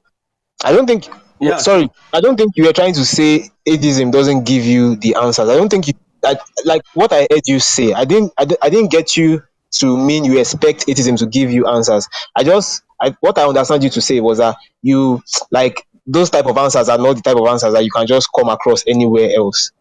I 0.63 0.71
don't 0.71 0.87
think. 0.87 1.07
Yeah. 1.39 1.57
Sorry, 1.57 1.89
I 2.13 2.21
don't 2.21 2.37
think 2.37 2.53
you 2.55 2.65
were 2.65 2.73
trying 2.73 2.93
to 2.93 3.05
say 3.05 3.49
atheism 3.65 4.11
doesn't 4.11 4.43
give 4.43 4.65
you 4.65 4.95
the 4.97 5.15
answers. 5.15 5.49
I 5.49 5.55
don't 5.55 5.69
think 5.69 5.87
you. 5.87 5.93
I, 6.23 6.35
like 6.65 6.81
what 6.93 7.13
I 7.13 7.27
heard 7.31 7.47
you 7.47 7.59
say. 7.59 7.93
I 7.93 8.05
didn't. 8.05 8.33
I, 8.37 8.45
I 8.61 8.69
didn't 8.69 8.91
get 8.91 9.15
you 9.15 9.41
to 9.71 9.97
mean 9.97 10.25
you 10.25 10.39
expect 10.39 10.89
atheism 10.89 11.15
to 11.17 11.25
give 11.25 11.51
you 11.51 11.67
answers. 11.67 12.07
I 12.35 12.43
just. 12.43 12.83
I, 13.01 13.15
what 13.21 13.37
I 13.37 13.47
understand 13.47 13.83
you 13.83 13.89
to 13.91 14.01
say 14.01 14.19
was 14.19 14.39
that 14.39 14.57
you 14.81 15.23
like 15.51 15.87
those 16.05 16.29
type 16.29 16.47
of 16.47 16.57
answers 16.57 16.89
are 16.89 16.97
not 16.97 17.15
the 17.15 17.21
type 17.21 17.37
of 17.37 17.47
answers 17.47 17.73
that 17.73 17.83
you 17.85 17.91
can 17.91 18.05
just 18.05 18.27
come 18.35 18.49
across 18.49 18.83
anywhere 18.87 19.29
else. 19.33 19.71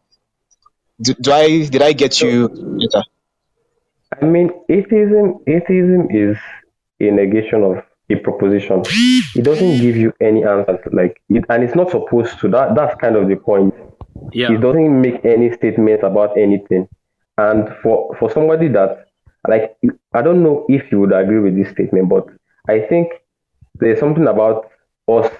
Do, 1.00 1.14
do 1.14 1.32
I 1.32 1.66
did 1.66 1.82
I 1.82 1.92
get 1.92 2.20
you 2.20 2.48
better? 2.48 3.04
I 4.20 4.24
mean, 4.24 4.50
atheism 4.68 5.40
atheism 5.46 6.08
is 6.10 6.36
a 7.00 7.10
negation 7.10 7.62
of 7.62 7.82
a 8.10 8.16
proposition. 8.16 8.82
It 9.36 9.42
doesn't 9.42 9.78
give 9.80 9.96
you 9.96 10.12
any 10.20 10.44
answers, 10.44 10.80
like 10.92 11.20
it, 11.28 11.44
and 11.48 11.62
it's 11.62 11.74
not 11.74 11.90
supposed 11.90 12.38
to. 12.40 12.48
That 12.48 12.74
that's 12.74 12.94
kind 13.00 13.16
of 13.16 13.28
the 13.28 13.36
point. 13.36 13.74
Yeah. 14.32 14.52
It 14.52 14.60
doesn't 14.60 15.00
make 15.00 15.24
any 15.24 15.52
statements 15.52 16.02
about 16.02 16.36
anything. 16.36 16.88
And 17.36 17.68
for 17.82 18.14
for 18.18 18.30
somebody 18.30 18.68
that 18.68 19.06
like 19.46 19.76
I 20.12 20.22
don't 20.22 20.42
know 20.42 20.64
if 20.68 20.90
you 20.90 21.00
would 21.00 21.12
agree 21.12 21.38
with 21.40 21.56
this 21.56 21.70
statement, 21.70 22.08
but 22.08 22.26
I 22.68 22.80
think 22.80 23.12
there's 23.74 24.00
something 24.00 24.26
about 24.26 24.70
us 25.06 25.30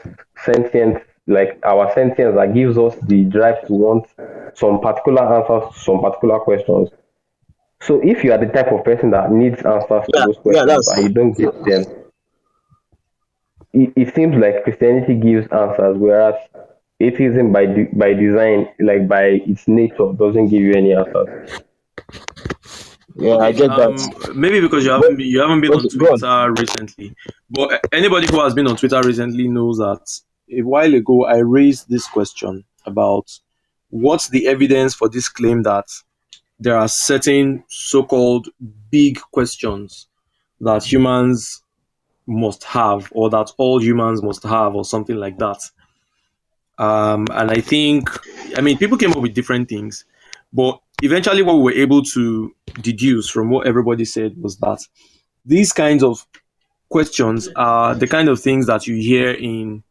sentient, 0.45 1.03
like 1.27 1.59
our 1.65 1.93
sentience, 1.95 2.35
that 2.37 2.55
gives 2.55 2.79
us 2.79 2.95
the 3.07 3.25
drive 3.25 3.67
to 3.67 3.73
want 3.73 4.07
some 4.55 4.81
particular 4.81 5.23
answers 5.23 5.75
to 5.75 5.81
some 5.81 6.01
particular 6.01 6.39
questions. 6.41 6.91
So 7.81 8.01
if 8.03 8.25
you 8.25 8.33
are 8.33 8.39
the 8.39 8.47
type 8.47 8.73
of 8.73 8.85
person 8.85 9.11
that 9.11 9.31
needs 9.31 9.63
answers 9.63 10.05
to 10.07 10.25
those 10.27 10.39
questions 10.39 10.67
that's- 10.67 10.97
and 10.97 11.03
you 11.09 11.15
don't 11.15 11.33
get 11.37 11.65
them, 11.65 11.85
it, 13.73 13.93
it 13.97 14.15
seems 14.15 14.37
like 14.37 14.65
Christianity 14.65 15.15
gives 15.15 15.47
answers, 15.53 15.97
whereas 15.99 16.35
atheism 17.01 17.53
by 17.53 17.67
de- 17.67 17.91
by 17.93 18.13
design, 18.15 18.69
like 18.81 19.07
by 19.09 19.41
its 19.47 19.69
nature, 19.69 20.13
doesn't 20.17 20.49
give 20.49 20.63
you 20.63 20.73
any 20.75 20.95
answers. 20.95 21.61
Yeah, 23.17 23.39
I 23.39 23.53
get 23.53 23.71
Um, 23.71 23.97
that. 23.97 24.33
maybe 24.37 24.61
because 24.61 24.85
you 24.85 24.91
haven't 24.93 25.19
you 25.21 25.41
haven't 25.41 25.61
been 25.61 25.73
on 25.73 25.85
Okay, 25.87 25.97
go 25.99 26.07
on. 26.13 26.19
Twitter 26.19 26.53
recently, 26.63 27.15
but 27.51 27.81
anybody 27.93 28.27
who 28.31 28.41
has 28.41 28.55
been 28.55 28.67
on 28.69 28.77
Twitter 28.77 29.01
recently 29.03 29.49
knows 29.49 29.79
that 29.79 30.01
a 30.57 30.63
while 30.63 30.95
ago 30.95 31.25
I 31.25 31.39
raised 31.39 31.89
this 31.89 32.07
question 32.07 32.65
about 32.87 33.27
what's 33.91 34.29
the 34.29 34.47
evidence 34.47 34.95
for 34.95 35.09
this 35.09 35.29
claim 35.29 35.63
that 35.65 35.87
there 36.61 36.77
are 36.77 36.89
certain 36.89 37.65
so-called 37.69 38.49
big 38.91 39.19
questions 39.33 40.07
that 40.61 40.85
humans 40.85 41.63
must 42.29 42.63
have, 42.65 43.09
or 43.13 43.31
that 43.31 43.51
all 43.57 43.81
humans 43.83 44.23
must 44.23 44.43
have, 44.45 44.75
or 44.75 44.85
something 44.85 45.17
like 45.17 45.39
that. 45.39 45.61
Um, 46.79 47.27
and 47.33 47.51
I 47.51 47.61
think, 47.61 48.09
I 48.57 48.61
mean, 48.61 48.79
people 48.79 48.99
came 48.99 49.11
up 49.13 49.23
with 49.23 49.35
different 49.35 49.69
things, 49.69 50.05
but 50.53 50.81
eventually, 51.03 51.43
what 51.43 51.57
we 51.57 51.63
were 51.63 51.73
able 51.73 52.03
to 52.03 52.55
deduce 52.81 53.29
from 53.29 53.51
what 53.51 53.67
everybody 53.67 54.05
said 54.05 54.37
was 54.41 54.59
that 54.59 54.79
these 55.45 55.73
kinds 55.73 56.05
of 56.05 56.25
questions 56.91 57.49
are 57.57 57.95
the 57.95 58.07
kind 58.07 58.29
of 58.29 58.41
things 58.41 58.67
that 58.67 58.87
you 58.87 58.97
hear 58.97 59.31
in 59.31 59.83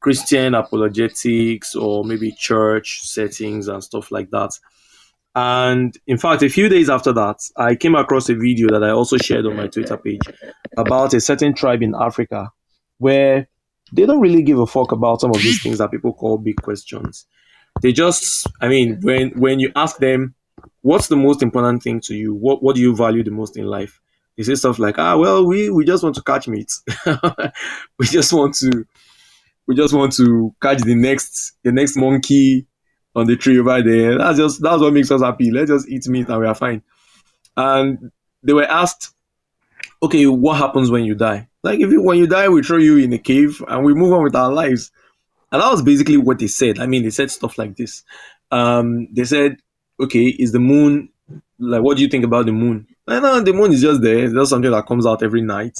Christian 0.00 0.54
apologetics 0.54 1.74
or 1.74 2.04
maybe 2.04 2.30
church 2.32 3.00
settings 3.02 3.68
and 3.68 3.82
stuff 3.82 4.10
like 4.10 4.30
that. 4.30 4.52
And 5.36 5.94
in 6.06 6.16
fact, 6.16 6.42
a 6.42 6.48
few 6.48 6.70
days 6.70 6.88
after 6.88 7.12
that, 7.12 7.36
I 7.58 7.74
came 7.74 7.94
across 7.94 8.30
a 8.30 8.34
video 8.34 8.68
that 8.70 8.82
I 8.82 8.88
also 8.88 9.18
shared 9.18 9.44
on 9.44 9.54
my 9.54 9.66
Twitter 9.66 9.98
page 9.98 10.22
about 10.78 11.12
a 11.12 11.20
certain 11.20 11.54
tribe 11.54 11.82
in 11.82 11.94
Africa 11.94 12.50
where 12.96 13.46
they 13.92 14.06
don't 14.06 14.22
really 14.22 14.42
give 14.42 14.58
a 14.58 14.66
fuck 14.66 14.92
about 14.92 15.20
some 15.20 15.30
of 15.30 15.36
these 15.36 15.62
things 15.62 15.76
that 15.76 15.90
people 15.90 16.14
call 16.14 16.38
big 16.38 16.56
questions. 16.62 17.26
They 17.82 17.92
just, 17.92 18.46
I 18.62 18.68
mean, 18.68 18.98
when 19.02 19.28
when 19.38 19.60
you 19.60 19.70
ask 19.76 19.98
them, 19.98 20.34
what's 20.80 21.08
the 21.08 21.16
most 21.16 21.42
important 21.42 21.82
thing 21.82 22.00
to 22.04 22.14
you? 22.14 22.34
What 22.34 22.62
what 22.62 22.74
do 22.74 22.80
you 22.80 22.96
value 22.96 23.22
the 23.22 23.30
most 23.30 23.58
in 23.58 23.66
life? 23.66 24.00
They 24.38 24.42
say 24.42 24.54
stuff 24.54 24.78
like, 24.78 24.98
ah, 24.98 25.18
well, 25.18 25.46
we 25.46 25.68
we 25.68 25.84
just 25.84 26.02
want 26.02 26.14
to 26.14 26.22
catch 26.22 26.48
meat. 26.48 26.72
we 27.98 28.06
just 28.06 28.32
want 28.32 28.54
to 28.54 28.86
we 29.66 29.74
just 29.74 29.92
want 29.92 30.14
to 30.14 30.54
catch 30.62 30.80
the 30.80 30.94
next 30.94 31.58
the 31.62 31.72
next 31.72 31.98
monkey 31.98 32.66
on 33.16 33.26
the 33.26 33.34
tree 33.34 33.58
over 33.58 33.82
there. 33.82 34.18
That's 34.18 34.38
just 34.38 34.62
that's 34.62 34.80
what 34.80 34.92
makes 34.92 35.10
us 35.10 35.22
happy. 35.22 35.50
Let's 35.50 35.70
just 35.70 35.88
eat 35.88 36.06
meat 36.06 36.28
and 36.28 36.40
we 36.40 36.46
are 36.46 36.54
fine. 36.54 36.82
And 37.56 38.12
they 38.42 38.52
were 38.52 38.66
asked, 38.66 39.14
okay, 40.02 40.26
what 40.26 40.58
happens 40.58 40.90
when 40.90 41.04
you 41.04 41.14
die? 41.14 41.48
Like 41.62 41.80
if 41.80 41.90
you, 41.90 42.02
when 42.02 42.18
you 42.18 42.26
die, 42.26 42.48
we 42.48 42.62
throw 42.62 42.76
you 42.76 42.98
in 42.98 43.12
a 43.14 43.18
cave 43.18 43.62
and 43.66 43.84
we 43.84 43.94
move 43.94 44.12
on 44.12 44.22
with 44.22 44.36
our 44.36 44.52
lives. 44.52 44.92
And 45.50 45.62
that 45.62 45.70
was 45.70 45.82
basically 45.82 46.18
what 46.18 46.38
they 46.38 46.46
said. 46.46 46.78
I 46.78 46.86
mean, 46.86 47.02
they 47.02 47.10
said 47.10 47.30
stuff 47.30 47.56
like 47.56 47.76
this. 47.76 48.04
Um, 48.50 49.08
they 49.12 49.24
said, 49.24 49.56
okay, 49.98 50.26
is 50.26 50.52
the 50.52 50.60
moon 50.60 51.08
like 51.58 51.82
what 51.82 51.96
do 51.96 52.02
you 52.02 52.08
think 52.08 52.24
about 52.24 52.44
the 52.46 52.52
moon? 52.52 52.86
I 53.08 53.18
know 53.18 53.40
the 53.40 53.54
moon 53.54 53.72
is 53.72 53.80
just 53.80 54.02
there. 54.02 54.18
It's 54.18 54.34
just 54.34 54.50
something 54.50 54.70
that 54.70 54.86
comes 54.86 55.06
out 55.06 55.22
every 55.22 55.40
night. 55.40 55.78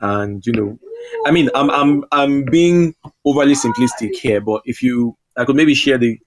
And 0.00 0.46
you 0.46 0.52
know, 0.52 0.78
I 1.26 1.32
mean, 1.32 1.50
I'm 1.54 1.70
I'm 1.70 2.04
I'm 2.12 2.44
being 2.44 2.94
overly 3.24 3.54
simplistic 3.54 4.14
here, 4.14 4.40
but 4.40 4.62
if 4.64 4.82
you 4.82 5.16
I 5.36 5.44
could 5.44 5.56
maybe 5.56 5.74
share 5.74 5.98
the 5.98 6.20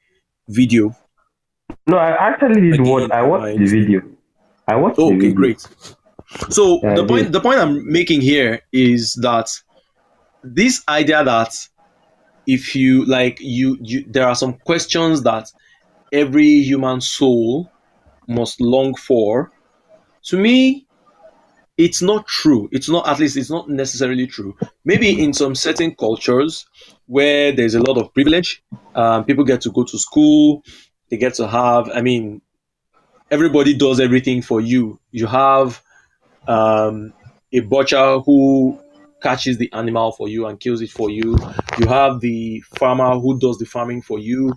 video. 0.50 0.96
No, 1.88 1.98
I 1.98 2.10
actually 2.30 2.62
did 2.62 2.74
Again, 2.80 2.88
watch. 2.88 3.12
I 3.12 3.22
watched 3.22 3.58
the 3.58 3.66
video. 3.66 4.02
I 4.68 4.76
watched 4.76 5.00
Oh, 5.00 5.10
the 5.10 5.16
okay, 5.18 5.32
video. 5.32 5.36
great. 5.36 5.68
So 6.50 6.80
Yeah, 6.84 6.96
the 6.96 7.06
point 7.06 7.24
did. 7.26 7.34
the 7.34 7.42
point 7.42 7.60
I'm 7.60 7.92
making 7.92 8.22
here 8.22 8.62
is 8.72 9.14
that 9.22 9.50
this 10.44 10.84
idea 10.88 11.24
that 11.24 11.54
if 12.48 12.76
you 12.76 13.06
like 13.06 13.38
you, 13.42 13.78
you 13.82 14.04
there 14.08 14.28
are 14.28 14.36
some 14.36 14.54
questions 14.66 15.24
that 15.24 15.52
every 16.12 16.62
human 16.62 17.02
soul 17.02 17.72
must 18.28 18.62
long 18.62 18.96
for 18.96 19.52
to 20.24 20.38
me 20.38 20.86
it's 21.78 22.02
not 22.02 22.28
true 22.28 22.68
it's 22.72 22.90
not 22.90 23.08
at 23.08 23.20
least 23.20 23.38
it's 23.38 23.50
not 23.50 23.70
necessarily 23.70 24.28
true 24.28 24.56
maybe 24.86 25.24
in 25.24 25.34
some 25.34 25.56
certain 25.56 25.94
cultures 25.96 26.66
where 27.10 27.52
there's 27.52 27.76
a 27.76 27.82
lot 27.82 27.98
of 27.98 28.14
privilege 28.14 28.64
um, 28.96 29.26
people 29.26 29.44
get 29.46 29.62
to 29.62 29.72
go 29.72 29.84
to 29.84 30.00
school 30.00 30.64
they 31.12 31.18
get 31.18 31.34
to 31.36 31.48
have 31.48 31.90
i 31.96 32.02
mean 32.02 32.42
everybody 33.32 33.74
does 33.76 34.00
everything 34.00 34.42
for 34.42 34.62
you 34.62 35.00
you 35.12 35.28
have 35.28 35.82
um, 36.48 37.14
a 37.54 37.62
butcher 37.62 38.20
who 38.20 38.80
catches 39.22 39.58
the 39.58 39.72
animal 39.74 40.12
for 40.14 40.30
you 40.30 40.48
and 40.48 40.60
kills 40.60 40.82
it 40.82 40.92
for 40.92 41.10
you. 41.10 41.38
You 41.80 41.88
have 41.88 42.22
the 42.22 42.62
farmer 42.80 43.20
who 43.20 43.40
does 43.40 43.58
the 43.60 43.66
farming 43.66 44.04
for 44.04 44.20
you. 44.20 44.54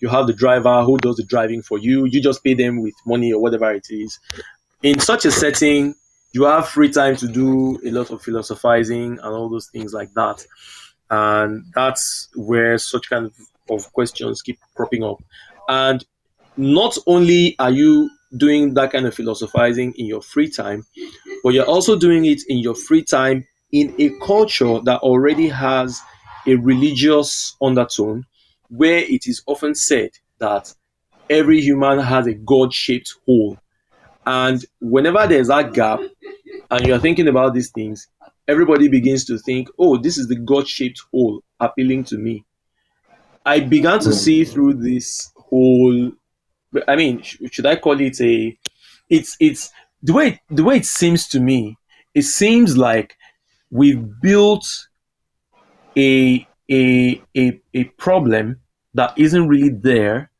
You 0.00 0.08
have 0.08 0.26
the 0.26 0.34
driver 0.34 0.82
who 0.84 0.98
does 0.98 1.16
the 1.16 1.24
driving 1.24 1.62
for 1.62 1.78
you. 1.78 2.06
You 2.06 2.20
just 2.22 2.44
pay 2.44 2.54
them 2.54 2.82
with 2.82 2.94
money 3.06 3.32
or 3.32 3.42
whatever 3.42 3.72
it 3.72 3.86
is. 3.90 4.18
In 4.82 5.00
such 5.00 5.24
a 5.24 5.30
setting, 5.32 5.94
you 6.32 6.44
have 6.44 6.68
free 6.68 6.90
time 6.90 7.16
to 7.16 7.28
do 7.28 7.80
a 7.86 7.90
lot 7.90 8.10
of 8.10 8.22
philosophizing 8.22 9.12
and 9.12 9.20
all 9.22 9.48
those 9.48 9.68
things 9.68 9.94
like 9.94 10.12
that. 10.14 10.44
And 11.10 11.64
that's 11.74 12.28
where 12.34 12.78
such 12.78 13.08
kind 13.10 13.26
of, 13.26 13.34
of 13.70 13.92
questions 13.92 14.42
keep 14.42 14.58
cropping 14.74 15.04
up. 15.04 15.22
And 15.68 16.04
not 16.56 16.96
only 17.06 17.56
are 17.58 17.70
you 17.70 18.10
doing 18.36 18.74
that 18.74 18.92
kind 18.92 19.06
of 19.06 19.14
philosophizing 19.14 19.92
in 19.96 20.06
your 20.06 20.22
free 20.22 20.50
time, 20.50 20.84
but 21.42 21.54
you're 21.54 21.66
also 21.66 21.96
doing 21.96 22.24
it 22.24 22.42
in 22.48 22.58
your 22.58 22.74
free 22.74 23.02
time 23.02 23.46
in 23.72 23.94
a 23.98 24.10
culture 24.24 24.80
that 24.80 25.00
already 25.00 25.48
has 25.48 26.00
a 26.46 26.54
religious 26.56 27.56
undertone, 27.62 28.24
where 28.68 28.98
it 28.98 29.26
is 29.26 29.42
often 29.46 29.74
said 29.74 30.10
that 30.38 30.72
every 31.30 31.60
human 31.60 31.98
has 31.98 32.26
a 32.26 32.34
God-shaped 32.34 33.14
hole, 33.24 33.58
and 34.26 34.64
whenever 34.80 35.26
there's 35.26 35.48
that 35.48 35.72
gap, 35.72 36.00
and 36.70 36.86
you're 36.86 36.98
thinking 36.98 37.28
about 37.28 37.54
these 37.54 37.70
things, 37.70 38.08
everybody 38.48 38.88
begins 38.88 39.24
to 39.26 39.38
think, 39.38 39.68
"Oh, 39.78 39.96
this 39.96 40.18
is 40.18 40.28
the 40.28 40.36
God-shaped 40.36 41.00
hole 41.10 41.42
appealing 41.60 42.04
to 42.04 42.18
me." 42.18 42.44
I 43.46 43.60
began 43.60 44.00
to 44.00 44.12
see 44.12 44.42
mm. 44.42 44.48
through 44.48 44.74
this 44.74 45.32
whole. 45.36 46.12
I 46.88 46.96
mean, 46.96 47.22
sh- 47.22 47.38
should 47.52 47.66
I 47.66 47.76
call 47.76 48.00
it 48.00 48.20
a? 48.20 48.56
It's 49.10 49.36
it's 49.40 49.70
the 50.02 50.12
way 50.12 50.40
the 50.50 50.64
way 50.64 50.76
it 50.76 50.86
seems 50.86 51.28
to 51.28 51.40
me. 51.40 51.76
It 52.14 52.22
seems 52.22 52.76
like 52.76 53.16
we've 53.70 54.04
built 54.20 54.66
a 55.96 56.46
a 56.70 57.22
a, 57.36 57.60
a 57.74 57.84
problem 57.98 58.60
that 58.94 59.12
isn't 59.18 59.48
really 59.48 59.70
there, 59.70 60.30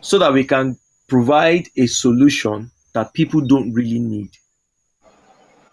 so 0.00 0.18
that 0.18 0.32
we 0.32 0.44
can 0.44 0.78
provide 1.08 1.68
a 1.76 1.86
solution 1.86 2.70
that 2.94 3.12
people 3.14 3.40
don't 3.40 3.72
really 3.72 3.98
need. 3.98 4.30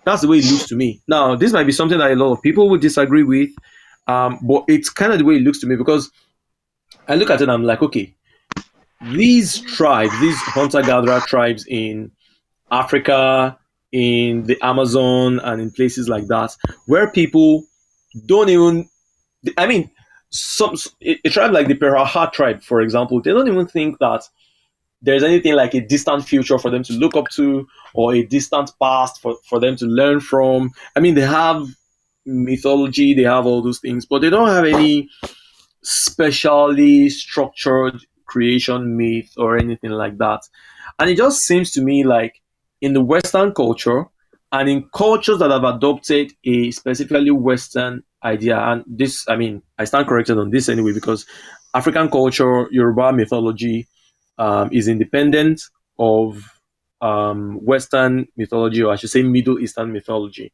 That's 0.08 0.22
the 0.22 0.30
way 0.30 0.38
it 0.38 0.49
looks 0.49 0.68
to 0.68 0.76
me. 0.78 1.01
Now, 1.10 1.36
this 1.36 1.51
might 1.51 1.66
be 1.66 1.74
something 1.74 1.97
that 1.97 2.10
a 2.10 2.16
lot 2.16 2.32
of 2.32 2.41
people 2.41 2.70
would 2.70 2.80
disagree 2.80 3.24
with, 3.24 3.49
um, 4.08 4.39
but 4.41 4.64
it's 4.70 4.89
kind 4.89 5.12
of 5.12 5.20
the 5.20 5.26
way 5.26 5.36
it 5.36 5.41
looks 5.41 5.60
to 5.60 5.68
me 5.68 5.76
because 5.76 6.10
I 7.10 7.16
look 7.16 7.30
at 7.30 7.41
it 7.41 7.43
and 7.43 7.51
I'm 7.51 7.64
like, 7.64 7.82
okay, 7.82 8.16
these 9.12 9.60
tribes, 9.60 10.18
these 10.22 10.38
hunter 10.38 10.82
gatherer 10.82 11.20
tribes 11.20 11.66
in 11.68 12.10
Africa, 12.72 13.60
in 13.91 14.43
the 14.43 14.58
Amazon, 14.66 15.39
and 15.39 15.62
in 15.62 15.72
places 15.72 16.08
like 16.08 16.28
that, 16.28 16.55
where 16.86 17.12
people 17.12 17.66
don't 18.28 18.47
even, 18.47 18.88
I 19.58 19.68
mean, 19.68 19.91
some 20.30 20.78
a, 21.01 21.18
tribe 21.28 21.51
like 21.51 21.68
the 21.68 21.76
Piraha 21.76 22.32
tribe, 22.32 22.64
for 22.64 22.80
example, 22.80 23.22
they 23.22 23.32
don't 23.32 23.49
even 23.49 23.68
think 23.68 23.99
that 23.99 24.24
there's 25.02 25.24
anything 25.24 25.54
like 25.54 25.74
a 25.74 25.82
distant 25.82 26.26
future 26.26 26.58
for 26.58 26.72
them 26.72 26.84
to 26.84 26.93
look 26.93 27.16
up 27.16 27.30
to 27.30 27.68
or 27.93 28.14
a 28.14 28.24
distant 28.24 28.72
past 28.82 29.22
for, 29.22 29.36
for 29.48 29.60
them 29.60 29.76
to 29.78 29.86
learn 29.86 30.20
from. 30.20 30.72
I 30.95 31.00
mean, 31.00 31.16
they 31.16 31.22
have 31.22 31.64
mythology, 32.26 33.14
they 33.14 33.24
have 33.24 33.45
all 33.45 33.62
those 33.62 33.80
things, 33.80 34.06
but 34.06 34.22
they 34.22 34.30
don't 34.30 34.48
have 34.50 34.66
any 34.66 35.10
specially 35.84 37.10
structured 37.10 38.02
creation 38.26 38.98
myth 38.98 39.32
or 39.38 39.58
anything 39.58 39.91
like 39.91 40.18
that. 40.18 40.41
And 41.00 41.10
it 41.10 41.18
just 41.18 41.43
seems 41.43 41.72
to 41.72 41.82
me 41.82 42.04
like 42.04 42.41
in 42.82 42.93
the 42.93 43.02
Western 43.02 43.54
culture 43.54 44.06
and 44.52 44.70
in 44.70 44.89
cultures 44.93 45.39
that 45.39 45.52
have 45.52 45.64
adopted 45.64 46.32
a 46.43 46.72
specifically 46.72 47.32
Western 47.32 48.04
idea, 48.24 48.58
and 48.58 48.84
this, 48.88 49.28
I 49.30 49.36
mean, 49.36 49.62
I 49.78 49.86
stand 49.86 50.08
corrected 50.08 50.38
on 50.38 50.50
this 50.50 50.70
anyway, 50.70 50.93
because 50.93 51.26
African 51.74 52.10
culture, 52.10 52.68
Yoruba 52.72 53.14
mythology, 53.14 53.88
um, 54.38 54.70
is 54.72 54.88
independent 54.88 55.62
of 56.00 56.60
um, 57.02 57.64
Western 57.64 58.28
mythology, 58.36 58.84
or 58.84 58.94
I 58.94 58.96
should 58.96 59.10
say 59.10 59.24
Middle 59.24 59.60
Eastern 59.60 59.92
mythology. 59.92 60.52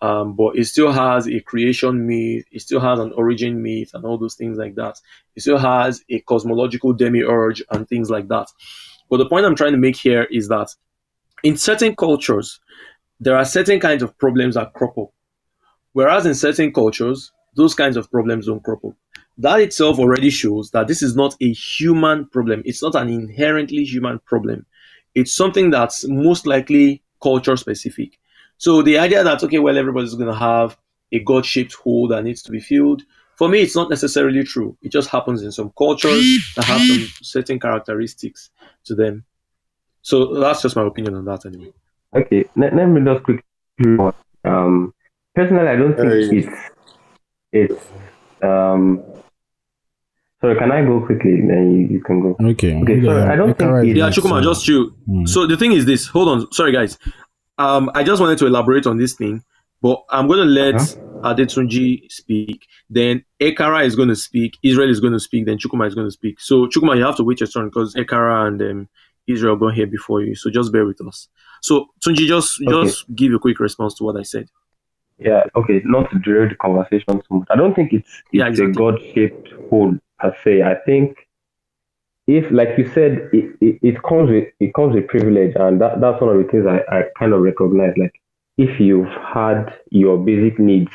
Um, 0.00 0.34
but 0.34 0.56
it 0.56 0.64
still 0.64 0.90
has 0.90 1.28
a 1.28 1.38
creation 1.40 2.08
myth, 2.08 2.44
it 2.50 2.60
still 2.60 2.80
has 2.80 2.98
an 2.98 3.12
origin 3.12 3.62
myth, 3.62 3.90
and 3.94 4.04
all 4.04 4.18
those 4.18 4.34
things 4.34 4.58
like 4.58 4.74
that. 4.74 5.00
It 5.36 5.42
still 5.42 5.58
has 5.58 6.02
a 6.10 6.18
cosmological 6.20 6.92
demiurge 6.92 7.62
and 7.70 7.88
things 7.88 8.10
like 8.10 8.26
that. 8.28 8.48
But 9.08 9.18
the 9.18 9.28
point 9.28 9.46
I'm 9.46 9.54
trying 9.54 9.72
to 9.72 9.78
make 9.78 9.96
here 9.96 10.24
is 10.24 10.48
that 10.48 10.74
in 11.44 11.56
certain 11.56 11.94
cultures, 11.94 12.58
there 13.20 13.36
are 13.36 13.44
certain 13.44 13.78
kinds 13.78 14.02
of 14.02 14.18
problems 14.18 14.56
that 14.56 14.72
crop 14.72 14.98
up. 14.98 15.10
Whereas 15.92 16.26
in 16.26 16.34
certain 16.34 16.72
cultures, 16.72 17.30
those 17.54 17.74
kinds 17.74 17.96
of 17.96 18.10
problems 18.10 18.46
don't 18.46 18.62
crop 18.62 18.84
up. 18.84 18.94
That 19.38 19.60
itself 19.60 19.98
already 19.98 20.30
shows 20.30 20.70
that 20.72 20.88
this 20.88 21.02
is 21.02 21.16
not 21.16 21.34
a 21.40 21.52
human 21.52 22.26
problem. 22.26 22.62
It's 22.64 22.82
not 22.82 22.94
an 22.94 23.08
inherently 23.08 23.84
human 23.84 24.18
problem. 24.20 24.66
It's 25.14 25.34
something 25.34 25.70
that's 25.70 26.06
most 26.08 26.46
likely 26.46 27.02
culture 27.22 27.56
specific. 27.56 28.18
So 28.58 28.82
the 28.82 28.98
idea 28.98 29.24
that, 29.24 29.42
okay, 29.42 29.58
well, 29.58 29.76
everybody's 29.78 30.14
going 30.14 30.28
to 30.30 30.38
have 30.38 30.76
a 31.12 31.18
God 31.20 31.44
shaped 31.44 31.74
hole 31.74 32.08
that 32.08 32.22
needs 32.24 32.42
to 32.42 32.50
be 32.50 32.60
filled, 32.60 33.02
for 33.36 33.48
me, 33.48 33.60
it's 33.60 33.74
not 33.74 33.90
necessarily 33.90 34.44
true. 34.44 34.76
It 34.82 34.92
just 34.92 35.08
happens 35.08 35.42
in 35.42 35.50
some 35.50 35.72
cultures 35.76 36.52
that 36.56 36.64
have 36.66 36.80
some 36.80 37.08
certain 37.22 37.58
characteristics 37.58 38.50
to 38.84 38.94
them. 38.94 39.24
So 40.02 40.38
that's 40.38 40.62
just 40.62 40.76
my 40.76 40.86
opinion 40.86 41.14
on 41.14 41.24
that, 41.24 41.46
anyway. 41.46 41.72
Okay, 42.14 42.44
let, 42.56 42.74
let 42.76 42.86
me 42.86 43.00
just 43.04 43.24
quickly. 43.24 43.44
Um, 44.44 44.92
personally, 45.34 45.68
I 45.68 45.76
don't 45.76 45.96
think 45.96 46.12
Hey. 46.12 46.38
it's 46.38 46.70
it's 47.52 47.86
um. 48.42 49.02
Sorry, 50.40 50.58
can 50.58 50.72
I 50.72 50.84
go 50.84 51.00
quickly? 51.06 51.36
Then 51.40 51.70
you, 51.72 51.86
you 51.98 52.00
can 52.02 52.20
go. 52.20 52.36
Okay. 52.50 52.74
Okay, 52.82 53.00
so 53.04 53.26
I 53.26 53.36
don't 53.36 53.56
think 53.56 53.70
Ekara 53.70 53.88
it- 53.88 53.96
Yeah, 53.96 54.10
Chukuma, 54.10 54.42
so- 54.42 54.52
just 54.52 54.66
you. 54.66 54.92
Hmm. 55.06 55.24
So 55.26 55.46
the 55.46 55.56
thing 55.56 55.72
is 55.72 55.86
this. 55.86 56.06
Hold 56.08 56.28
on. 56.28 56.52
Sorry, 56.52 56.72
guys. 56.72 56.98
Um, 57.58 57.90
I 57.94 58.02
just 58.02 58.20
wanted 58.20 58.38
to 58.38 58.46
elaborate 58.46 58.86
on 58.86 58.96
this 58.98 59.14
thing, 59.14 59.44
but 59.82 60.02
I'm 60.10 60.26
going 60.26 60.40
to 60.40 60.44
let 60.44 60.74
Adetunji 61.22 62.10
speak. 62.10 62.66
Then 62.90 63.24
Ekara 63.40 63.84
is 63.84 63.94
going 63.94 64.08
to 64.08 64.16
speak. 64.16 64.54
Israel 64.64 64.90
is 64.90 64.98
going 64.98 65.12
to 65.12 65.20
speak. 65.20 65.46
Then 65.46 65.58
Chukuma 65.58 65.86
is 65.86 65.94
going 65.94 66.08
to 66.08 66.10
speak. 66.10 66.40
So 66.40 66.66
Chukuma, 66.66 66.96
you 66.96 67.04
have 67.04 67.16
to 67.18 67.24
wait 67.24 67.38
your 67.38 67.46
turn 67.46 67.66
because 67.66 67.94
Ekara 67.94 68.48
and 68.48 68.60
um, 68.62 68.88
Israel 69.28 69.54
got 69.54 69.74
here 69.74 69.86
before 69.86 70.22
you. 70.22 70.34
So 70.34 70.50
just 70.50 70.72
bear 70.72 70.84
with 70.84 71.00
us. 71.06 71.28
So 71.60 71.86
Tunji, 72.04 72.26
just 72.26 72.60
Okay. 72.66 72.82
just 72.88 73.14
give 73.14 73.32
a 73.32 73.38
quick 73.38 73.60
response 73.60 73.94
to 73.96 74.04
what 74.04 74.16
I 74.18 74.22
said. 74.22 74.48
Yeah, 75.24 75.44
okay, 75.56 75.80
not 75.84 76.10
to 76.10 76.18
derail 76.18 76.48
the 76.48 76.56
conversation 76.56 77.20
too 77.20 77.38
much. 77.38 77.48
I 77.50 77.56
don't 77.56 77.74
think 77.74 77.92
it's, 77.92 78.22
it's 78.32 78.44
Yeah, 78.44 78.46
exactly. 78.46 78.72
a 78.72 78.74
God 78.74 78.98
shaped 79.14 79.48
hole 79.70 79.96
per 80.18 80.34
se. 80.44 80.62
I 80.62 80.74
think 80.86 81.16
if, 82.26 82.50
like 82.50 82.78
you 82.78 82.88
said, 82.88 83.28
it, 83.32 83.56
it, 83.60 83.78
it 83.82 84.02
comes 84.02 84.30
with 84.30 84.48
it 84.60 84.74
comes 84.74 84.94
with 84.94 85.08
privilege, 85.08 85.54
and 85.56 85.80
that, 85.80 86.00
that's 86.00 86.20
one 86.20 86.36
of 86.36 86.44
the 86.44 86.50
things 86.50 86.66
I, 86.66 86.78
I 86.94 87.02
kind 87.18 87.32
of 87.32 87.40
recognize. 87.42 87.94
Like 87.96 88.20
if 88.58 88.80
you've 88.80 89.08
had 89.34 89.74
your 89.90 90.18
basic 90.18 90.58
needs 90.58 90.92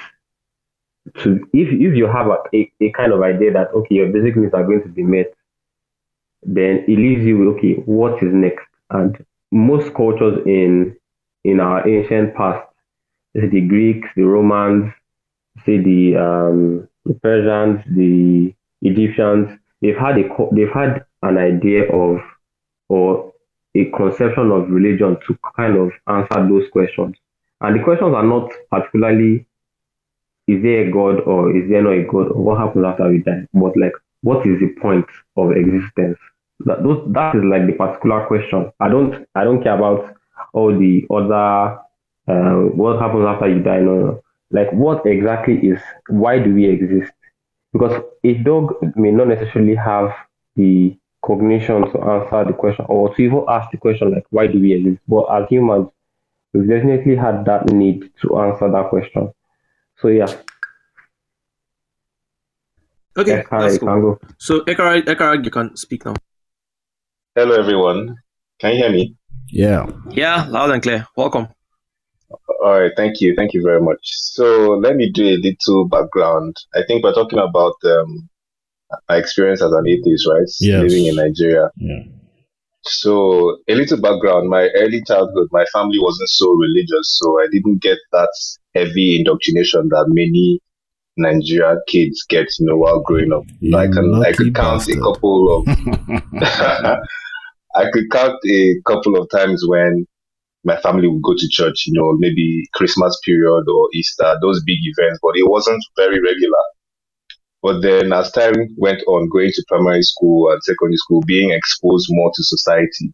to, 1.24 1.36
if 1.54 1.70
if 1.72 1.96
you 1.96 2.08
have 2.08 2.28
a, 2.28 2.38
a, 2.54 2.72
a 2.82 2.92
kind 2.92 3.14
of 3.14 3.22
idea 3.22 3.54
that 3.54 3.70
okay, 3.74 3.96
your 3.96 4.12
basic 4.12 4.36
needs 4.36 4.54
are 4.54 4.64
going 4.64 4.84
to 4.84 4.90
be 4.90 5.04
met, 5.04 5.34
then 6.44 6.84
it 6.88 6.98
leaves 6.98 7.24
you 7.26 7.38
with 7.40 7.58
okay, 7.58 7.74
what 7.86 8.22
is 8.24 8.34
next? 8.34 8.66
And 8.90 9.24
most 9.52 9.94
cultures 9.94 10.40
in 10.46 10.96
in 11.44 11.60
our 11.60 11.88
ancient 11.88 12.36
past 12.36 12.67
say 13.38 13.48
the 13.48 13.62
Greeks, 13.62 14.08
the 14.16 14.24
Romans, 14.24 14.92
say 15.66 15.78
the 15.78 16.16
um, 16.18 16.88
the 17.06 17.14
Persians, 17.16 17.82
the 17.96 18.54
Egyptians, 18.82 19.58
they've 19.82 19.98
had 19.98 20.18
a 20.18 20.24
they've 20.54 20.74
had 20.74 21.06
an 21.22 21.38
idea 21.38 21.84
of 21.92 22.20
or 22.90 23.34
a 23.76 23.86
conception 23.92 24.52
of 24.52 24.70
religion 24.70 25.18
to 25.28 25.38
kind 25.56 25.78
of 25.78 25.92
answer 26.08 26.48
those 26.48 26.70
questions. 26.72 27.16
And 27.62 27.80
the 27.80 27.84
questions 27.84 28.14
are 28.16 28.24
not 28.24 28.52
particularly 28.72 29.46
is 30.48 30.64
there 30.64 30.88
a 30.88 30.92
God 30.92 31.20
or 31.22 31.56
is 31.56 31.70
there 31.70 31.84
not 31.84 31.94
a 31.94 32.04
God 32.04 32.32
or 32.32 32.42
what 32.42 32.60
happens 32.60 32.86
after 32.86 33.10
we 33.10 33.20
die, 33.20 33.46
but 33.54 33.76
like 33.78 33.94
what 34.22 34.48
is 34.48 34.60
the 34.60 34.70
point 34.82 35.06
of 35.36 35.52
existence? 35.52 36.18
That 36.62 36.82
those 36.84 37.06
that 37.14 37.36
is 37.36 37.44
like 37.44 37.68
the 37.68 37.74
particular 37.74 38.26
question. 38.26 38.72
I 38.80 38.90
don't 38.90 39.28
I 39.36 39.44
don't 39.44 39.62
care 39.62 39.76
about 39.76 40.16
all 40.54 40.78
the 40.78 41.06
other 41.12 41.80
uh, 42.28 42.56
what 42.76 43.00
happens 43.00 43.26
after 43.26 43.48
you 43.50 43.60
die. 43.62 43.80
No, 43.80 43.96
no. 43.96 44.24
Like, 44.52 44.72
what 44.72 45.06
exactly 45.06 45.56
is 45.58 45.82
why 46.10 46.40
do 46.40 46.54
we 46.54 46.66
exist? 46.66 47.12
Because 47.74 48.02
a 48.24 48.34
dog 48.36 48.76
may 48.96 49.12
not 49.12 49.28
necessarily 49.28 49.76
have 49.76 50.14
the 50.56 50.98
cognition 51.24 51.92
to 51.92 52.02
answer 52.02 52.46
the 52.46 52.54
question 52.54 52.86
or 52.88 53.14
to 53.14 53.22
even 53.22 53.44
ask 53.50 53.70
the 53.72 53.78
question, 53.78 54.12
like, 54.12 54.26
why 54.30 54.48
do 54.48 54.60
we 54.60 54.74
exist? 54.74 55.02
But 55.08 55.26
as 55.26 55.50
humans, 55.50 55.90
we've 56.54 56.68
definitely 56.68 57.16
had 57.16 57.46
that 57.46 57.72
need 57.72 58.10
to 58.22 58.40
answer 58.40 58.72
that 58.72 58.90
question. 58.90 59.34
So, 60.00 60.08
yeah, 60.08 60.34
Okay, 63.18 63.42
Ekara, 63.42 63.62
that's 63.62 63.80
cool. 63.80 64.02
go. 64.02 64.20
So 64.38 64.62
Ekara, 64.62 65.02
Ekara, 65.02 65.44
you 65.44 65.50
can 65.50 65.76
speak 65.76 66.06
now. 66.06 66.14
Hello, 67.36 67.56
everyone. 67.56 68.16
Can 68.60 68.74
you 68.74 68.78
hear 68.78 68.92
me? 68.92 69.16
Yeah. 69.50 69.88
Yeah, 70.12 70.46
loud 70.46 70.70
and 70.70 70.84
clear. 70.84 71.08
Welcome. 71.16 71.48
All 72.30 72.82
right. 72.82 72.92
Thank 72.96 73.22
you. 73.22 73.36
Thank 73.36 73.54
you 73.54 73.62
very 73.62 73.82
much. 73.82 74.00
So 74.04 74.78
let 74.78 74.96
me 74.96 75.12
do 75.12 75.26
a 75.26 75.38
little 75.38 75.88
background. 75.88 76.56
I 76.76 76.82
think 76.88 77.04
we're 77.04 77.14
talking 77.14 77.40
about 77.40 77.76
um, 77.86 78.30
my 79.10 79.18
experience 79.18 79.62
as 79.62 79.72
an 79.72 79.88
atheist, 79.88 80.28
right? 80.28 80.50
Yes. 80.60 80.84
Living 80.84 81.06
in 81.06 81.16
Nigeria. 81.16 81.70
Yeah. 81.78 82.04
So 82.84 83.58
a 83.68 83.76
little 83.76 84.02
background. 84.02 84.50
My 84.50 84.70
early 84.76 85.02
childhood, 85.04 85.48
my 85.52 85.66
family 85.74 86.00
wasn't 86.00 86.30
so 86.30 86.50
religious, 86.52 87.20
so 87.20 87.42
I 87.42 87.48
didn't 87.52 87.82
get 87.82 87.98
that 88.14 88.30
heavy 88.76 89.18
indoctrination 89.18 89.90
that 89.90 90.06
many 90.08 90.62
Nigerian 91.18 91.82
kids 91.88 92.26
get, 92.30 92.48
you 92.60 92.68
know, 92.68 92.78
while 92.78 93.02
growing 93.02 93.34
up. 93.34 93.44
You 93.60 93.76
I 93.78 93.88
can 93.88 94.14
I 94.24 94.32
could 94.32 94.56
count 94.56 94.80
bastard. 94.80 95.00
a 95.00 95.02
couple 95.02 95.58
of 95.58 95.68
I 97.76 97.92
could 97.92 98.10
count 98.12 98.36
a 98.46 98.76
couple 98.86 99.18
of 99.18 99.30
times 99.30 99.64
when 99.68 100.08
my 100.68 100.76
family 100.82 101.08
would 101.08 101.24
go 101.24 101.34
to 101.34 101.48
church, 101.50 101.86
you 101.88 101.94
know, 101.94 102.14
maybe 102.20 102.68
Christmas 102.74 103.18
period 103.24 103.64
or 103.70 103.88
Easter, 103.94 104.36
those 104.42 104.62
big 104.66 104.80
events, 104.82 105.18
but 105.24 105.38
it 105.38 105.50
wasn't 105.50 105.82
very 105.96 106.20
regular. 106.20 106.66
But 107.64 107.82
then 107.82 108.12
as 108.12 108.32
time 108.34 108.54
went 108.76 109.02
on, 109.08 109.30
going 109.30 109.52
to 109.54 109.66
primary 109.70 110.04
school 110.04 110.52
and 110.52 110.62
secondary 110.62 110.98
school, 110.98 111.22
being 111.26 111.52
exposed 111.52 112.08
more 112.10 112.32
to 112.36 112.44
society. 112.44 113.14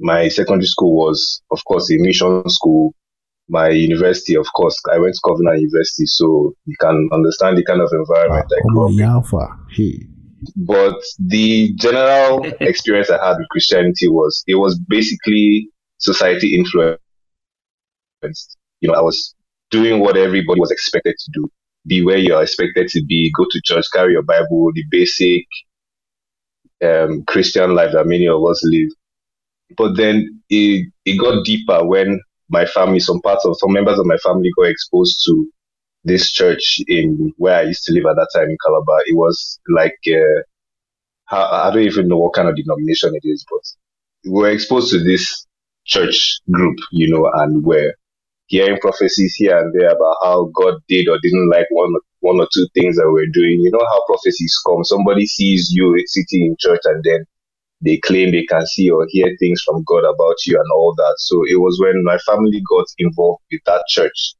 My 0.00 0.28
secondary 0.28 0.66
school 0.66 0.96
was, 0.96 1.42
of 1.50 1.62
course, 1.66 1.90
a 1.90 1.96
mission 1.98 2.42
school. 2.48 2.94
My 3.48 3.68
university, 3.68 4.34
of 4.34 4.46
course, 4.54 4.76
I 4.90 4.98
went 4.98 5.14
to 5.14 5.20
Covenant 5.28 5.60
University, 5.60 6.06
so 6.06 6.54
you 6.64 6.76
can 6.80 7.08
understand 7.12 7.58
the 7.58 7.64
kind 7.64 7.82
of 7.82 7.90
environment 7.92 8.46
I 8.50 8.60
grew 8.68 8.86
up 8.86 8.92
in. 8.92 9.02
Alpha. 9.02 9.58
Hey. 9.70 10.06
But 10.56 11.00
the 11.18 11.74
general 11.74 12.44
experience 12.60 13.10
I 13.10 13.24
had 13.24 13.36
with 13.36 13.48
Christianity 13.50 14.08
was 14.08 14.42
it 14.46 14.56
was 14.56 14.78
basically 14.78 15.70
society 16.06 16.56
influenced. 16.56 17.00
You 18.80 18.88
know, 18.88 18.94
I 18.94 19.00
was 19.02 19.34
doing 19.70 20.00
what 20.00 20.16
everybody 20.16 20.60
was 20.60 20.70
expected 20.70 21.16
to 21.18 21.30
do. 21.32 21.48
Be 21.86 22.04
where 22.04 22.18
you're 22.18 22.42
expected 22.42 22.88
to 22.88 23.04
be, 23.04 23.32
go 23.36 23.44
to 23.50 23.60
church, 23.64 23.86
carry 23.92 24.12
your 24.12 24.22
Bible, 24.22 24.72
the 24.74 24.84
basic 24.90 25.46
um, 26.84 27.24
Christian 27.26 27.74
life 27.74 27.92
that 27.92 28.06
many 28.06 28.26
of 28.26 28.44
us 28.44 28.60
live. 28.64 28.90
But 29.76 29.96
then 29.96 30.42
it, 30.48 30.92
it 31.04 31.18
got 31.18 31.44
deeper 31.44 31.84
when 31.86 32.20
my 32.48 32.66
family, 32.66 33.00
some 33.00 33.20
parts 33.20 33.44
of 33.44 33.56
some 33.58 33.72
members 33.72 33.98
of 33.98 34.06
my 34.06 34.16
family 34.18 34.50
got 34.56 34.68
exposed 34.68 35.22
to 35.26 35.48
this 36.04 36.30
church 36.30 36.78
in 36.86 37.32
where 37.36 37.58
I 37.58 37.62
used 37.62 37.84
to 37.84 37.92
live 37.92 38.06
at 38.06 38.16
that 38.16 38.28
time 38.34 38.48
in 38.48 38.56
Calabar. 38.64 39.00
It 39.06 39.16
was 39.16 39.58
like 39.68 39.98
uh, 40.08 40.42
I, 41.34 41.68
I 41.68 41.70
don't 41.72 41.82
even 41.82 42.08
know 42.08 42.18
what 42.18 42.34
kind 42.34 42.48
of 42.48 42.56
denomination 42.56 43.12
it 43.14 43.26
is, 43.26 43.44
but 43.50 44.30
we 44.30 44.40
were 44.40 44.50
exposed 44.50 44.90
to 44.92 45.02
this 45.02 45.46
church 45.86 46.40
group, 46.50 46.78
you 46.92 47.10
know, 47.10 47.30
and 47.34 47.64
we're 47.64 47.94
hearing 48.46 48.78
prophecies 48.80 49.34
here 49.36 49.58
and 49.58 49.74
there 49.74 49.90
about 49.90 50.16
how 50.22 50.50
God 50.54 50.74
did 50.88 51.08
or 51.08 51.18
didn't 51.22 51.50
like 51.50 51.66
one 51.70 51.92
one 52.20 52.40
or 52.40 52.48
two 52.52 52.66
things 52.74 52.96
that 52.96 53.10
we're 53.10 53.30
doing. 53.32 53.60
You 53.60 53.70
know 53.72 53.86
how 53.86 54.02
prophecies 54.06 54.60
come. 54.66 54.84
Somebody 54.84 55.26
sees 55.26 55.70
you 55.72 55.94
sitting 56.06 56.46
in 56.46 56.56
church 56.58 56.80
and 56.84 57.02
then 57.04 57.24
they 57.82 57.98
claim 57.98 58.32
they 58.32 58.44
can 58.46 58.66
see 58.66 58.90
or 58.90 59.06
hear 59.10 59.36
things 59.38 59.62
from 59.62 59.84
God 59.86 60.04
about 60.04 60.36
you 60.46 60.56
and 60.58 60.70
all 60.74 60.94
that. 60.96 61.14
So 61.18 61.42
it 61.48 61.60
was 61.60 61.78
when 61.80 62.02
my 62.04 62.18
family 62.18 62.62
got 62.68 62.86
involved 62.98 63.42
with 63.52 63.60
that 63.66 63.84
church 63.88 64.34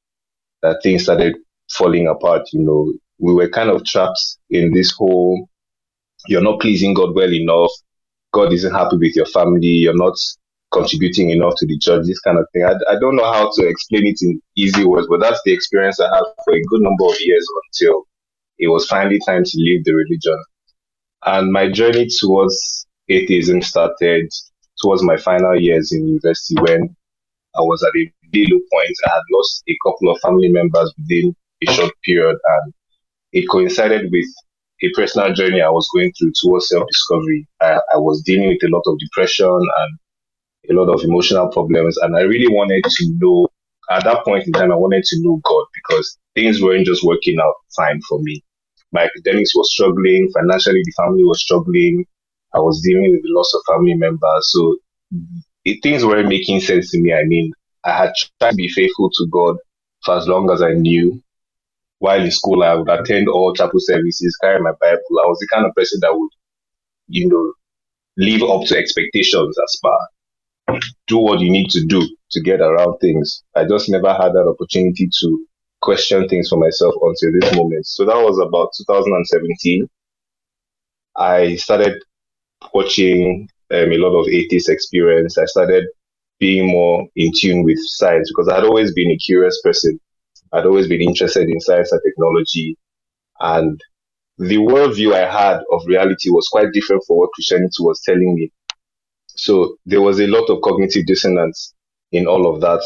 that 0.62 0.80
things 0.82 1.04
started 1.04 1.36
falling 1.70 2.08
apart. 2.08 2.42
You 2.52 2.62
know, 2.62 2.92
we 3.18 3.34
were 3.34 3.48
kind 3.48 3.70
of 3.70 3.84
trapped 3.84 4.20
in 4.50 4.72
this 4.72 4.92
whole 4.92 5.48
you're 6.28 6.42
not 6.42 6.60
pleasing 6.60 6.94
God 6.94 7.14
well 7.14 7.32
enough. 7.32 7.70
God 8.32 8.52
isn't 8.52 8.74
happy 8.74 8.96
with 8.96 9.16
your 9.16 9.26
family. 9.26 9.66
You're 9.66 9.96
not 9.96 10.16
contributing 10.76 11.30
enough 11.30 11.54
to 11.56 11.66
the 11.66 11.78
church, 11.78 12.06
this 12.06 12.20
kind 12.20 12.38
of 12.38 12.46
thing. 12.52 12.64
I, 12.64 12.74
I 12.92 12.98
don't 13.00 13.16
know 13.16 13.32
how 13.32 13.50
to 13.54 13.66
explain 13.66 14.06
it 14.06 14.18
in 14.22 14.40
easy 14.56 14.84
words, 14.84 15.06
but 15.10 15.20
that's 15.20 15.40
the 15.44 15.52
experience 15.52 16.00
I 16.00 16.14
had 16.14 16.24
for 16.44 16.54
a 16.54 16.62
good 16.70 16.82
number 16.82 17.06
of 17.06 17.16
years 17.20 17.46
until 17.66 18.04
it 18.58 18.68
was 18.68 18.86
finally 18.86 19.18
time 19.26 19.44
to 19.44 19.58
leave 19.58 19.84
the 19.84 19.94
religion. 19.94 20.42
And 21.24 21.52
my 21.52 21.70
journey 21.70 22.08
towards 22.20 22.86
atheism 23.08 23.62
started 23.62 24.28
towards 24.82 25.02
my 25.02 25.16
final 25.16 25.60
years 25.60 25.92
in 25.92 26.06
university 26.06 26.56
when 26.60 26.94
I 27.56 27.62
was 27.62 27.82
at 27.82 27.98
a 27.98 28.12
low 28.34 28.60
point. 28.72 28.96
I 29.06 29.10
had 29.14 29.22
lost 29.32 29.62
a 29.68 29.76
couple 29.86 30.10
of 30.12 30.20
family 30.20 30.48
members 30.48 30.92
within 30.98 31.34
a 31.66 31.72
short 31.72 31.92
period, 32.04 32.36
and 32.44 32.74
it 33.32 33.46
coincided 33.50 34.10
with 34.12 34.26
a 34.82 34.90
personal 34.94 35.32
journey 35.32 35.62
I 35.62 35.70
was 35.70 35.88
going 35.94 36.12
through 36.18 36.32
towards 36.42 36.68
self 36.68 36.86
discovery. 36.88 37.46
I, 37.62 37.80
I 37.94 37.98
was 37.98 38.22
dealing 38.22 38.48
with 38.48 38.62
a 38.64 38.74
lot 38.74 38.82
of 38.86 38.98
depression 38.98 39.46
and 39.48 39.98
a 40.70 40.74
lot 40.74 40.92
of 40.92 41.02
emotional 41.02 41.48
problems. 41.48 41.96
And 41.98 42.16
I 42.16 42.22
really 42.22 42.48
wanted 42.48 42.84
to 42.84 43.14
know, 43.18 43.48
at 43.90 44.04
that 44.04 44.24
point 44.24 44.46
in 44.46 44.52
time, 44.52 44.72
I 44.72 44.76
wanted 44.76 45.04
to 45.04 45.16
know 45.20 45.40
God 45.44 45.66
because 45.74 46.18
things 46.34 46.62
weren't 46.62 46.86
just 46.86 47.04
working 47.04 47.38
out 47.40 47.54
fine 47.76 48.00
for 48.08 48.20
me. 48.20 48.42
My 48.92 49.04
academics 49.04 49.54
was 49.54 49.72
struggling, 49.72 50.30
financially, 50.32 50.82
the 50.84 50.92
family 50.96 51.24
was 51.24 51.40
struggling. 51.40 52.04
I 52.54 52.58
was 52.58 52.80
dealing 52.80 53.10
with 53.10 53.22
the 53.22 53.30
loss 53.30 53.52
of 53.54 53.74
family 53.74 53.94
members. 53.94 54.52
So 54.52 54.76
it, 55.64 55.82
things 55.82 56.04
weren't 56.04 56.28
making 56.28 56.60
sense 56.60 56.90
to 56.92 57.00
me. 57.00 57.12
I 57.12 57.24
mean, 57.24 57.52
I 57.84 57.96
had 57.96 58.12
tried 58.40 58.50
to 58.50 58.56
be 58.56 58.68
faithful 58.68 59.10
to 59.10 59.26
God 59.30 59.56
for 60.04 60.16
as 60.16 60.26
long 60.26 60.50
as 60.50 60.62
I 60.62 60.72
knew. 60.72 61.22
While 61.98 62.22
in 62.22 62.30
school, 62.30 62.62
I 62.62 62.74
would 62.74 62.90
attend 62.90 63.28
all 63.28 63.54
chapel 63.54 63.78
services, 63.78 64.36
carry 64.42 64.60
my 64.60 64.72
Bible. 64.80 65.00
I 65.22 65.26
was 65.26 65.38
the 65.38 65.48
kind 65.52 65.64
of 65.66 65.74
person 65.74 65.98
that 66.02 66.14
would, 66.14 66.30
you 67.08 67.28
know, 67.28 67.52
live 68.18 68.42
up 68.42 68.66
to 68.66 68.76
expectations 68.76 69.56
as 69.58 69.78
far 69.80 69.98
do 71.06 71.18
what 71.18 71.40
you 71.40 71.50
need 71.50 71.70
to 71.70 71.84
do 71.86 72.06
to 72.30 72.42
get 72.42 72.60
around 72.60 72.98
things. 72.98 73.42
I 73.54 73.64
just 73.64 73.88
never 73.88 74.12
had 74.12 74.32
that 74.32 74.48
opportunity 74.48 75.08
to 75.20 75.46
question 75.80 76.28
things 76.28 76.48
for 76.48 76.58
myself 76.58 76.94
until 77.00 77.40
this 77.40 77.54
moment. 77.54 77.86
So 77.86 78.04
that 78.04 78.16
was 78.16 78.38
about 78.38 78.70
2017. 78.76 79.88
I 81.16 81.56
started 81.56 82.02
watching 82.74 83.48
um, 83.72 83.92
a 83.92 83.98
lot 83.98 84.18
of 84.20 84.28
atheist 84.28 84.68
experience. 84.68 85.38
I 85.38 85.44
started 85.46 85.84
being 86.38 86.68
more 86.70 87.06
in 87.16 87.32
tune 87.38 87.62
with 87.62 87.78
science 87.80 88.30
because 88.30 88.48
I 88.48 88.56
had 88.56 88.64
always 88.64 88.92
been 88.92 89.10
a 89.10 89.16
curious 89.16 89.60
person. 89.62 89.98
I'd 90.52 90.66
always 90.66 90.88
been 90.88 91.00
interested 91.00 91.48
in 91.48 91.60
science 91.60 91.92
and 91.92 92.00
technology. 92.04 92.76
And 93.40 93.80
the 94.38 94.56
worldview 94.56 95.14
I 95.14 95.30
had 95.30 95.60
of 95.72 95.86
reality 95.86 96.30
was 96.30 96.48
quite 96.48 96.72
different 96.72 97.02
from 97.06 97.16
what 97.16 97.30
Christianity 97.34 97.80
was 97.80 98.00
telling 98.04 98.34
me. 98.34 98.50
So 99.36 99.76
there 99.86 100.00
was 100.00 100.20
a 100.20 100.26
lot 100.26 100.50
of 100.50 100.62
cognitive 100.62 101.06
dissonance 101.06 101.74
in 102.12 102.26
all 102.26 102.52
of 102.52 102.60
that. 102.62 102.82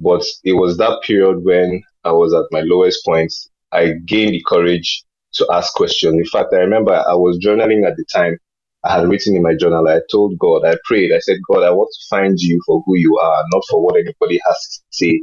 But 0.00 0.24
it 0.44 0.52
was 0.54 0.76
that 0.78 1.02
period 1.02 1.44
when 1.44 1.82
I 2.04 2.12
was 2.12 2.34
at 2.34 2.46
my 2.50 2.62
lowest 2.64 3.04
point. 3.06 3.32
I 3.72 3.94
gained 4.06 4.32
the 4.34 4.42
courage 4.46 5.04
to 5.34 5.46
ask 5.52 5.72
questions. 5.74 6.14
In 6.14 6.24
fact, 6.26 6.52
I 6.52 6.58
remember 6.58 6.92
I 6.92 7.14
was 7.14 7.38
journaling 7.44 7.86
at 7.88 7.96
the 7.96 8.04
time. 8.12 8.36
I 8.84 8.94
had 8.98 9.08
written 9.08 9.36
in 9.36 9.42
my 9.42 9.54
journal, 9.56 9.88
I 9.88 10.00
told 10.10 10.38
God, 10.38 10.64
I 10.64 10.76
prayed, 10.84 11.12
I 11.12 11.20
said, 11.20 11.38
God, 11.50 11.62
I 11.64 11.70
want 11.70 11.90
to 11.92 12.06
find 12.16 12.38
you 12.38 12.60
for 12.66 12.82
who 12.86 12.96
you 12.96 13.18
are, 13.18 13.44
not 13.52 13.62
for 13.70 13.82
what 13.82 13.96
anybody 13.96 14.40
has 14.46 14.58
to 14.58 14.80
say, 14.90 15.20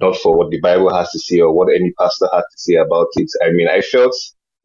not 0.00 0.16
for 0.16 0.36
what 0.36 0.50
the 0.50 0.60
Bible 0.60 0.94
has 0.94 1.10
to 1.12 1.18
say 1.18 1.40
or 1.40 1.52
what 1.52 1.74
any 1.74 1.92
pastor 1.98 2.28
has 2.32 2.44
to 2.44 2.58
say 2.58 2.74
about 2.74 3.08
it. 3.16 3.28
I 3.44 3.52
mean, 3.52 3.68
I 3.68 3.80
felt 3.82 4.14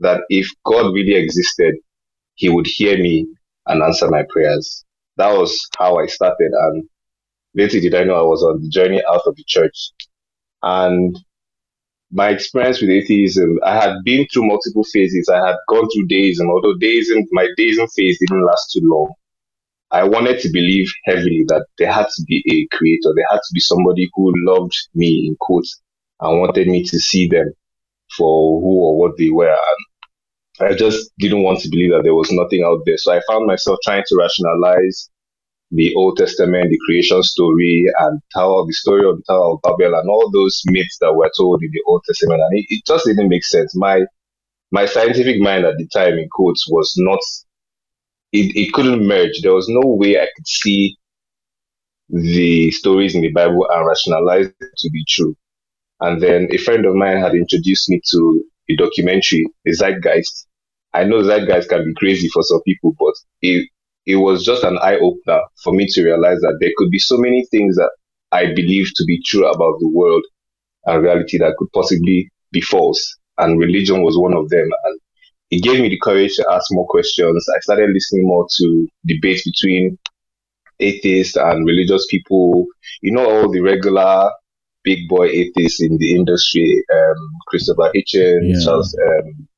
that 0.01 0.21
if 0.30 0.47
God 0.65 0.93
really 0.93 1.15
existed, 1.15 1.76
he 2.36 2.49
would 2.49 2.67
hear 2.67 2.97
me 2.97 3.28
and 3.67 3.84
answer 3.84 4.09
my 4.09 4.23
prayers 4.30 4.86
that 5.18 5.34
was 5.38 5.68
how 5.78 5.97
I 5.97 6.07
started. 6.07 6.51
And 6.51 6.89
little 7.53 7.82
did 7.82 7.95
I 7.95 8.03
know 8.03 8.16
I 8.16 8.24
was 8.24 8.43
on 8.43 8.61
the 8.61 8.70
journey 8.70 9.01
out 9.09 9.22
of 9.26 9.36
the 9.36 9.43
church. 9.47 9.91
And 10.61 11.18
my 12.11 12.30
experience 12.30 12.82
with 12.82 12.89
atheism, 12.89 13.59
I 13.63 13.76
had 13.76 13.97
been 14.03 14.26
through 14.32 14.47
multiple 14.47 14.84
phases. 14.84 15.30
I 15.30 15.45
had 15.45 15.55
gone 15.70 15.88
through 15.93 16.07
deism, 16.07 16.49
although 16.49 16.78
deism, 16.78 17.24
my 17.32 17.47
deism 17.57 17.88
phase 17.95 18.18
didn't 18.20 18.45
last 18.45 18.72
too 18.74 18.82
long. 18.84 19.13
I 19.91 20.03
wanted 20.03 20.39
to 20.41 20.49
believe 20.51 20.88
heavily 21.05 21.45
that 21.47 21.68
there 21.78 21.91
had 21.91 22.07
to 22.07 22.24
be 22.28 22.43
a 22.51 22.76
creator. 22.76 23.13
There 23.16 23.26
had 23.30 23.38
to 23.38 23.53
be 23.53 23.59
somebody 23.59 24.09
who 24.13 24.34
loved 24.36 24.76
me, 24.93 25.28
in 25.28 25.36
quotes, 25.39 25.82
and 26.20 26.39
wanted 26.39 26.68
me 26.68 26.84
to 26.84 26.99
see 26.99 27.28
them 27.28 27.51
for 28.18 28.59
who 28.61 28.68
or 28.68 28.97
what 28.97 29.18
they 29.18 29.30
were. 29.30 29.47
And 29.47 29.86
I 30.61 30.73
just 30.73 31.11
didn't 31.19 31.43
want 31.43 31.59
to 31.61 31.69
believe 31.69 31.91
that 31.91 32.03
there 32.03 32.15
was 32.15 32.31
nothing 32.31 32.63
out 32.63 32.81
there. 32.85 32.97
So 32.97 33.13
I 33.13 33.21
found 33.29 33.47
myself 33.47 33.79
trying 33.83 34.03
to 34.07 34.15
rationalize 34.17 35.09
the 35.71 35.93
Old 35.95 36.17
Testament, 36.17 36.69
the 36.69 36.79
creation 36.85 37.23
story, 37.23 37.85
and 37.99 38.21
Tower, 38.33 38.65
the 38.65 38.73
story 38.73 39.09
of 39.09 39.17
the 39.17 39.23
Tower 39.27 39.53
of 39.53 39.61
Babel, 39.63 39.95
and 39.99 40.09
all 40.09 40.31
those 40.31 40.61
myths 40.67 40.97
that 41.01 41.13
were 41.15 41.31
told 41.37 41.63
in 41.63 41.71
the 41.71 41.83
Old 41.87 42.03
Testament. 42.07 42.41
And 42.41 42.59
it, 42.59 42.65
it 42.69 42.83
just 42.87 43.05
didn't 43.05 43.29
make 43.29 43.45
sense. 43.45 43.75
My 43.75 44.05
my 44.71 44.85
scientific 44.85 45.41
mind 45.41 45.65
at 45.65 45.77
the 45.77 45.87
time, 45.93 46.15
in 46.19 46.29
quotes, 46.31 46.65
was 46.69 46.93
not. 46.97 47.19
It, 48.33 48.55
it 48.55 48.73
couldn't 48.73 49.07
merge. 49.07 49.41
There 49.41 49.53
was 49.55 49.67
no 49.69 49.81
way 49.85 50.19
I 50.19 50.27
could 50.35 50.47
see 50.47 50.97
the 52.09 52.71
stories 52.71 53.15
in 53.15 53.21
the 53.21 53.31
Bible 53.31 53.67
and 53.71 53.87
rationalize 53.87 54.47
it 54.47 54.71
to 54.77 54.89
be 54.91 55.03
true. 55.07 55.35
And 56.01 56.21
then 56.21 56.47
a 56.51 56.57
friend 56.57 56.85
of 56.85 56.95
mine 56.95 57.17
had 57.19 57.35
introduced 57.35 57.89
me 57.89 58.01
to 58.11 58.43
a 58.70 58.76
documentary, 58.76 59.45
a 59.68 59.72
Zeitgeist. 59.72 60.47
I 60.93 61.03
know 61.03 61.22
Zeitgeist 61.24 61.70
can 61.70 61.86
be 61.86 61.93
crazy 61.95 62.28
for 62.30 62.43
some 62.43 62.61
people, 62.66 62.95
but 62.99 63.13
it 63.41 63.68
it 64.05 64.18
was 64.18 64.45
just 64.45 64.63
an 64.63 64.78
eye 64.80 64.97
opener 64.97 65.41
for 65.63 65.74
me 65.74 65.88
to 65.89 66.03
realize 66.03 66.39
that 66.41 66.57
there 66.61 66.72
could 66.78 66.91
be 66.91 66.99
so 66.99 67.18
many 67.18 67.45
things 67.49 67.76
that 67.76 67.89
I 68.32 68.53
believe 68.53 68.88
to 68.95 69.05
be 69.05 69.22
true 69.26 69.47
about 69.47 69.80
the 69.80 69.89
world 69.89 70.24
and 70.86 71.03
reality 71.03 71.38
that 71.39 71.55
could 71.57 71.72
possibly 71.74 72.30
be 72.51 72.61
false. 72.61 73.16
And 73.38 73.59
religion 73.59 74.03
was 74.03 74.18
one 74.18 74.34
of 74.36 74.49
them. 74.49 74.68
And 74.84 74.99
it 75.51 75.63
gave 75.63 75.82
me 75.82 75.89
the 75.89 75.99
courage 76.01 76.36
to 76.36 76.45
ask 76.51 76.68
more 76.72 76.88
questions. 76.88 77.45
I 77.55 77.59
started 77.61 77.89
listening 77.93 78.28
more 78.28 78.47
to 78.57 78.88
debates 79.05 79.43
between 79.43 79.97
atheists 80.80 81.36
and 81.36 81.66
religious 81.66 82.05
people. 82.09 82.66
You 83.01 83.13
know, 83.13 83.30
all 83.30 83.51
the 83.51 83.61
regular 83.61 84.32
big 84.86 85.09
boy 85.09 85.27
atheists 85.27 85.83
in 85.83 85.97
the 85.99 86.15
industry, 86.15 86.83
um, 86.93 87.17
Christopher 87.49 87.91
Hitchens, 87.95 88.41
yeah. 88.43 88.65
Charles 88.65 88.97
um, 89.07 89.49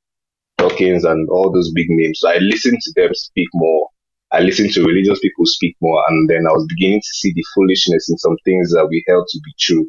Dawkins, 0.57 1.05
and 1.05 1.30
all 1.30 1.51
those 1.51 1.71
big 1.73 1.88
names. 1.89 2.19
So 2.21 2.30
I 2.30 2.38
listened 2.39 2.80
to 2.84 2.93
them 2.95 3.13
speak 3.15 3.49
more. 3.55 3.89
I 4.34 4.41
listened 4.41 4.73
to 4.73 4.84
religious 4.86 5.19
people 5.21 5.45
speak 5.47 5.78
more, 5.82 6.03
and 6.09 6.30
then 6.30 6.45
I 6.47 6.53
was 6.53 6.67
beginning 6.69 7.01
to 7.01 7.13
see 7.13 7.34
the 7.36 7.45
foolishness 7.55 8.09
in 8.09 8.17
some 8.19 8.38
things 8.45 8.71
that 8.73 8.88
we 8.89 9.03
held 9.07 9.28
to 9.30 9.39
be 9.45 9.53
true 9.59 9.88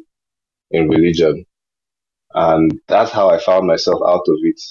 in 0.71 0.89
religion. 0.89 1.45
And 2.33 2.79
that's 2.87 3.11
how 3.11 3.29
I 3.29 3.39
found 3.39 3.67
myself 3.67 4.01
out 4.07 4.25
of 4.27 4.37
it. 4.43 4.61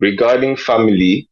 regarding 0.00 0.56
family, 0.56 1.28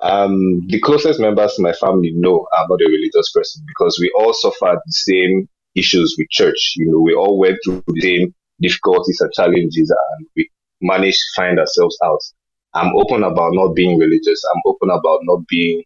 um, 0.00 0.66
the 0.68 0.80
closest 0.80 1.20
members 1.20 1.54
to 1.54 1.62
my 1.62 1.72
family 1.74 2.12
know 2.14 2.46
I'm 2.56 2.68
not 2.68 2.80
a 2.82 2.86
religious 2.90 3.32
person 3.32 3.64
because 3.68 3.98
we 4.00 4.12
all 4.18 4.34
suffered 4.34 4.78
the 4.86 4.92
same 4.92 5.48
issues 5.74 6.16
with 6.18 6.28
church. 6.30 6.74
You 6.76 6.90
know, 6.90 7.00
we 7.00 7.14
all 7.14 7.38
went 7.38 7.58
through 7.64 7.82
the 7.86 8.00
same 8.00 8.34
difficulties 8.60 9.20
and 9.20 9.32
challenges 9.32 9.90
and 9.90 10.26
we 10.36 10.50
managed 10.80 11.18
to 11.18 11.42
find 11.42 11.58
ourselves 11.58 11.96
out. 12.04 12.20
I'm 12.74 12.96
open 12.96 13.24
about 13.24 13.52
not 13.54 13.74
being 13.74 13.98
religious. 13.98 14.42
I'm 14.54 14.62
open 14.66 14.90
about 14.90 15.20
not 15.24 15.46
being, 15.48 15.82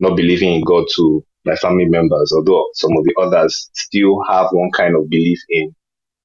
not 0.00 0.16
believing 0.16 0.54
in 0.54 0.64
God 0.64 0.86
to 0.96 1.24
my 1.44 1.54
family 1.56 1.86
members, 1.86 2.32
although 2.34 2.66
some 2.74 2.92
of 2.96 3.04
the 3.04 3.14
others 3.20 3.70
still 3.74 4.22
have 4.28 4.48
one 4.52 4.70
kind 4.72 4.96
of 4.96 5.08
belief 5.08 5.38
in 5.50 5.74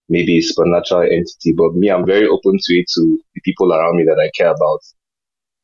maybe 0.09 0.37
a 0.37 0.41
supernatural 0.41 1.03
entity. 1.03 1.53
But 1.55 1.75
me, 1.75 1.89
I'm 1.89 2.05
very 2.05 2.27
open 2.27 2.57
to 2.59 2.73
it 2.73 2.85
to 2.95 3.19
the 3.33 3.41
people 3.43 3.73
around 3.73 3.97
me 3.97 4.03
that 4.05 4.19
I 4.19 4.29
care 4.35 4.51
about. 4.51 4.79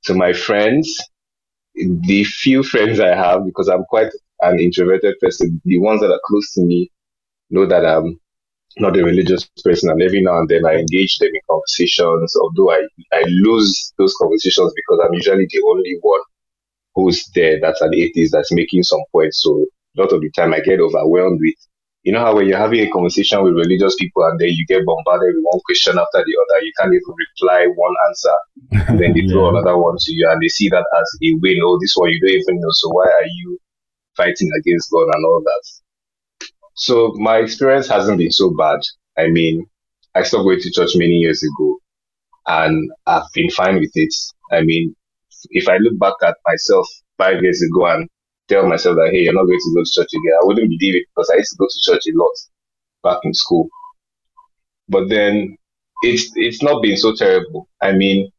To 0.06 0.14
my 0.14 0.34
friends, 0.34 0.98
the 1.76 2.24
few 2.24 2.64
friends 2.64 3.00
I 3.00 3.16
have, 3.16 3.46
because 3.46 3.68
I'm 3.68 3.86
quite 3.86 4.12
an 4.42 4.60
introverted 4.60 5.16
person, 5.20 5.62
the 5.66 5.80
ones 5.80 6.02
that 6.02 6.12
are 6.12 6.22
close 6.26 6.52
to 6.54 6.62
me 6.62 6.92
know 7.52 7.66
that 7.66 7.86
I'm 7.86 8.20
not 8.78 8.98
a 8.98 9.04
religious 9.04 9.48
person. 9.64 9.90
And 9.90 10.02
every 10.02 10.22
now 10.22 10.40
and 10.40 10.50
then 10.50 10.66
I 10.66 10.76
engage 10.76 11.18
them 11.20 11.30
in 11.34 11.42
conversations, 11.50 12.36
although 12.42 12.72
I, 12.72 12.88
I 13.14 13.24
lose 13.28 13.94
those 13.98 14.16
conversations 14.20 14.74
because 14.76 15.00
I'm 15.04 15.14
usually 15.14 15.48
the 15.50 15.64
only 15.68 15.98
one 16.02 16.22
who's 16.96 17.30
there 17.36 17.60
that's 17.62 17.82
an 17.82 17.94
atheist 17.94 18.34
that's 18.34 18.52
making 18.52 18.84
some 18.84 19.02
points. 19.12 19.42
So 19.42 19.66
a 19.98 20.02
lot 20.02 20.14
of 20.14 20.22
the 20.22 20.32
time 20.32 20.54
I 20.54 20.60
get 20.60 20.80
overwhelmed 20.80 21.40
with 21.42 21.56
you 22.04 22.12
know 22.12 22.20
how 22.20 22.36
when 22.36 22.48
you're 22.48 22.58
having 22.58 22.80
a 22.80 22.90
conversation 22.90 23.44
with 23.44 23.54
religious 23.54 23.96
people 23.96 24.24
and 24.24 24.40
then 24.40 24.50
you 24.50 24.66
get 24.66 24.86
bombarded 24.86 25.36
with 25.36 25.44
one 25.44 25.62
question 25.66 26.00
after 26.00 26.26
the 26.26 26.34
other, 26.34 26.66
you 26.66 26.72
can't 26.80 26.94
even 26.94 27.14
reply 27.14 27.68
one 27.76 27.94
answer. 28.10 28.88
And 28.90 29.00
then 29.02 29.14
they 29.14 29.22
yeah. 29.22 29.34
throw 29.34 29.50
another 29.50 29.78
one 29.78 29.98
to 30.00 30.12
you 30.12 30.28
and 30.28 30.42
they 30.42 30.48
see 30.48 30.68
that 30.70 30.86
as 31.00 31.18
a 31.22 31.38
win. 31.42 31.60
Oh, 31.64 31.78
this 31.80 31.94
one 31.96 32.10
you 32.10 32.20
don't 32.20 32.42
even 32.42 32.60
know. 32.60 32.72
So 32.72 32.90
why 32.90 33.06
are 33.06 33.28
you 33.28 33.60
fighting 34.18 34.50
against 34.58 34.90
God 34.90 35.14
and 35.14 35.26
all 35.26 35.44
that? 35.46 35.64
So 36.82 37.14
my 37.18 37.38
experience 37.38 37.88
hasn't 37.88 38.18
been 38.18 38.32
so 38.32 38.50
bad. 38.58 38.80
I 39.16 39.28
mean, 39.28 39.68
I 40.16 40.24
stopped 40.24 40.46
going 40.46 40.62
to 40.62 40.72
church 40.72 40.94
many 40.96 41.14
years 41.14 41.44
ago 41.44 41.78
and 42.48 42.90
I've 43.06 43.32
been 43.36 43.52
fine 43.52 43.76
with 43.76 43.92
it. 43.94 44.12
I 44.52 44.62
mean, 44.64 44.96
if 45.52 45.70
I 45.70 45.78
look 45.78 46.00
back 46.00 46.16
at 46.24 46.38
myself 46.48 46.88
five 47.20 47.44
years 47.44 47.62
ago 47.62 47.86
and 47.86 48.10
tell 48.48 48.68
myself 48.68 48.96
that, 48.96 49.12
hey, 49.12 49.20
you're 49.22 49.34
not 49.34 49.46
going 49.46 49.60
to 49.60 49.74
go 49.76 49.84
to 49.84 49.92
church 49.94 50.10
again. 50.12 50.40
I 50.42 50.46
wouldn't 50.46 50.70
believe 50.70 50.96
it 50.96 51.06
because 51.16 51.30
I 51.30 51.38
used 51.38 51.52
to 51.52 51.58
go 51.60 51.68
to 51.70 51.92
church 51.92 52.02
a 52.08 52.18
lot 52.18 52.34
back 53.04 53.20
in 53.26 53.34
school. 53.36 53.70
But 54.90 55.08
then 55.08 55.58
it's 56.02 56.32
it's 56.36 56.64
not 56.64 56.82
been 56.82 56.98
so 56.98 57.14
terrible. 57.14 57.70
I 57.80 57.92
mean, 57.92 58.32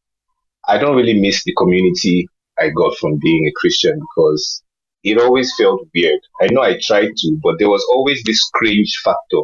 I 0.67 0.79
don't 0.79 0.97
really 0.97 1.21
miss 1.21 1.45
the 1.45 1.55
community 1.57 2.27
I 2.59 2.71
got 2.71 2.97
from 2.99 3.21
being 3.23 3.47
a 3.47 3.53
Christian 3.55 4.01
because 4.01 4.65
it 5.05 5.19
always 5.19 5.55
felt 5.57 5.87
weird. 5.95 6.21
I 6.41 6.49
know 6.51 6.63
I 6.63 6.79
tried 6.81 7.11
to, 7.17 7.39
but 7.43 7.59
there 7.59 7.69
was 7.71 7.85
always 7.93 8.23
this 8.25 8.43
cringe 8.55 9.01
factor 9.05 9.43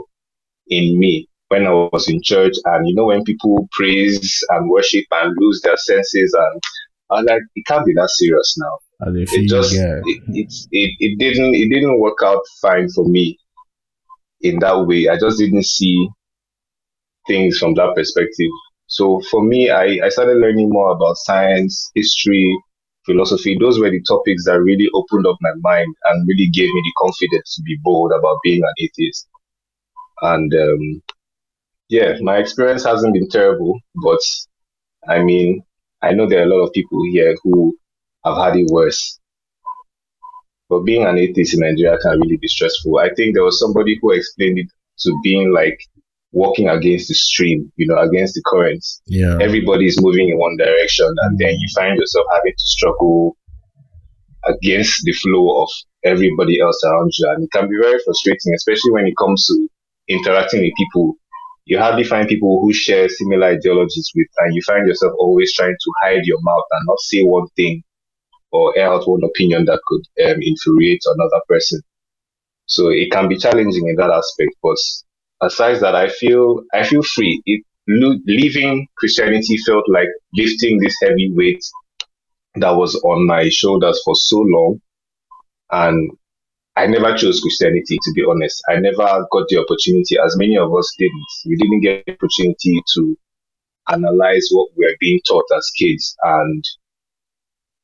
in 0.69 0.99
me 0.99 1.29
when 1.49 1.67
I 1.67 1.71
was 1.71 2.09
in 2.09 2.23
church. 2.23 2.55
And 2.65 2.89
you 2.89 2.95
know, 2.95 3.07
when 3.07 3.25
people 3.25 3.69
praise 3.73 4.45
and 4.51 4.71
worship 4.71 5.05
and 5.11 5.35
lose 5.39 5.61
their 5.63 5.77
senses, 5.77 6.35
and 6.35 6.63
I'm 7.11 7.25
like, 7.25 7.43
it 7.55 7.67
can't 7.67 7.87
be 7.87 7.95
that 7.95 8.11
serious 8.11 8.57
now 8.59 8.79
it 9.33 9.49
just 9.49 9.75
it, 10.05 10.23
it, 10.29 10.53
it, 10.73 10.97
it 10.99 11.19
didn't 11.19 11.55
it 11.55 11.69
didn't 11.69 12.01
work 12.01 12.19
out 12.25 12.41
fine 12.61 12.89
for 12.91 13.05
me 13.05 13.39
in 14.41 14.59
that 14.61 14.87
way. 14.87 15.09
I 15.09 15.19
just 15.19 15.39
didn't 15.39 15.67
see 15.67 16.09
things 17.27 17.59
from 17.59 17.75
that 17.75 17.95
perspective. 17.95 18.51
So 18.87 19.21
for 19.31 19.43
me, 19.43 19.71
I, 19.71 20.01
I 20.05 20.09
started 20.09 20.39
learning 20.39 20.71
more 20.71 20.93
about 20.93 21.17
science, 21.17 21.91
history, 21.95 22.59
philosophy. 23.09 23.57
Those 23.59 23.81
were 23.81 23.91
the 23.91 24.03
topics 24.07 24.45
that 24.45 24.61
really 24.61 24.89
opened 24.95 25.27
up 25.27 25.39
my 25.41 25.55
mind 25.63 25.95
and 26.05 26.29
really 26.29 26.49
gave 26.51 26.69
me 26.69 26.83
the 26.85 26.93
confidence 27.05 27.57
to 27.57 27.63
be 27.63 27.79
bold 27.83 28.13
about 28.13 28.39
being 28.45 28.63
an 28.63 28.75
atheist. 28.85 29.27
And 30.23 30.53
um, 30.55 31.03
yeah, 31.89 32.19
my 32.21 32.37
experience 32.39 32.85
hasn't 32.85 33.15
been 33.15 33.29
terrible, 33.29 33.81
but 34.03 34.21
I 35.09 35.23
mean, 35.23 35.63
I 36.03 36.13
know 36.13 36.29
there 36.29 36.41
are 36.41 36.47
a 36.51 36.55
lot 36.55 36.67
of 36.67 36.73
people 36.73 37.03
here 37.11 37.35
who 37.43 37.77
I've 38.25 38.37
had 38.45 38.57
it 38.57 38.69
worse. 38.71 39.19
But 40.69 40.81
being 40.85 41.05
an 41.07 41.19
atheist 41.19 41.55
in 41.55 41.61
Nigeria 41.61 41.99
can 41.99 42.21
really 42.21 42.37
be 42.37 42.49
stressful. 42.49 42.99
I 42.99 43.09
think 43.15 43.35
there 43.35 43.45
was 43.45 43.59
somebody 43.59 43.99
who 44.01 44.13
explained 44.13 44.59
it 44.59 44.67
to 45.01 45.19
being 45.23 45.53
like 45.53 45.79
walking 46.33 46.69
against 46.69 47.09
the 47.09 47.15
stream, 47.15 47.73
you 47.77 47.87
know, 47.87 47.99
against 47.99 48.35
the 48.35 48.43
currents. 48.47 49.01
Yeah. 49.07 49.39
Everybody 49.41 49.87
is 49.87 50.01
moving 50.01 50.29
in 50.29 50.39
one 50.39 50.57
direction 50.57 51.07
and 51.07 51.39
then 51.39 51.53
you 51.53 51.69
find 51.75 51.99
yourself 51.99 52.27
having 52.33 52.53
to 52.53 52.65
struggle 52.65 53.37
against 54.45 55.03
the 55.05 55.13
flow 55.13 55.63
of 55.63 55.69
everybody 56.05 56.61
else 56.61 56.83
around 56.85 57.13
you. 57.19 57.31
And 57.31 57.45
it 57.45 57.51
can 57.53 57.69
be 57.69 57.77
very 57.81 57.99
frustrating, 58.05 58.55
especially 58.55 58.93
when 58.93 59.07
it 59.07 59.15
comes 59.19 59.47
to 59.47 59.69
interacting 60.09 60.61
with 60.61 60.73
people. 60.77 61.15
You 61.65 61.79
hardly 61.79 62.05
find 62.05 62.27
people 62.27 62.61
who 62.61 62.73
share 62.73 63.09
similar 63.09 63.49
ideologies 63.49 64.11
with, 64.15 64.29
and 64.39 64.55
you 64.55 64.63
find 64.67 64.87
yourself 64.87 65.13
always 65.19 65.53
trying 65.53 65.77
to 65.79 65.93
hide 66.03 66.25
your 66.25 66.39
mouth 66.41 66.65
and 66.71 66.83
not 66.87 66.99
say 67.01 67.23
one 67.23 67.47
thing 67.57 67.83
or 68.51 68.77
air 68.79 68.91
out 68.91 69.07
one 69.07 69.21
opinion 69.23 69.67
that 69.67 69.81
could 69.87 70.01
um, 70.27 70.39
infuriate 70.41 71.03
another 71.05 71.43
person. 71.47 71.81
So 72.65 72.89
it 72.89 73.11
can 73.11 73.29
be 73.29 73.37
challenging 73.37 73.87
in 73.87 73.97
that 73.97 74.11
aspect. 74.11 74.53
But 74.63 74.79
aside 75.41 75.81
that, 75.81 75.95
I 75.95 76.09
feel 76.09 76.63
I 76.73 76.85
feel 76.85 77.03
free. 77.03 77.43
It, 77.47 77.65
leaving 77.87 78.87
Christianity 78.99 79.57
felt 79.67 79.85
like 79.89 80.09
lifting 80.35 80.79
this 80.79 80.95
heavy 81.03 81.33
weight 81.35 81.65
that 82.57 82.77
was 82.77 82.95
on 82.97 83.27
my 83.27 83.49
shoulders 83.49 84.01
for 84.05 84.15
so 84.15 84.41
long, 84.41 84.81
and 85.71 86.11
I 86.77 86.87
never 86.87 87.17
chose 87.17 87.41
Christianity 87.41 87.99
to 88.03 88.13
be 88.15 88.25
honest. 88.29 88.63
I 88.69 88.77
never 88.77 89.27
got 89.33 89.49
the 89.49 89.59
opportunity, 89.59 90.17
as 90.25 90.37
many 90.37 90.57
of 90.57 90.75
us 90.75 90.95
didn't. 90.99 91.27
We 91.47 91.57
didn't 91.57 91.81
get 91.81 92.05
the 92.07 92.13
opportunity 92.13 92.83
to 92.95 93.17
analyze 93.91 94.49
what 94.53 94.71
we 94.77 94.85
are 94.87 94.97
being 95.01 95.21
taught 95.27 95.47
as 95.57 95.71
kids 95.79 96.15
and 96.23 96.63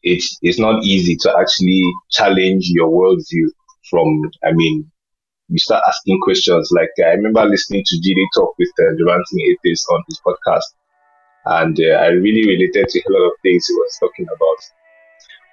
it's 0.03 0.39
it's 0.43 0.59
not 0.59 0.85
easy 0.85 1.17
to 1.17 1.35
actually 1.39 1.83
challenge 2.11 2.69
your 2.69 2.89
worldview 2.89 3.49
from 3.91 4.21
I 4.45 4.53
mean 4.53 4.91
you 5.49 5.59
start 5.59 5.83
asking 5.87 6.19
questions 6.23 6.71
like 6.73 6.91
I 6.99 7.13
remember 7.13 7.45
listening 7.45 7.83
to 7.87 7.97
GD 7.97 8.25
talk 8.35 8.55
with 8.59 8.71
uh, 8.81 8.95
the 8.97 9.05
Ranting 9.05 9.41
Atheist 9.53 9.87
on 9.91 10.03
his 10.09 10.21
podcast 10.27 10.65
and 11.47 11.79
uh, 11.79 11.97
I 11.99 12.07
really 12.09 12.47
related 12.47 12.89
to 12.89 12.99
a 13.01 13.13
lot 13.13 13.27
of 13.27 13.33
things 13.43 13.67
he 13.67 13.75
was 13.75 13.97
talking 14.01 14.27
about. 14.27 14.57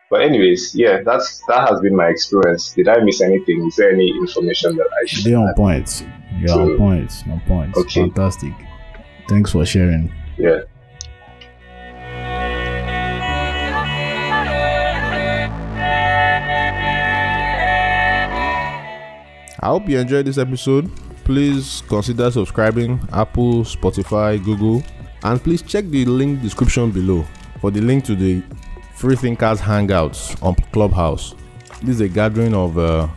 But 0.09 0.21
anyways, 0.23 0.75
yeah, 0.75 1.01
that's 1.03 1.41
that 1.47 1.69
has 1.69 1.79
been 1.79 1.95
my 1.95 2.07
experience. 2.07 2.73
Did 2.73 2.89
I 2.89 2.99
miss 2.99 3.21
anything? 3.21 3.65
Is 3.65 3.77
there 3.77 3.91
any 3.91 4.09
information 4.09 4.75
that 4.75 4.87
I 5.01 5.05
should? 5.05 5.25
You're 5.25 5.47
on 5.47 5.53
point. 5.55 6.05
You're 6.37 6.59
on 6.59 6.77
point. 6.77 7.23
On 7.29 7.39
point. 7.47 7.77
Okay. 7.77 8.01
Fantastic. 8.01 8.53
Thanks 9.29 9.51
for 9.51 9.65
sharing. 9.65 10.13
Yeah. 10.37 10.61
I 19.64 19.68
hope 19.68 19.88
you 19.88 19.99
enjoyed 19.99 20.26
this 20.26 20.39
episode. 20.39 20.89
Please 21.24 21.84
consider 21.88 22.32
subscribing 22.32 22.99
Apple, 23.14 23.64
Spotify, 23.64 24.43
Google, 24.43 24.82
and 25.24 25.41
please 25.43 25.62
check 25.62 25.86
the 25.86 26.03
link 26.05 26.41
description 26.41 26.89
below 26.89 27.24
for 27.59 27.70
the 27.70 27.80
link 27.80 28.03
to 28.05 28.16
the 28.16 28.41
Free 28.95 29.16
Thinkers 29.16 29.62
Hangouts 29.62 30.41
on 30.41 30.55
Clubhouse. 30.72 31.36
This 31.82 31.95
is 31.95 32.01
a 32.01 32.09
gathering 32.09 32.55
of 32.55 32.80
uh, 32.80 33.07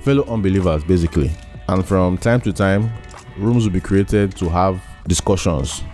fellow 0.00 0.24
unbelievers, 0.24 0.82
basically, 0.82 1.30
and 1.68 1.86
from 1.86 2.18
time 2.18 2.40
to 2.40 2.52
time, 2.52 2.90
rooms 3.38 3.64
will 3.64 3.72
be 3.72 3.80
created 3.80 4.36
to 4.38 4.48
have 4.48 4.82
discussions 5.06 5.84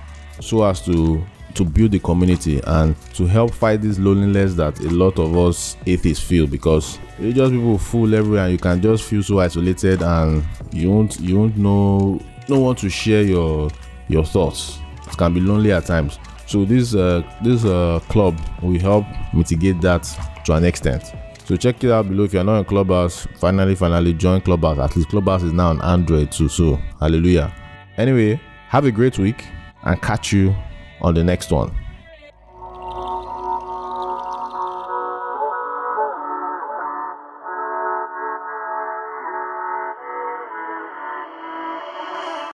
so 0.40 0.64
as 0.64 0.80
to 0.86 1.22
to 1.55 1.64
build 1.64 1.92
the 1.92 1.98
community 1.98 2.61
and 2.64 2.94
to 3.14 3.26
help 3.26 3.53
fight 3.53 3.82
this 3.82 3.98
loneliness 3.98 4.55
that 4.55 4.78
a 4.80 4.88
lot 4.90 5.18
of 5.18 5.36
us 5.36 5.76
atheists 5.86 6.24
feel 6.24 6.46
because 6.46 6.98
religious 7.18 7.51
people 7.51 7.78
fool 7.78 8.14
everywhere 8.14 8.44
and 8.44 8.53
you 8.53 8.59
can 8.59 8.80
just 8.80 9.05
feel 9.05 9.22
so 9.22 9.40
isolated 9.40 10.03
and 10.03 10.44
you 10.72 10.90
won't 10.90 11.18
you 11.20 11.38
won't 11.38 11.57
know 11.57 12.20
no 12.48 12.59
one 12.61 12.76
to 12.76 12.88
share 12.88 13.22
your 13.22 13.70
your 14.09 14.24
thoughts. 14.24 14.78
It 15.07 15.16
can 15.16 15.34
be 15.34 15.40
lonely 15.40 15.72
at 15.72 15.86
times. 15.86 16.18
So 16.46 16.64
this 16.64 16.94
uh 16.94 17.22
this 17.42 17.64
uh 17.64 18.01
club 18.09 18.38
will 18.62 18.78
help 18.78 19.05
mitigate 19.32 19.80
that 19.82 20.03
to 20.44 20.55
an 20.55 20.64
extent. 20.64 21.05
So 21.44 21.57
check 21.57 21.82
it 21.82 21.90
out 21.90 22.09
below. 22.09 22.24
If 22.24 22.32
you're 22.32 22.44
not 22.44 22.59
in 22.59 22.64
clubhouse 22.64 23.26
finally 23.36 23.74
finally 23.74 24.14
join 24.14 24.40
clubhouse. 24.40 24.78
At 24.78 24.96
least 24.96 25.09
clubhouse 25.09 25.42
is 25.42 25.53
now 25.53 25.68
on 25.68 25.82
android 25.82 26.32
too. 26.32 26.48
So 26.48 26.76
hallelujah. 27.01 27.55
Anyway 27.96 28.40
have 28.68 28.84
a 28.84 28.92
great 28.92 29.18
week 29.18 29.44
and 29.82 30.01
catch 30.01 30.32
you 30.32 30.55
on 31.01 31.14
the 31.14 31.24
next 31.24 31.51
one. 31.51 31.74